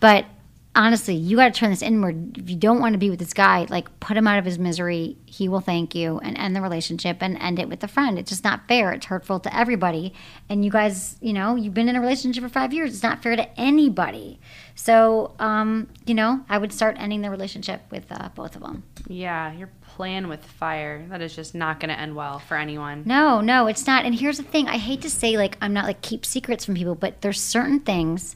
but 0.00 0.26
honestly, 0.74 1.14
you 1.14 1.36
got 1.36 1.52
to 1.52 1.58
turn 1.58 1.70
this 1.70 1.82
inward. 1.82 2.38
If 2.38 2.50
you 2.50 2.56
don't 2.56 2.80
want 2.80 2.94
to 2.94 2.98
be 2.98 3.10
with 3.10 3.18
this 3.18 3.32
guy, 3.32 3.66
like 3.70 4.00
put 4.00 4.16
him 4.16 4.26
out 4.26 4.38
of 4.38 4.44
his 4.44 4.58
misery. 4.58 5.16
He 5.26 5.48
will 5.48 5.60
thank 5.60 5.94
you 5.94 6.18
and 6.18 6.36
end 6.36 6.54
the 6.56 6.60
relationship 6.60 7.18
and 7.20 7.36
end 7.38 7.58
it 7.58 7.68
with 7.68 7.80
the 7.80 7.88
friend. 7.88 8.18
It's 8.18 8.30
just 8.30 8.44
not 8.44 8.66
fair. 8.68 8.92
It's 8.92 9.06
hurtful 9.06 9.40
to 9.40 9.56
everybody. 9.56 10.14
And 10.48 10.64
you 10.64 10.70
guys, 10.70 11.16
you 11.20 11.32
know, 11.32 11.56
you've 11.56 11.74
been 11.74 11.88
in 11.88 11.96
a 11.96 12.00
relationship 12.00 12.42
for 12.42 12.48
five 12.48 12.72
years. 12.72 12.94
It's 12.94 13.02
not 13.02 13.22
fair 13.22 13.36
to 13.36 13.60
anybody. 13.60 14.40
So, 14.74 15.34
um, 15.38 15.88
you 16.06 16.14
know, 16.14 16.44
I 16.48 16.58
would 16.58 16.72
start 16.72 16.96
ending 16.98 17.22
the 17.22 17.30
relationship 17.30 17.82
with 17.90 18.10
uh, 18.10 18.30
both 18.34 18.56
of 18.56 18.62
them. 18.62 18.82
Yeah, 19.06 19.52
you're 19.52 19.70
playing 19.82 20.28
with 20.28 20.44
fire. 20.44 21.06
That 21.08 21.22
is 21.22 21.36
just 21.36 21.54
not 21.54 21.78
going 21.78 21.90
to 21.90 21.98
end 21.98 22.16
well 22.16 22.40
for 22.40 22.56
anyone. 22.56 23.04
No, 23.06 23.40
no, 23.40 23.68
it's 23.68 23.86
not. 23.86 24.04
And 24.04 24.14
here's 24.14 24.38
the 24.38 24.42
thing 24.42 24.66
I 24.66 24.78
hate 24.78 25.02
to 25.02 25.10
say, 25.10 25.36
like, 25.36 25.56
I'm 25.60 25.72
not 25.72 25.84
like 25.84 26.02
keep 26.02 26.26
secrets 26.26 26.64
from 26.64 26.74
people, 26.74 26.96
but 26.96 27.20
there's 27.20 27.40
certain 27.40 27.78
things 27.80 28.34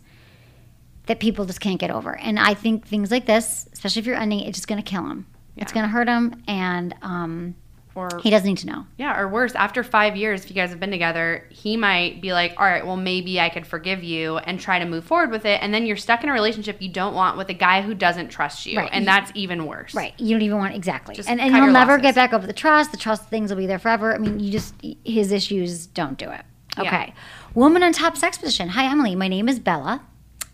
that 1.09 1.19
people 1.21 1.45
just 1.45 1.61
can't 1.61 1.79
get 1.81 1.91
over. 1.91 2.17
And 2.17 2.39
I 2.39 2.55
think 2.55 2.87
things 2.87 3.11
like 3.11 3.27
this, 3.27 3.69
especially 3.73 4.01
if 4.01 4.07
you're 4.07 4.17
ending, 4.17 4.41
it's 4.41 4.57
just 4.59 4.69
going 4.69 4.83
to 4.83 4.89
kill 4.89 5.03
him. 5.07 5.27
It's 5.57 5.73
going 5.73 5.85
to 5.85 5.89
hurt 5.91 6.07
him. 6.09 6.41
And 6.47 6.95
um, 7.03 7.57
Or 7.97 8.09
he 8.23 8.31
doesn't 8.31 8.47
need 8.47 8.59
to 8.59 8.67
know. 8.67 8.87
yeah, 8.97 9.19
or 9.19 9.27
worse, 9.27 9.57
after 9.57 9.83
five 9.83 10.15
years, 10.17 10.45
if 10.45 10.51
you 10.51 10.55
guys 10.55 10.71
have 10.71 10.79
been 10.79 10.93
together, 10.93 11.45
he 11.51 11.77
might 11.77 12.21
be 12.23 12.33
like, 12.33 12.55
"All 12.57 12.65
right, 12.65 12.87
well, 12.87 12.97
maybe 12.97 13.41
I 13.41 13.49
could 13.49 13.67
forgive 13.67 14.05
you 14.05 14.37
and 14.39 14.61
try 14.61 14.79
to 14.79 14.85
move 14.87 15.05
forward 15.05 15.33
with 15.33 15.45
it." 15.45 15.61
And 15.61 15.75
then 15.75 15.85
you're 15.85 15.97
stuck 15.97 16.23
in 16.23 16.29
a 16.29 16.33
relationship 16.33 16.81
you 16.81 16.91
don't 16.91 17.13
want 17.15 17.37
with 17.37 17.49
a 17.49 17.55
guy 17.55 17.83
who 17.83 17.93
doesn't 17.95 18.29
trust 18.29 18.67
you, 18.67 18.79
Right. 18.79 18.91
and 18.93 19.05
that's 19.05 19.33
even 19.35 19.67
worse. 19.67 19.95
Right. 19.97 20.15
You 20.19 20.31
don't 20.37 20.43
even 20.43 20.59
want 20.59 20.77
exactly. 20.77 21.17
Just 21.17 21.29
and 21.29 21.41
and 21.41 21.51
you'll 21.57 21.73
never 21.73 21.93
losses. 21.95 22.03
get 22.03 22.15
back 22.15 22.33
over 22.33 22.47
the 22.47 22.53
trust. 22.53 22.93
The 22.93 22.99
trust 22.99 23.29
things 23.29 23.51
will 23.51 23.59
be 23.59 23.67
there 23.67 23.81
forever. 23.81 24.15
I 24.15 24.19
mean, 24.19 24.39
you 24.39 24.53
just 24.53 24.75
his 25.05 25.33
issues 25.33 25.89
don't 25.89 26.17
do 26.19 26.31
it. 26.31 26.43
Yeah. 26.77 26.83
Okay. 26.85 27.15
Woman 27.55 27.83
on 27.83 27.93
top 27.93 28.17
sex 28.17 28.39
position. 28.39 28.69
Hi 28.69 28.85
Emily, 28.85 29.17
my 29.17 29.27
name 29.27 29.49
is 29.49 29.59
Bella 29.59 30.03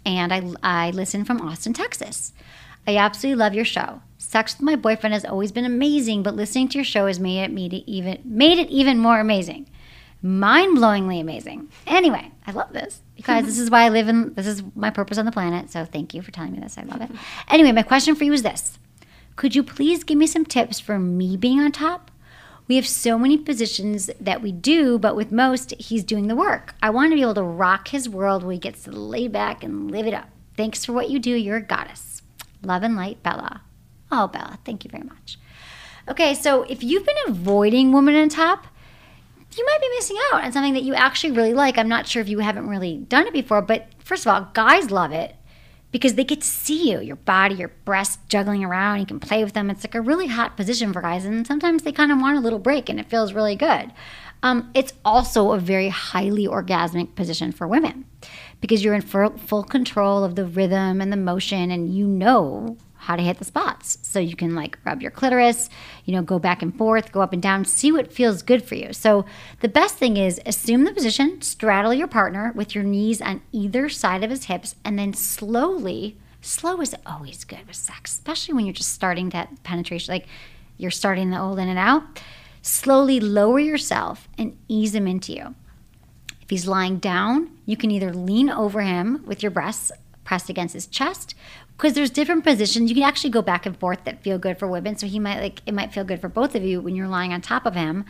and 0.04 0.32
I 0.32 0.52
I 0.62 0.90
listen 0.90 1.24
from 1.24 1.40
Austin, 1.40 1.72
Texas. 1.72 2.32
I 2.86 2.96
absolutely 2.96 3.38
love 3.38 3.54
your 3.54 3.64
show. 3.64 4.02
Sex 4.18 4.54
with 4.54 4.62
my 4.62 4.76
boyfriend 4.76 5.14
has 5.14 5.24
always 5.24 5.52
been 5.52 5.64
amazing, 5.64 6.22
but 6.22 6.36
listening 6.36 6.68
to 6.68 6.78
your 6.78 6.84
show 6.84 7.06
has 7.06 7.18
made 7.18 7.44
it, 7.44 7.52
it 7.52 7.90
even 7.90 8.20
made 8.24 8.58
it 8.58 8.68
even 8.68 8.98
more 8.98 9.20
amazing. 9.20 9.68
Mind-blowingly 10.22 11.20
amazing. 11.20 11.68
Anyway, 11.86 12.32
I 12.46 12.52
love 12.52 12.72
this 12.72 13.02
because 13.14 13.44
this 13.44 13.58
is 13.58 13.70
why 13.70 13.84
I 13.84 13.90
live 13.90 14.08
in 14.08 14.32
this 14.34 14.46
is 14.46 14.62
my 14.74 14.90
purpose 14.90 15.18
on 15.18 15.26
the 15.26 15.32
planet. 15.32 15.70
So 15.70 15.84
thank 15.84 16.14
you 16.14 16.22
for 16.22 16.30
telling 16.30 16.52
me 16.52 16.60
this. 16.60 16.78
I 16.78 16.82
love 16.82 17.02
it. 17.02 17.10
Anyway, 17.48 17.72
my 17.72 17.82
question 17.82 18.14
for 18.14 18.24
you 18.24 18.32
is 18.32 18.42
this. 18.42 18.78
Could 19.36 19.54
you 19.54 19.62
please 19.62 20.04
give 20.04 20.16
me 20.16 20.26
some 20.26 20.44
tips 20.44 20.80
for 20.80 20.98
me 20.98 21.36
being 21.36 21.60
on 21.60 21.72
top? 21.72 22.10
We 22.66 22.76
have 22.76 22.86
so 22.86 23.18
many 23.18 23.36
positions 23.36 24.10
that 24.18 24.40
we 24.40 24.50
do, 24.50 24.98
but 24.98 25.16
with 25.16 25.30
most, 25.30 25.74
he's 25.78 26.02
doing 26.02 26.28
the 26.28 26.36
work. 26.36 26.74
I 26.82 26.90
want 26.90 27.12
to 27.12 27.16
be 27.16 27.22
able 27.22 27.34
to 27.34 27.42
rock 27.42 27.88
his 27.88 28.08
world 28.08 28.42
where 28.42 28.54
he 28.54 28.58
gets 28.58 28.84
to 28.84 28.90
lay 28.90 29.28
back 29.28 29.62
and 29.62 29.90
live 29.90 30.06
it 30.06 30.14
up. 30.14 30.30
Thanks 30.56 30.84
for 30.84 30.92
what 30.92 31.10
you 31.10 31.18
do. 31.18 31.34
You're 31.34 31.58
a 31.58 31.62
goddess. 31.62 32.22
Love 32.62 32.82
and 32.82 32.96
light, 32.96 33.22
Bella. 33.22 33.62
Oh, 34.10 34.28
Bella, 34.28 34.58
thank 34.64 34.84
you 34.84 34.90
very 34.90 35.04
much. 35.04 35.38
Okay, 36.08 36.34
so 36.34 36.62
if 36.62 36.82
you've 36.82 37.04
been 37.04 37.16
avoiding 37.26 37.92
Woman 37.92 38.14
on 38.14 38.28
Top, 38.30 38.66
you 39.56 39.64
might 39.66 39.80
be 39.80 39.90
missing 39.90 40.16
out 40.32 40.44
on 40.44 40.52
something 40.52 40.74
that 40.74 40.82
you 40.82 40.94
actually 40.94 41.32
really 41.32 41.54
like. 41.54 41.76
I'm 41.76 41.88
not 41.88 42.06
sure 42.06 42.22
if 42.22 42.28
you 42.28 42.38
haven't 42.38 42.68
really 42.68 42.96
done 42.96 43.26
it 43.26 43.32
before, 43.32 43.62
but 43.62 43.88
first 43.98 44.26
of 44.26 44.32
all, 44.32 44.50
guys 44.52 44.90
love 44.90 45.12
it 45.12 45.36
because 45.94 46.14
they 46.14 46.24
get 46.24 46.40
to 46.40 46.46
see 46.48 46.90
you, 46.90 47.00
your 47.00 47.14
body, 47.14 47.54
your 47.54 47.68
breasts 47.84 48.18
juggling 48.28 48.64
around. 48.64 48.98
You 48.98 49.06
can 49.06 49.20
play 49.20 49.44
with 49.44 49.52
them. 49.52 49.70
It's 49.70 49.84
like 49.84 49.94
a 49.94 50.00
really 50.00 50.26
hot 50.26 50.56
position 50.56 50.92
for 50.92 51.00
guys, 51.00 51.24
and 51.24 51.46
sometimes 51.46 51.84
they 51.84 51.92
kind 51.92 52.10
of 52.10 52.18
want 52.18 52.36
a 52.36 52.40
little 52.40 52.58
break, 52.58 52.88
and 52.88 52.98
it 52.98 53.08
feels 53.08 53.32
really 53.32 53.54
good. 53.54 53.92
Um, 54.42 54.72
it's 54.74 54.92
also 55.04 55.52
a 55.52 55.58
very 55.60 55.90
highly 55.90 56.48
orgasmic 56.48 57.14
position 57.14 57.52
for 57.52 57.68
women 57.68 58.06
because 58.60 58.82
you're 58.82 58.94
in 58.94 59.02
full, 59.02 59.38
full 59.38 59.62
control 59.62 60.24
of 60.24 60.34
the 60.34 60.44
rhythm 60.44 61.00
and 61.00 61.12
the 61.12 61.16
motion, 61.16 61.70
and 61.70 61.94
you 61.94 62.08
know 62.08 62.76
how 63.04 63.16
to 63.16 63.22
hit 63.22 63.38
the 63.38 63.44
spots. 63.44 63.98
So 64.00 64.18
you 64.18 64.34
can 64.34 64.54
like 64.54 64.78
rub 64.84 65.02
your 65.02 65.10
clitoris, 65.10 65.68
you 66.06 66.14
know, 66.14 66.22
go 66.22 66.38
back 66.38 66.62
and 66.62 66.74
forth, 66.74 67.12
go 67.12 67.20
up 67.20 67.34
and 67.34 67.42
down, 67.42 67.66
see 67.66 67.92
what 67.92 68.10
feels 68.10 68.42
good 68.42 68.64
for 68.64 68.76
you. 68.76 68.94
So 68.94 69.26
the 69.60 69.68
best 69.68 69.96
thing 69.96 70.16
is 70.16 70.40
assume 70.46 70.84
the 70.84 70.92
position, 70.92 71.42
straddle 71.42 71.92
your 71.92 72.06
partner 72.06 72.52
with 72.54 72.74
your 72.74 72.82
knees 72.82 73.20
on 73.20 73.42
either 73.52 73.90
side 73.90 74.24
of 74.24 74.30
his 74.30 74.44
hips, 74.44 74.74
and 74.84 74.98
then 74.98 75.12
slowly, 75.12 76.16
slow 76.40 76.80
is 76.80 76.96
always 77.04 77.44
good 77.44 77.66
with 77.66 77.76
sex, 77.76 78.12
especially 78.14 78.54
when 78.54 78.64
you're 78.64 78.72
just 78.72 78.92
starting 78.92 79.28
that 79.30 79.62
penetration, 79.64 80.12
like 80.12 80.26
you're 80.78 80.90
starting 80.90 81.28
the 81.28 81.38
old 81.38 81.58
in 81.58 81.68
and 81.68 81.78
out. 81.78 82.02
Slowly 82.62 83.20
lower 83.20 83.58
yourself 83.58 84.28
and 84.38 84.56
ease 84.66 84.94
him 84.94 85.06
into 85.06 85.32
you. 85.32 85.54
If 86.40 86.48
he's 86.48 86.66
lying 86.66 86.96
down, 86.96 87.50
you 87.66 87.76
can 87.76 87.90
either 87.90 88.14
lean 88.14 88.48
over 88.48 88.80
him 88.80 89.22
with 89.26 89.42
your 89.42 89.50
breasts 89.50 89.92
pressed 90.24 90.48
against 90.48 90.74
his 90.74 90.86
chest, 90.86 91.34
because 91.76 91.92
there's 91.92 92.10
different 92.10 92.44
positions. 92.44 92.90
You 92.90 92.96
can 92.96 93.04
actually 93.04 93.30
go 93.30 93.42
back 93.42 93.66
and 93.66 93.78
forth 93.78 94.04
that 94.04 94.22
feel 94.22 94.38
good 94.38 94.58
for 94.58 94.66
women. 94.66 94.96
So 94.96 95.06
he 95.06 95.18
might 95.18 95.40
like 95.40 95.60
it 95.66 95.74
might 95.74 95.92
feel 95.92 96.04
good 96.04 96.20
for 96.20 96.28
both 96.28 96.54
of 96.54 96.62
you 96.62 96.80
when 96.80 96.96
you're 96.96 97.08
lying 97.08 97.32
on 97.32 97.40
top 97.40 97.66
of 97.66 97.74
him. 97.74 98.04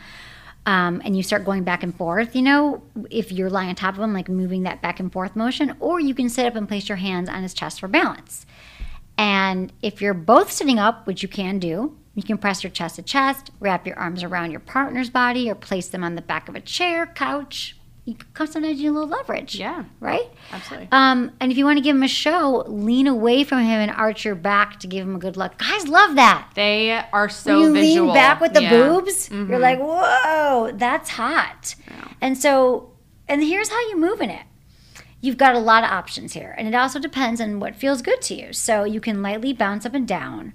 Um, 0.67 0.99
and 1.05 1.15
you 1.15 1.21
start 1.21 1.45
going 1.45 1.63
back 1.63 1.83
and 1.83 1.95
forth, 1.95 2.35
you 2.35 2.41
know, 2.41 2.81
if 3.11 3.31
you're 3.31 3.51
lying 3.51 3.69
on 3.69 3.75
top 3.75 3.93
of 3.95 4.01
him, 4.01 4.13
like 4.13 4.27
moving 4.27 4.63
that 4.63 4.81
back 4.81 4.99
and 4.99 5.13
forth 5.13 5.35
motion, 5.35 5.75
or 5.79 5.99
you 5.99 6.15
can 6.15 6.27
sit 6.27 6.47
up 6.47 6.55
and 6.55 6.67
place 6.67 6.89
your 6.89 6.95
hands 6.95 7.29
on 7.29 7.43
his 7.43 7.53
chest 7.53 7.79
for 7.79 7.87
balance. 7.87 8.47
And 9.15 9.71
if 9.83 10.01
you're 10.01 10.15
both 10.15 10.51
sitting 10.51 10.79
up, 10.79 11.05
which 11.05 11.21
you 11.21 11.29
can 11.29 11.59
do, 11.59 11.95
you 12.15 12.23
can 12.23 12.39
press 12.39 12.63
your 12.63 12.71
chest 12.71 12.95
to 12.95 13.03
chest, 13.03 13.51
wrap 13.59 13.85
your 13.85 13.99
arms 13.99 14.23
around 14.23 14.49
your 14.49 14.59
partner's 14.59 15.11
body, 15.11 15.51
or 15.51 15.53
place 15.53 15.89
them 15.89 16.03
on 16.03 16.15
the 16.15 16.21
back 16.23 16.49
of 16.49 16.55
a 16.55 16.61
chair, 16.61 17.05
couch. 17.05 17.77
You 18.07 18.13
can 18.35 18.45
sometimes 18.47 18.79
need 18.79 18.87
a 18.87 18.91
little 18.91 19.09
leverage. 19.09 19.55
Yeah. 19.55 19.85
Right? 19.99 20.29
Absolutely. 20.51 20.89
Um, 20.91 21.31
and 21.39 21.51
if 21.51 21.57
you 21.57 21.65
want 21.65 21.77
to 21.77 21.83
give 21.83 21.95
him 21.95 22.03
a 22.03 22.07
show, 22.07 22.63
lean 22.67 23.07
away 23.07 23.43
from 23.43 23.59
him 23.63 23.79
and 23.81 23.89
arch 23.89 24.23
your 24.23 24.35
back 24.35 24.79
to 24.81 24.87
give 24.87 25.07
him 25.07 25.15
a 25.15 25.19
good 25.19 25.35
look. 25.37 25.57
Guys 25.57 25.87
love 25.87 26.15
that. 26.15 26.51
They 26.53 26.91
are 26.91 27.29
so 27.29 27.57
when 27.59 27.67
you 27.69 27.73
visual. 27.73 28.05
lean 28.07 28.13
back 28.15 28.39
with 28.39 28.53
the 28.53 28.61
Yeah. 28.61 28.71
Mm-hmm. 28.73 28.93
boobs, 29.05 29.29
you're 29.31 29.57
like, 29.59 29.79
whoa, 29.79 30.71
that's 30.75 31.09
hot. 31.09 31.73
And 32.21 32.37
so, 32.37 32.91
and 33.27 33.43
here's 33.43 33.69
how 33.69 33.79
you 33.89 33.97
move 33.99 34.21
in 34.21 34.29
it. 34.29 34.43
You've 35.21 35.37
got 35.37 35.55
a 35.55 35.59
lot 35.59 35.83
of 35.83 35.89
options 35.89 36.33
here, 36.33 36.53
and 36.55 36.67
it 36.67 36.75
also 36.75 36.99
depends 36.99 37.41
on 37.41 37.59
what 37.59 37.75
feels 37.75 38.03
good 38.03 38.21
to 38.23 38.35
you. 38.35 38.53
So 38.53 38.83
you 38.83 39.01
can 39.01 39.23
lightly 39.23 39.53
bounce 39.53 39.83
up 39.83 39.95
and 39.95 40.07
down, 40.07 40.53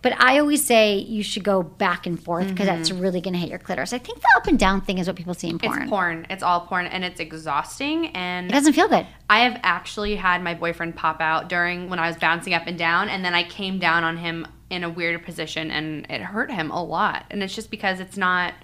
But 0.00 0.18
I 0.20 0.38
always 0.38 0.64
say 0.64 0.96
you 0.98 1.24
should 1.24 1.42
go 1.42 1.62
back 1.62 2.06
and 2.06 2.22
forth 2.22 2.46
because 2.48 2.66
that's 2.66 2.92
really 2.92 3.20
going 3.20 3.34
to 3.34 3.38
hit 3.40 3.48
your 3.50 3.58
clitoris. 3.58 3.92
I 3.92 3.98
think 3.98 4.20
the 4.20 4.28
up 4.36 4.46
and 4.46 4.56
down 4.56 4.80
thing 4.80 4.98
is 4.98 5.08
what 5.08 5.16
people 5.16 5.34
see 5.34 5.48
in 5.48 5.58
porn. 5.58 5.82
It's 5.82 5.90
porn. 5.90 6.26
It's 6.30 6.42
all 6.44 6.60
porn, 6.66 6.86
and 6.86 7.04
it's 7.04 7.18
exhausting. 7.18 8.08
And 8.08 8.48
It 8.48 8.52
doesn't 8.52 8.74
feel 8.74 8.86
good. 8.88 9.06
I 9.28 9.40
have 9.40 9.58
actually 9.64 10.14
had 10.14 10.40
my 10.42 10.54
boyfriend 10.54 10.94
pop 10.94 11.20
out 11.20 11.48
during 11.48 11.90
when 11.90 11.98
I 11.98 12.06
was 12.06 12.16
bouncing 12.16 12.54
up 12.54 12.68
and 12.68 12.78
down, 12.78 13.08
and 13.08 13.24
then 13.24 13.34
I 13.34 13.42
came 13.42 13.80
down 13.80 14.04
on 14.04 14.18
him 14.18 14.46
in 14.70 14.84
a 14.84 14.88
weird 14.88 15.24
position, 15.24 15.70
and 15.72 16.06
it 16.08 16.20
hurt 16.20 16.52
him 16.52 16.70
a 16.70 16.82
lot. 16.82 17.24
And 17.30 17.42
it's 17.42 17.54
just 17.54 17.68
because 17.70 17.98
it's 17.98 18.16
not, 18.16 18.54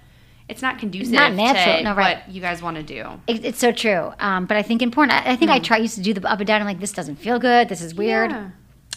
it's 0.47 0.61
not 0.61 0.79
conducive 0.79 1.13
not 1.13 1.33
natural. 1.33 1.77
to 1.79 1.83
No, 1.83 1.95
right. 1.95 2.19
what 2.25 2.33
you 2.33 2.39
guys 2.39 2.61
want 2.61 2.77
to 2.77 2.83
do. 2.83 3.07
It, 3.27 3.43
it's 3.43 3.59
so 3.59 3.73
true. 3.73 4.13
Um, 4.19 4.45
but 4.45 4.55
I 4.55 4.61
think 4.61 4.81
in 4.81 4.89
porn, 4.89 5.11
I, 5.11 5.31
I 5.31 5.35
think 5.35 5.51
I 5.51 5.59
try 5.59 5.77
used 5.77 5.95
to 5.95 6.01
do 6.01 6.13
the 6.13 6.25
up 6.31 6.39
and 6.39 6.47
down. 6.47 6.61
I'm 6.61 6.67
like, 6.67 6.79
this 6.79 6.93
doesn't 6.93 7.17
feel 7.17 7.39
good. 7.39 7.67
This 7.67 7.81
is 7.81 7.93
weird. 7.93 8.31
Yeah. 8.31 8.49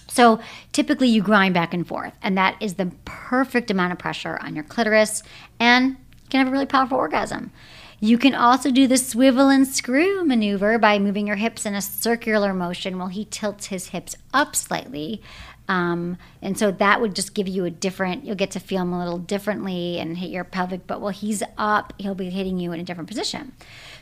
So 0.08 0.40
typically 0.72 1.08
you 1.08 1.22
grind 1.22 1.54
back 1.54 1.74
and 1.74 1.86
forth, 1.86 2.14
and 2.22 2.36
that 2.36 2.56
is 2.60 2.74
the 2.74 2.92
perfect 3.04 3.70
amount 3.70 3.92
of 3.92 3.98
pressure 3.98 4.38
on 4.42 4.54
your 4.54 4.64
clitoris, 4.64 5.22
and 5.60 5.90
you 5.90 6.28
can 6.30 6.40
have 6.40 6.48
a 6.48 6.50
really 6.50 6.66
powerful 6.66 6.98
orgasm. 6.98 7.52
You 8.00 8.16
can 8.16 8.34
also 8.34 8.70
do 8.70 8.86
the 8.86 8.96
swivel 8.96 9.48
and 9.48 9.66
screw 9.66 10.24
maneuver 10.24 10.78
by 10.78 10.98
moving 10.98 11.26
your 11.26 11.36
hips 11.36 11.66
in 11.66 11.74
a 11.74 11.82
circular 11.82 12.54
motion 12.54 12.98
while 12.98 13.08
he 13.08 13.24
tilts 13.24 13.66
his 13.66 13.88
hips 13.88 14.16
up 14.32 14.54
slightly. 14.54 15.20
Um, 15.66 16.16
and 16.40 16.56
so 16.56 16.70
that 16.70 17.00
would 17.00 17.14
just 17.14 17.34
give 17.34 17.46
you 17.46 17.64
a 17.66 17.70
different, 17.70 18.24
you'll 18.24 18.36
get 18.36 18.52
to 18.52 18.60
feel 18.60 18.82
him 18.82 18.92
a 18.92 18.98
little 18.98 19.18
differently 19.18 19.98
and 19.98 20.16
hit 20.16 20.30
your 20.30 20.44
pelvic, 20.44 20.86
but 20.86 21.00
while 21.00 21.12
he's 21.12 21.42
up, 21.58 21.92
he'll 21.98 22.14
be 22.14 22.30
hitting 22.30 22.58
you 22.58 22.72
in 22.72 22.80
a 22.80 22.84
different 22.84 23.08
position. 23.08 23.52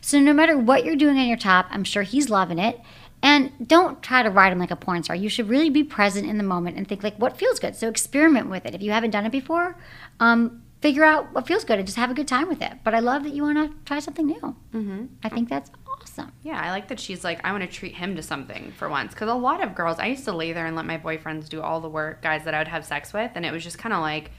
So 0.01 0.21
no 0.21 0.33
matter 0.33 0.57
what 0.57 0.85
you're 0.85 0.95
doing 0.95 1.19
on 1.19 1.27
your 1.27 1.37
top, 1.37 1.67
I'm 1.71 1.83
sure 1.83 2.03
he's 2.03 2.31
loving 2.31 2.61
it. 2.61 2.81
And 3.23 3.53
don't 3.67 4.03
try 4.03 4.23
to 4.23 4.31
ride 4.31 4.53
him 4.53 4.59
like 4.59 4.71
a 4.71 4.77
porn 4.77 5.03
star. 5.03 5.17
You 5.17 5.29
should 5.29 5.49
really 5.49 5.71
be 5.71 5.83
present 5.83 6.29
in 6.29 6.39
the 6.39 6.45
moment 6.45 6.77
and 6.77 6.87
think 6.87 7.03
like 7.03 7.17
what 7.17 7.37
feels 7.37 7.59
good. 7.59 7.75
So 7.75 7.89
experiment 7.89 8.49
with 8.49 8.67
it. 8.67 8.75
If 8.75 8.83
you 8.83 8.93
haven't 8.93 9.11
done 9.11 9.27
it 9.27 9.33
before, 9.33 9.77
um, 10.21 10.63
figure 10.81 11.05
out 11.05 11.33
what 11.35 11.47
feels 11.47 11.65
good 11.65 11.79
and 11.79 11.87
just 11.87 11.97
have 11.97 12.11
a 12.11 12.15
good 12.15 12.29
time 12.29 12.49
with 12.49 12.63
it. 12.63 12.73
But 12.85 12.95
I 12.95 13.01
love 13.01 13.25
that 13.25 13.33
you 13.33 13.43
want 13.43 13.59
to 13.59 13.77
try 13.85 13.99
something 13.99 14.27
new. 14.27 14.57
Mm-hmm. 14.75 15.07
I 15.25 15.29
think 15.29 15.49
that's 15.49 15.71
awesome. 16.01 16.33
Yeah, 16.43 16.61
I 16.61 16.71
like 16.71 16.89
that 16.89 17.01
she's 17.01 17.25
like, 17.25 17.45
I 17.45 17.53
want 17.53 17.63
to 17.65 17.69
treat 17.69 17.95
him 17.95 18.15
to 18.17 18.23
something 18.23 18.73
for 18.73 18.89
once. 18.89 19.13
Because 19.13 19.29
a 19.29 19.35
lot 19.35 19.63
of 19.63 19.75
girls, 19.75 19.99
I 19.99 20.07
used 20.07 20.25
to 20.27 20.33
lay 20.33 20.53
there 20.53 20.67
and 20.67 20.77
let 20.77 20.85
my 20.85 20.99
boyfriends 20.99 21.49
do 21.49 21.63
all 21.63 21.81
the 21.81 21.89
work, 21.89 22.23
guys 22.23 22.45
that 22.45 22.55
I 22.55 22.59
would 22.59 22.69
have 22.69 22.85
sex 22.85 23.13
with, 23.13 23.33
and 23.35 23.45
it 23.45 23.53
was 23.53 23.65
just 23.65 23.79
kind 23.79 23.93
of 23.93 24.01
like 24.01 24.31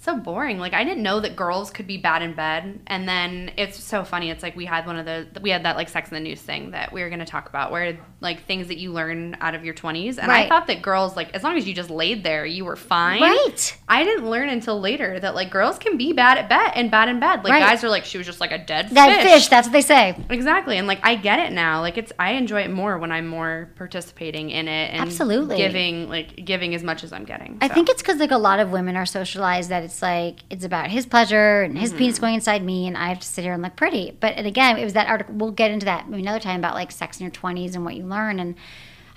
so 0.00 0.16
boring. 0.16 0.58
Like 0.58 0.72
I 0.72 0.82
didn't 0.82 1.02
know 1.02 1.20
that 1.20 1.36
girls 1.36 1.70
could 1.70 1.86
be 1.86 1.98
bad 1.98 2.22
in 2.22 2.32
bed. 2.32 2.80
And 2.86 3.06
then 3.06 3.52
it's 3.58 3.82
so 3.82 4.02
funny. 4.02 4.30
It's 4.30 4.42
like 4.42 4.56
we 4.56 4.64
had 4.64 4.86
one 4.86 4.96
of 4.96 5.04
the 5.04 5.26
we 5.42 5.50
had 5.50 5.64
that 5.64 5.76
like 5.76 5.90
Sex 5.90 6.10
in 6.10 6.14
the 6.14 6.20
News 6.20 6.40
thing 6.40 6.70
that 6.70 6.90
we 6.92 7.02
were 7.02 7.08
going 7.10 7.18
to 7.20 7.26
talk 7.26 7.48
about, 7.50 7.70
where 7.70 7.98
like 8.20 8.44
things 8.46 8.68
that 8.68 8.78
you 8.78 8.92
learn 8.92 9.36
out 9.42 9.54
of 9.54 9.62
your 9.62 9.74
twenties. 9.74 10.18
And 10.18 10.32
I 10.32 10.48
thought 10.48 10.66
that 10.68 10.80
girls 10.80 11.16
like 11.16 11.34
as 11.34 11.42
long 11.42 11.56
as 11.58 11.68
you 11.68 11.74
just 11.74 11.90
laid 11.90 12.24
there, 12.24 12.46
you 12.46 12.64
were 12.64 12.76
fine. 12.76 13.20
Right. 13.20 13.76
I 13.88 14.04
didn't 14.04 14.28
learn 14.30 14.48
until 14.48 14.80
later 14.80 15.20
that 15.20 15.34
like 15.34 15.50
girls 15.50 15.78
can 15.78 15.98
be 15.98 16.14
bad 16.14 16.38
at 16.38 16.48
bed 16.48 16.72
and 16.74 16.90
bad 16.90 17.10
in 17.10 17.20
bed. 17.20 17.44
Like 17.44 17.52
Right. 17.52 17.60
guys 17.60 17.84
are 17.84 17.90
like 17.90 18.06
she 18.06 18.16
was 18.16 18.26
just 18.26 18.40
like 18.40 18.52
a 18.52 18.58
dead 18.58 18.88
That 18.90 19.22
fish, 19.22 19.48
that's 19.48 19.68
what 19.68 19.72
they 19.72 19.82
say. 19.82 20.16
Exactly. 20.30 20.78
And 20.78 20.86
like 20.86 21.00
I 21.02 21.14
get 21.14 21.40
it 21.40 21.52
now. 21.52 21.80
Like 21.80 21.98
it's 21.98 22.12
I 22.18 22.32
enjoy 22.32 22.62
it 22.62 22.70
more 22.70 22.96
when 22.98 23.12
I'm 23.12 23.26
more 23.26 23.70
participating 23.76 24.48
in 24.48 24.66
it 24.66 24.92
and 24.92 25.02
Absolutely. 25.02 25.58
giving 25.58 26.08
like 26.08 26.42
giving 26.42 26.74
as 26.74 26.82
much 26.82 27.04
as 27.04 27.12
I'm 27.12 27.24
getting. 27.24 27.58
I 27.60 27.68
think 27.68 27.90
it's 27.90 28.00
because 28.00 28.18
like 28.18 28.30
a 28.30 28.38
lot 28.38 28.60
of 28.60 28.70
women 28.70 28.96
are 28.96 29.04
socialized 29.04 29.68
that 29.68 29.89
it's 29.90 30.02
like 30.02 30.40
it's 30.50 30.64
about 30.64 30.88
his 30.88 31.04
pleasure 31.04 31.62
and 31.62 31.76
his 31.76 31.92
penis 31.92 32.18
going 32.18 32.34
inside 32.34 32.62
me, 32.64 32.86
and 32.86 32.96
I 32.96 33.08
have 33.08 33.20
to 33.20 33.26
sit 33.26 33.42
here 33.42 33.52
and 33.52 33.62
look 33.62 33.76
pretty. 33.76 34.16
But 34.20 34.34
and 34.36 34.46
again, 34.46 34.78
it 34.78 34.84
was 34.84 34.92
that 34.92 35.08
article. 35.08 35.34
We'll 35.34 35.50
get 35.50 35.70
into 35.70 35.86
that 35.86 36.08
maybe 36.08 36.22
another 36.22 36.40
time 36.40 36.60
about 36.60 36.74
like 36.74 36.92
sex 36.92 37.18
in 37.18 37.24
your 37.24 37.32
twenties 37.32 37.74
and 37.74 37.84
what 37.84 37.96
you 37.96 38.04
learn. 38.04 38.38
And 38.38 38.54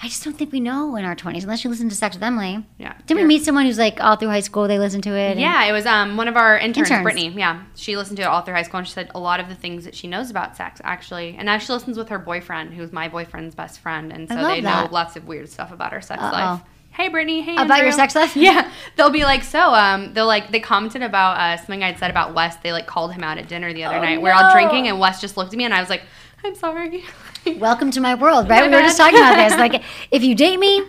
I 0.02 0.08
just 0.08 0.24
don't 0.24 0.34
think 0.34 0.52
we 0.52 0.60
know 0.60 0.96
in 0.96 1.06
our 1.06 1.16
twenties 1.16 1.44
unless 1.44 1.64
you 1.64 1.70
listen 1.70 1.88
to 1.90 1.96
Sex 1.96 2.16
with 2.16 2.24
Emily. 2.24 2.66
Yeah. 2.78 2.96
Did 3.06 3.16
we 3.16 3.24
meet 3.24 3.44
someone 3.46 3.66
who's 3.66 3.78
like 3.78 4.02
all 4.02 4.16
through 4.16 4.30
high 4.30 4.42
school 4.42 4.68
they 4.68 4.80
listened 4.80 5.04
to 5.04 5.16
it? 5.16 5.38
Yeah, 5.38 5.64
it 5.66 5.72
was 5.72 5.86
um 5.86 6.18
one 6.18 6.28
of 6.28 6.36
our 6.36 6.58
interns, 6.58 6.90
Interns. 6.90 7.04
Brittany. 7.04 7.30
Yeah, 7.30 7.64
she 7.76 7.96
listened 7.96 8.18
to 8.18 8.24
it 8.24 8.26
all 8.26 8.42
through 8.42 8.56
high 8.56 8.64
school, 8.64 8.80
and 8.80 8.88
she 8.88 8.94
said 8.94 9.12
a 9.16 9.20
lot 9.20 9.40
of 9.40 9.48
the 9.48 9.56
things 9.56 9.86
that 9.86 9.96
she 9.96 10.08
knows 10.08 10.30
about 10.32 10.58
sex 10.58 10.82
actually, 10.84 11.36
and 11.38 11.46
now 11.46 11.58
she 11.60 11.72
listens 11.72 11.98
with 11.98 12.10
her 12.10 12.20
boyfriend, 12.20 12.74
who's 12.74 12.92
my 12.92 13.08
boyfriend's 13.08 13.56
best 13.56 13.80
friend, 13.80 14.12
and 14.12 14.28
so 14.28 14.36
they 14.36 14.60
know 14.60 14.90
lots 14.92 15.16
of 15.16 15.28
weird 15.28 15.48
stuff 15.50 15.72
about 15.72 15.94
our 15.94 16.02
sex 16.02 16.22
Uh-oh. 16.22 16.32
life. 16.32 16.62
Hey, 16.94 17.10
Brittany. 17.10 17.42
Hey, 17.42 17.56
About 17.56 17.82
your 17.82 17.92
sex 17.92 18.16
life? 18.16 18.36
Yeah, 18.44 18.72
they'll 18.96 19.10
be 19.10 19.24
like, 19.24 19.44
so 19.44 19.74
um, 19.74 20.14
they'll 20.14 20.28
like 20.28 20.52
they 20.52 20.60
commented 20.60 21.02
about 21.02 21.38
uh, 21.38 21.58
something 21.58 21.84
I'd 21.84 21.98
said 21.98 22.12
about 22.12 22.36
Wes. 22.36 22.56
They 22.58 22.72
like 22.72 22.86
called 22.86 23.14
him 23.14 23.24
out 23.24 23.38
at 23.40 23.48
dinner 23.48 23.74
the 23.74 23.84
other 23.86 23.98
Oh, 23.98 24.02
night. 24.02 24.22
We 24.22 24.30
are 24.30 24.34
all 24.44 24.52
drinking, 24.54 24.88
and 24.88 25.00
Wes 25.00 25.20
just 25.20 25.36
looked 25.36 25.54
at 25.54 25.58
me, 25.58 25.66
and 25.66 25.74
I 25.74 25.80
was 25.80 25.90
like, 25.90 26.04
I'm 26.44 26.56
sorry. 26.56 27.04
Welcome 27.58 27.90
to 27.92 28.00
my 28.00 28.14
world, 28.16 28.48
right? 28.48 28.62
My 28.62 28.68
we 28.70 28.76
were 28.76 28.82
just 28.88 28.98
talking 28.98 29.18
about 29.18 29.36
this. 29.38 29.54
Like, 29.58 29.84
if 30.12 30.24
you 30.24 30.36
date 30.36 30.58
me, 30.60 30.84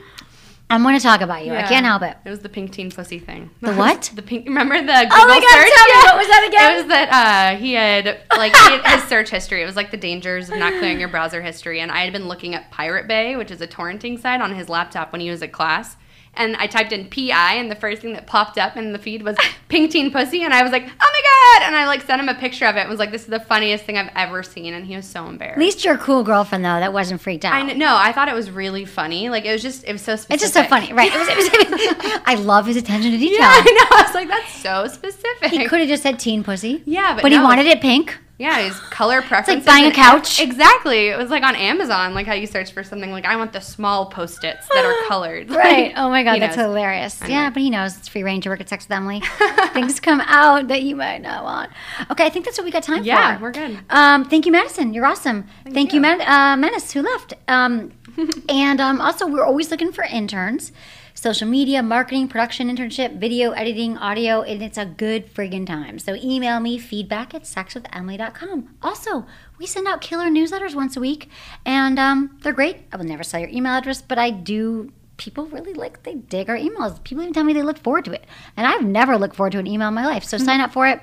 I'm 0.75 0.83
going 0.83 0.97
to 0.97 1.03
talk 1.03 1.21
about 1.21 1.47
you. 1.47 1.55
I 1.55 1.63
can't 1.63 1.87
help 1.87 2.03
it. 2.03 2.17
It 2.25 2.31
was 2.31 2.41
the 2.41 2.49
pink 2.49 2.73
teen 2.73 2.91
pussy 2.91 3.19
thing. 3.19 3.51
The 3.61 3.73
what? 3.75 4.11
the 4.15 4.23
pink. 4.23 4.47
Remember 4.47 4.77
the 4.77 4.87
Google 4.87 5.09
Oh 5.13 5.27
my 5.27 5.41
God, 5.41 5.51
search? 5.51 5.73
tell 5.73 5.87
me, 5.87 6.03
what 6.05 6.17
was 6.17 6.27
that 6.27 6.45
again? 6.49 6.73
It 6.73 6.77
was 6.79 6.87
that 6.89 7.55
uh, 7.55 7.59
he 7.59 7.73
had 7.75 8.21
like 8.37 8.55
he 8.55 8.77
had 8.79 9.01
his 9.01 9.05
search 9.09 9.31
history. 9.31 9.63
It 9.63 9.67
was 9.67 9.77
like 9.77 9.91
the 9.91 9.97
dangers 9.97 10.51
of 10.51 10.59
not 10.59 10.73
clearing 10.79 10.99
your 10.99 11.09
browser 11.09 11.41
history. 11.43 11.81
And 11.81 11.91
I 11.93 11.99
had 12.05 12.13
been 12.13 12.27
looking 12.29 12.55
at 12.55 12.71
Pirate 12.71 13.07
Bay, 13.07 13.37
which 13.37 13.51
is 13.51 13.61
a 13.61 13.67
torrenting 13.69 14.21
site, 14.21 14.41
on 14.41 14.55
his 14.55 14.69
laptop 14.69 15.13
when 15.13 15.21
he 15.21 15.31
was 15.31 15.43
at 15.43 15.53
class. 15.53 15.97
And 16.37 16.57
I 16.57 16.67
typed 16.67 16.93
in 16.93 17.09
PI, 17.09 17.55
and 17.55 17.71
the 17.71 17.75
first 17.75 18.03
thing 18.03 18.13
that 18.15 18.27
popped 18.27 18.59
up 18.59 18.77
in 18.77 18.93
the 18.93 18.99
feed 18.99 19.23
was 19.23 19.37
pink 19.69 19.91
teen 19.93 20.11
pussy. 20.11 20.43
And 20.43 20.53
I 20.53 20.63
was 20.63 20.73
like, 20.73 20.83
oh 20.85 20.87
my 20.89 21.59
god! 21.61 21.67
And 21.67 21.77
I 21.77 21.87
like 21.87 22.03
sent 22.03 22.21
him 22.21 22.29
a 22.29 22.35
picture 22.35 22.67
of 22.67 22.77
it. 22.77 22.81
and 22.81 22.91
was 22.91 22.99
like, 22.99 23.11
this 23.11 23.23
is 23.23 23.29
the 23.29 23.41
funniest 23.41 23.85
thing 23.85 23.97
I've 23.99 24.11
ever 24.17 24.43
seen. 24.43 24.75
And 24.75 24.87
he 24.87 24.97
was 24.97 25.07
so 25.07 25.27
embarrassed. 25.27 25.57
At 25.57 25.61
least 25.61 25.85
you're 25.85 25.95
a 25.95 25.99
cool 25.99 26.23
girlfriend, 26.25 26.65
though, 26.65 26.81
that 26.81 26.93
wasn't 26.93 27.21
freaked 27.21 27.45
out. 27.45 27.55
I 27.55 27.65
kn- 27.65 27.79
no, 27.79 27.97
I 27.97 28.13
thought 28.13 28.29
it 28.29 28.35
was 28.35 28.51
really 28.51 28.85
funny. 28.85 29.29
Like 29.29 29.45
it 29.45 29.53
was 29.53 29.63
just, 29.63 29.85
it 29.85 29.93
was 29.93 30.03
so 30.03 30.17
specific. 30.17 30.35
It's 30.35 30.43
just 30.43 30.55
so 30.55 30.65
funny, 30.65 30.93
right? 30.93 31.11
It 31.15 31.19
was, 31.19 31.29
it 31.29 31.71
was, 31.71 32.21
I 32.27 32.35
love 32.37 32.67
his 32.67 32.77
attention 32.77 33.11
to 33.13 33.19
detail. 33.19 33.39
Yeah, 33.41 33.49
I 33.51 33.63
know. 33.91 33.97
I 33.99 34.03
was 34.03 34.15
like, 34.15 34.29
that's 34.29 34.55
so 34.55 34.87
specific. 34.89 35.51
He 35.51 35.67
could 35.67 35.81
have 35.81 35.89
just 35.89 36.03
said 36.03 36.19
teen 36.19 36.43
pussy. 36.45 36.83
Yeah, 36.87 37.15
but 37.15 37.23
but 37.23 37.33
he 37.33 37.39
wanted 37.39 37.67
it 37.67 37.81
pink. 37.81 38.19
Yeah, 38.37 38.59
his 38.63 38.79
color 38.81 39.23
preferences. 39.23 39.59
It's 39.59 39.67
like 39.67 39.83
buying 39.83 39.93
a 39.93 39.95
couch. 39.95 40.41
Exactly. 40.41 41.07
It 41.09 41.17
was 41.17 41.31
like 41.31 41.45
on 41.45 41.55
Amazon, 41.55 42.15
like 42.15 42.27
how 42.27 42.33
you 42.35 42.49
search 42.49 42.73
for 42.73 42.83
something 42.83 43.13
like 43.13 43.25
I 43.25 43.37
want 43.37 43.53
the 43.53 43.61
small 43.61 44.07
post-its 44.07 44.67
that 44.69 44.85
are 44.85 45.09
colored. 45.09 45.51
Right. 45.55 45.89
Like, 45.89 45.93
Oh 45.97 46.09
my 46.11 46.25
god, 46.25 46.41
that's 46.43 46.57
knows. 46.57 46.67
hilarious. 46.67 47.21
Yeah, 47.29 47.51
but 47.51 47.63
he 47.63 47.71
knows 47.71 47.97
it's 47.97 48.09
free 48.09 48.25
range 48.25 48.43
to 48.45 48.51
work 48.51 48.61
at 48.61 48.69
Sex 48.69 48.87
with 48.87 48.93
Emily. 48.97 49.23
Things 49.73 50.01
come 50.01 50.21
out 50.23 50.67
that 50.67 50.83
you 50.83 50.97
might 50.97 51.19
not 51.23 51.45
want. 51.45 51.71
Okay, 52.11 52.27
I 52.27 52.29
think 52.29 52.45
that's 52.45 52.59
what 52.59 52.65
we 52.65 52.73
got 52.73 52.83
time 52.83 53.05
Yeah, 53.05 53.37
for. 53.39 53.45
we're 53.45 53.53
good. 53.53 53.79
Um, 53.91 54.25
thank 54.25 54.47
you, 54.47 54.53
Madison. 54.53 54.93
You're 54.95 55.07
awesome. 55.07 55.47
Thank, 55.71 55.93
you, 55.93 55.99
you. 55.99 56.01
Men- 56.01 56.21
uh, 56.23 56.57
Menace, 56.57 56.93
who 56.93 57.03
left. 57.03 57.35
Um, 57.47 57.93
and 58.49 58.81
um, 58.81 59.01
also, 59.01 59.29
we're 59.29 59.45
always 59.45 59.71
looking 59.71 59.93
for 59.93 60.03
interns. 60.05 60.73
Social 61.15 61.47
media, 61.47 61.81
marketing, 61.81 62.27
production, 62.27 62.69
internship, 62.69 63.19
video, 63.19 63.53
editing, 63.53 63.97
audio, 63.97 64.43
and 64.43 64.61
it's 64.61 64.77
a 64.77 64.85
good 64.85 65.33
friggin' 65.33 65.65
time. 65.65 66.01
So 66.01 66.17
email 66.17 66.59
me 66.59 66.77
feedback 66.77 67.35
at 67.35 67.45
sexwithemily.com. 67.45 68.75
Also, 68.83 69.25
we 69.57 69.65
send 69.65 69.87
out 69.87 70.01
killer 70.01 70.27
newsletters 70.27 70.75
once 70.75 70.97
a 70.97 71.01
week, 71.01 71.31
and 71.65 72.01
um, 72.01 72.37
they're 72.43 72.53
great. 72.53 72.79
I 72.93 72.97
will 72.97 73.05
never 73.05 73.23
sell 73.23 73.39
your 73.39 73.49
email 73.49 73.75
address, 73.75 74.03
but 74.03 74.19
I 74.19 74.31
do. 74.31 74.93
People 75.17 75.47
really 75.47 75.73
like, 75.73 76.03
they 76.03 76.15
dig 76.15 76.51
our 76.51 76.59
emails. 76.59 77.03
People 77.05 77.23
even 77.23 77.33
tell 77.33 77.45
me 77.45 77.53
they 77.53 77.63
look 77.63 77.79
forward 77.79 78.05
to 78.07 78.13
it. 78.13 78.27
And 78.57 78.67
I've 78.67 78.85
never 78.85 79.17
looked 79.17 79.37
forward 79.37 79.53
to 79.53 79.61
an 79.61 79.69
email 79.69 79.87
in 79.87 79.95
my 79.95 80.05
life. 80.05 80.25
So 80.25 80.37
sign 80.39 80.61
up 80.61 80.73
for 80.73 80.89
it. 80.89 81.01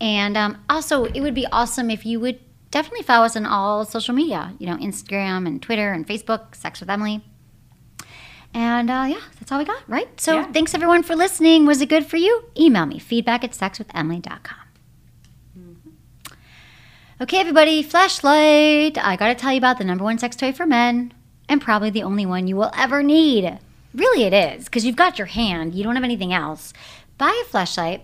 And 0.00 0.38
um, 0.38 0.64
also, 0.70 1.04
it 1.04 1.20
would 1.20 1.34
be 1.34 1.46
awesome 1.52 1.90
if 1.90 2.06
you 2.06 2.18
would 2.20 2.40
definitely 2.70 3.02
follow 3.02 3.26
us 3.26 3.36
on 3.36 3.44
all 3.44 3.84
social 3.84 4.14
media, 4.14 4.54
you 4.58 4.66
know, 4.66 4.76
Instagram 4.78 5.46
and 5.46 5.60
Twitter 5.60 5.92
and 5.92 6.06
Facebook, 6.08 6.54
Sex 6.54 6.80
with 6.80 6.88
Emily. 6.88 7.22
And 8.54 8.88
uh, 8.88 9.06
yeah, 9.08 9.20
that's 9.40 9.50
all 9.50 9.58
we 9.58 9.64
got, 9.64 9.82
right? 9.88 10.08
So 10.20 10.34
Yeah. 10.36 10.52
thanks 10.52 10.74
everyone 10.74 11.02
for 11.02 11.16
listening. 11.16 11.66
Was 11.66 11.80
it 11.82 11.88
good 11.88 12.06
for 12.06 12.16
you? 12.16 12.44
Email 12.58 12.86
me, 12.86 12.98
feedback 13.00 13.42
at 13.44 13.50
sexwithemily.com. 13.50 14.58
Okay, 17.20 17.38
everybody, 17.38 17.82
Fleshlight. 17.84 18.98
I 18.98 19.16
gotta 19.16 19.34
tell 19.34 19.52
you 19.52 19.58
about 19.58 19.78
the 19.78 19.84
number 19.84 20.04
one 20.04 20.18
sex 20.18 20.34
toy 20.36 20.52
for 20.52 20.66
men, 20.66 21.12
and 21.48 21.60
probably 21.60 21.90
the 21.90 22.02
only 22.02 22.26
one 22.26 22.46
you 22.48 22.56
will 22.56 22.72
ever 22.76 23.02
need. 23.02 23.58
Really, 23.94 24.24
it 24.24 24.32
is, 24.32 24.64
because 24.64 24.84
you've 24.84 24.96
got 24.96 25.18
your 25.18 25.26
hand, 25.26 25.74
you 25.74 25.84
don't 25.84 25.94
have 25.94 26.04
anything 26.04 26.32
else. 26.32 26.72
Buy 27.16 27.42
a 27.44 27.48
Fleshlight 27.48 28.00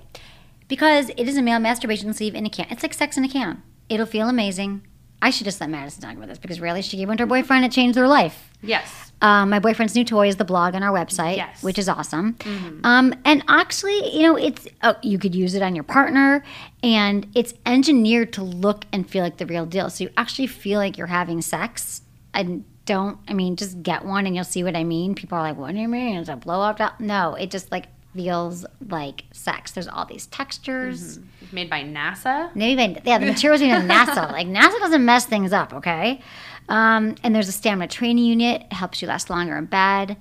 because 0.69 1.11
it 1.17 1.29
is 1.29 1.37
a 1.37 1.43
male 1.43 1.59
masturbation 1.59 2.13
sleeve 2.15 2.35
in 2.37 2.47
a 2.47 2.51
can. 2.51 2.67
It's 2.71 2.83
like 2.85 2.95
sex 2.95 3.17
in 3.17 3.25
a 3.25 3.29
can. 3.29 3.63
It'll 3.89 4.07
feel 4.07 4.29
amazing. 4.29 4.83
I 5.23 5.31
should 5.31 5.45
just 5.45 5.61
let 5.61 5.69
Madison 5.71 6.03
talk 6.03 6.17
about 6.17 6.29
this 6.29 6.39
because 6.39 6.61
really, 6.61 6.83
she 6.83 6.97
gave 6.97 7.09
one 7.09 7.17
to 7.19 7.23
her 7.25 7.27
boyfriend. 7.27 7.65
It 7.65 7.73
changed 7.73 7.97
their 7.97 8.09
life. 8.09 8.51
Yes. 8.63 9.13
Um, 9.23 9.51
my 9.51 9.59
boyfriend's 9.59 9.95
new 9.95 10.05
toy 10.05 10.29
is 10.29 10.37
the 10.37 10.47
blog 10.47 10.75
on 10.75 10.83
our 10.83 10.93
website, 10.93 11.37
Yes. 11.37 11.59
Mm-hmm. 11.59 11.67
which 11.67 11.79
is 11.79 11.89
awesome. 11.91 12.37
Um, 12.85 13.15
and 13.27 13.45
actually, 13.49 14.17
you 14.17 14.23
know, 14.23 14.37
it's 14.37 14.67
oh, 14.83 14.95
you 15.03 15.19
could 15.19 15.35
use 15.35 15.55
it 15.55 15.63
on 15.63 15.75
your 15.75 15.85
partner, 15.85 16.43
and 16.83 17.27
it's 17.35 17.53
engineered 17.67 18.33
to 18.35 18.43
look 18.43 18.87
and 18.93 19.09
feel 19.09 19.23
like 19.23 19.37
the 19.37 19.47
real 19.47 19.67
deal. 19.67 19.91
So 19.91 20.05
you 20.05 20.11
actually 20.17 20.47
feel 20.47 20.79
like 20.79 20.97
you're 20.97 21.07
having 21.09 21.43
sex. 21.43 22.01
And 22.33 22.65
don't, 22.87 23.19
I 23.29 23.35
mean, 23.35 23.57
just 23.57 23.83
get 23.83 24.05
one 24.05 24.25
and 24.27 24.35
you'll 24.35 24.45
see 24.45 24.65
what 24.65 24.75
I 24.75 24.85
mean. 24.85 25.15
People 25.15 25.37
are 25.37 25.43
like, 25.43 25.57
"What 25.59 25.73
do 25.73 25.79
you 25.81 25.89
mean? 25.89 26.17
It's 26.17 26.29
a 26.31 26.37
blow 26.37 26.61
up 26.63 26.79
doll?" 26.79 26.93
No, 26.99 27.35
it 27.35 27.51
just 27.51 27.71
like 27.71 27.87
feels 28.15 28.67
like 28.89 29.25
sex. 29.33 29.73
There's 29.73 29.89
all 29.89 30.05
these 30.05 30.27
textures. 30.27 31.19
It's 31.41 31.53
made 31.53 31.71
by 31.71 31.83
NASA. 31.83 32.55
Maybe 32.55 32.95
by, 32.95 33.03
yeah, 33.05 33.19
the 33.19 33.27
materials 33.27 33.61
made 33.61 33.73
in 33.73 33.83
NASA. 33.89 34.31
Like 34.33 34.47
NASA 34.47 34.79
doesn't 34.79 35.05
mess 35.05 35.27
things 35.27 35.53
up, 35.53 35.73
okay? 35.75 36.21
Um, 36.69 37.17
and 37.23 37.35
there's 37.35 37.49
a 37.49 37.53
stamina 37.53 37.89
training 37.89 38.25
unit. 38.25 38.63
It 38.63 38.73
helps 38.73 39.03
you 39.03 39.09
last 39.09 39.31
longer 39.31 39.57
in 39.57 39.67
bed. 39.67 40.17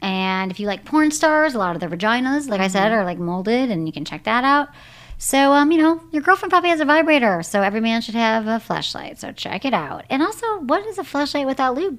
And 0.00 0.50
if 0.50 0.60
you 0.60 0.66
like 0.66 0.84
porn 0.84 1.10
stars, 1.10 1.54
a 1.54 1.58
lot 1.58 1.74
of 1.74 1.80
their 1.80 1.88
vaginas, 1.88 2.48
like 2.48 2.60
I 2.60 2.68
said, 2.68 2.92
are 2.92 3.04
like 3.04 3.18
molded, 3.18 3.70
and 3.70 3.86
you 3.86 3.92
can 3.92 4.04
check 4.04 4.24
that 4.24 4.44
out. 4.44 4.68
So, 5.20 5.52
um, 5.52 5.72
you 5.72 5.78
know, 5.78 6.00
your 6.12 6.22
girlfriend 6.22 6.50
probably 6.50 6.70
has 6.70 6.78
a 6.78 6.84
vibrator, 6.84 7.42
so 7.42 7.60
every 7.60 7.80
man 7.80 8.00
should 8.00 8.14
have 8.14 8.46
a 8.46 8.62
Fleshlight. 8.64 9.18
So 9.18 9.32
check 9.32 9.64
it 9.64 9.74
out. 9.74 10.04
And 10.08 10.22
also, 10.22 10.60
what 10.60 10.86
is 10.86 10.98
a 10.98 11.02
Fleshlight 11.02 11.46
without 11.46 11.74
lube? 11.74 11.98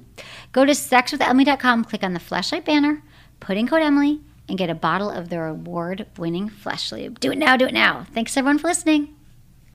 Go 0.52 0.64
to 0.64 0.72
sexwithemily.com, 0.72 1.84
click 1.84 2.02
on 2.02 2.14
the 2.14 2.20
Fleshlight 2.20 2.64
banner, 2.64 3.02
put 3.38 3.58
in 3.58 3.68
code 3.68 3.82
Emily, 3.82 4.20
and 4.50 4.58
get 4.58 4.68
a 4.68 4.74
bottle 4.74 5.08
of 5.08 5.28
their 5.28 5.46
award-winning 5.46 6.50
Fleshlube. 6.50 7.20
Do 7.20 7.30
it 7.30 7.38
now, 7.38 7.56
do 7.56 7.66
it 7.66 7.72
now. 7.72 8.04
Thanks 8.12 8.36
everyone 8.36 8.58
for 8.58 8.66
listening. 8.68 9.16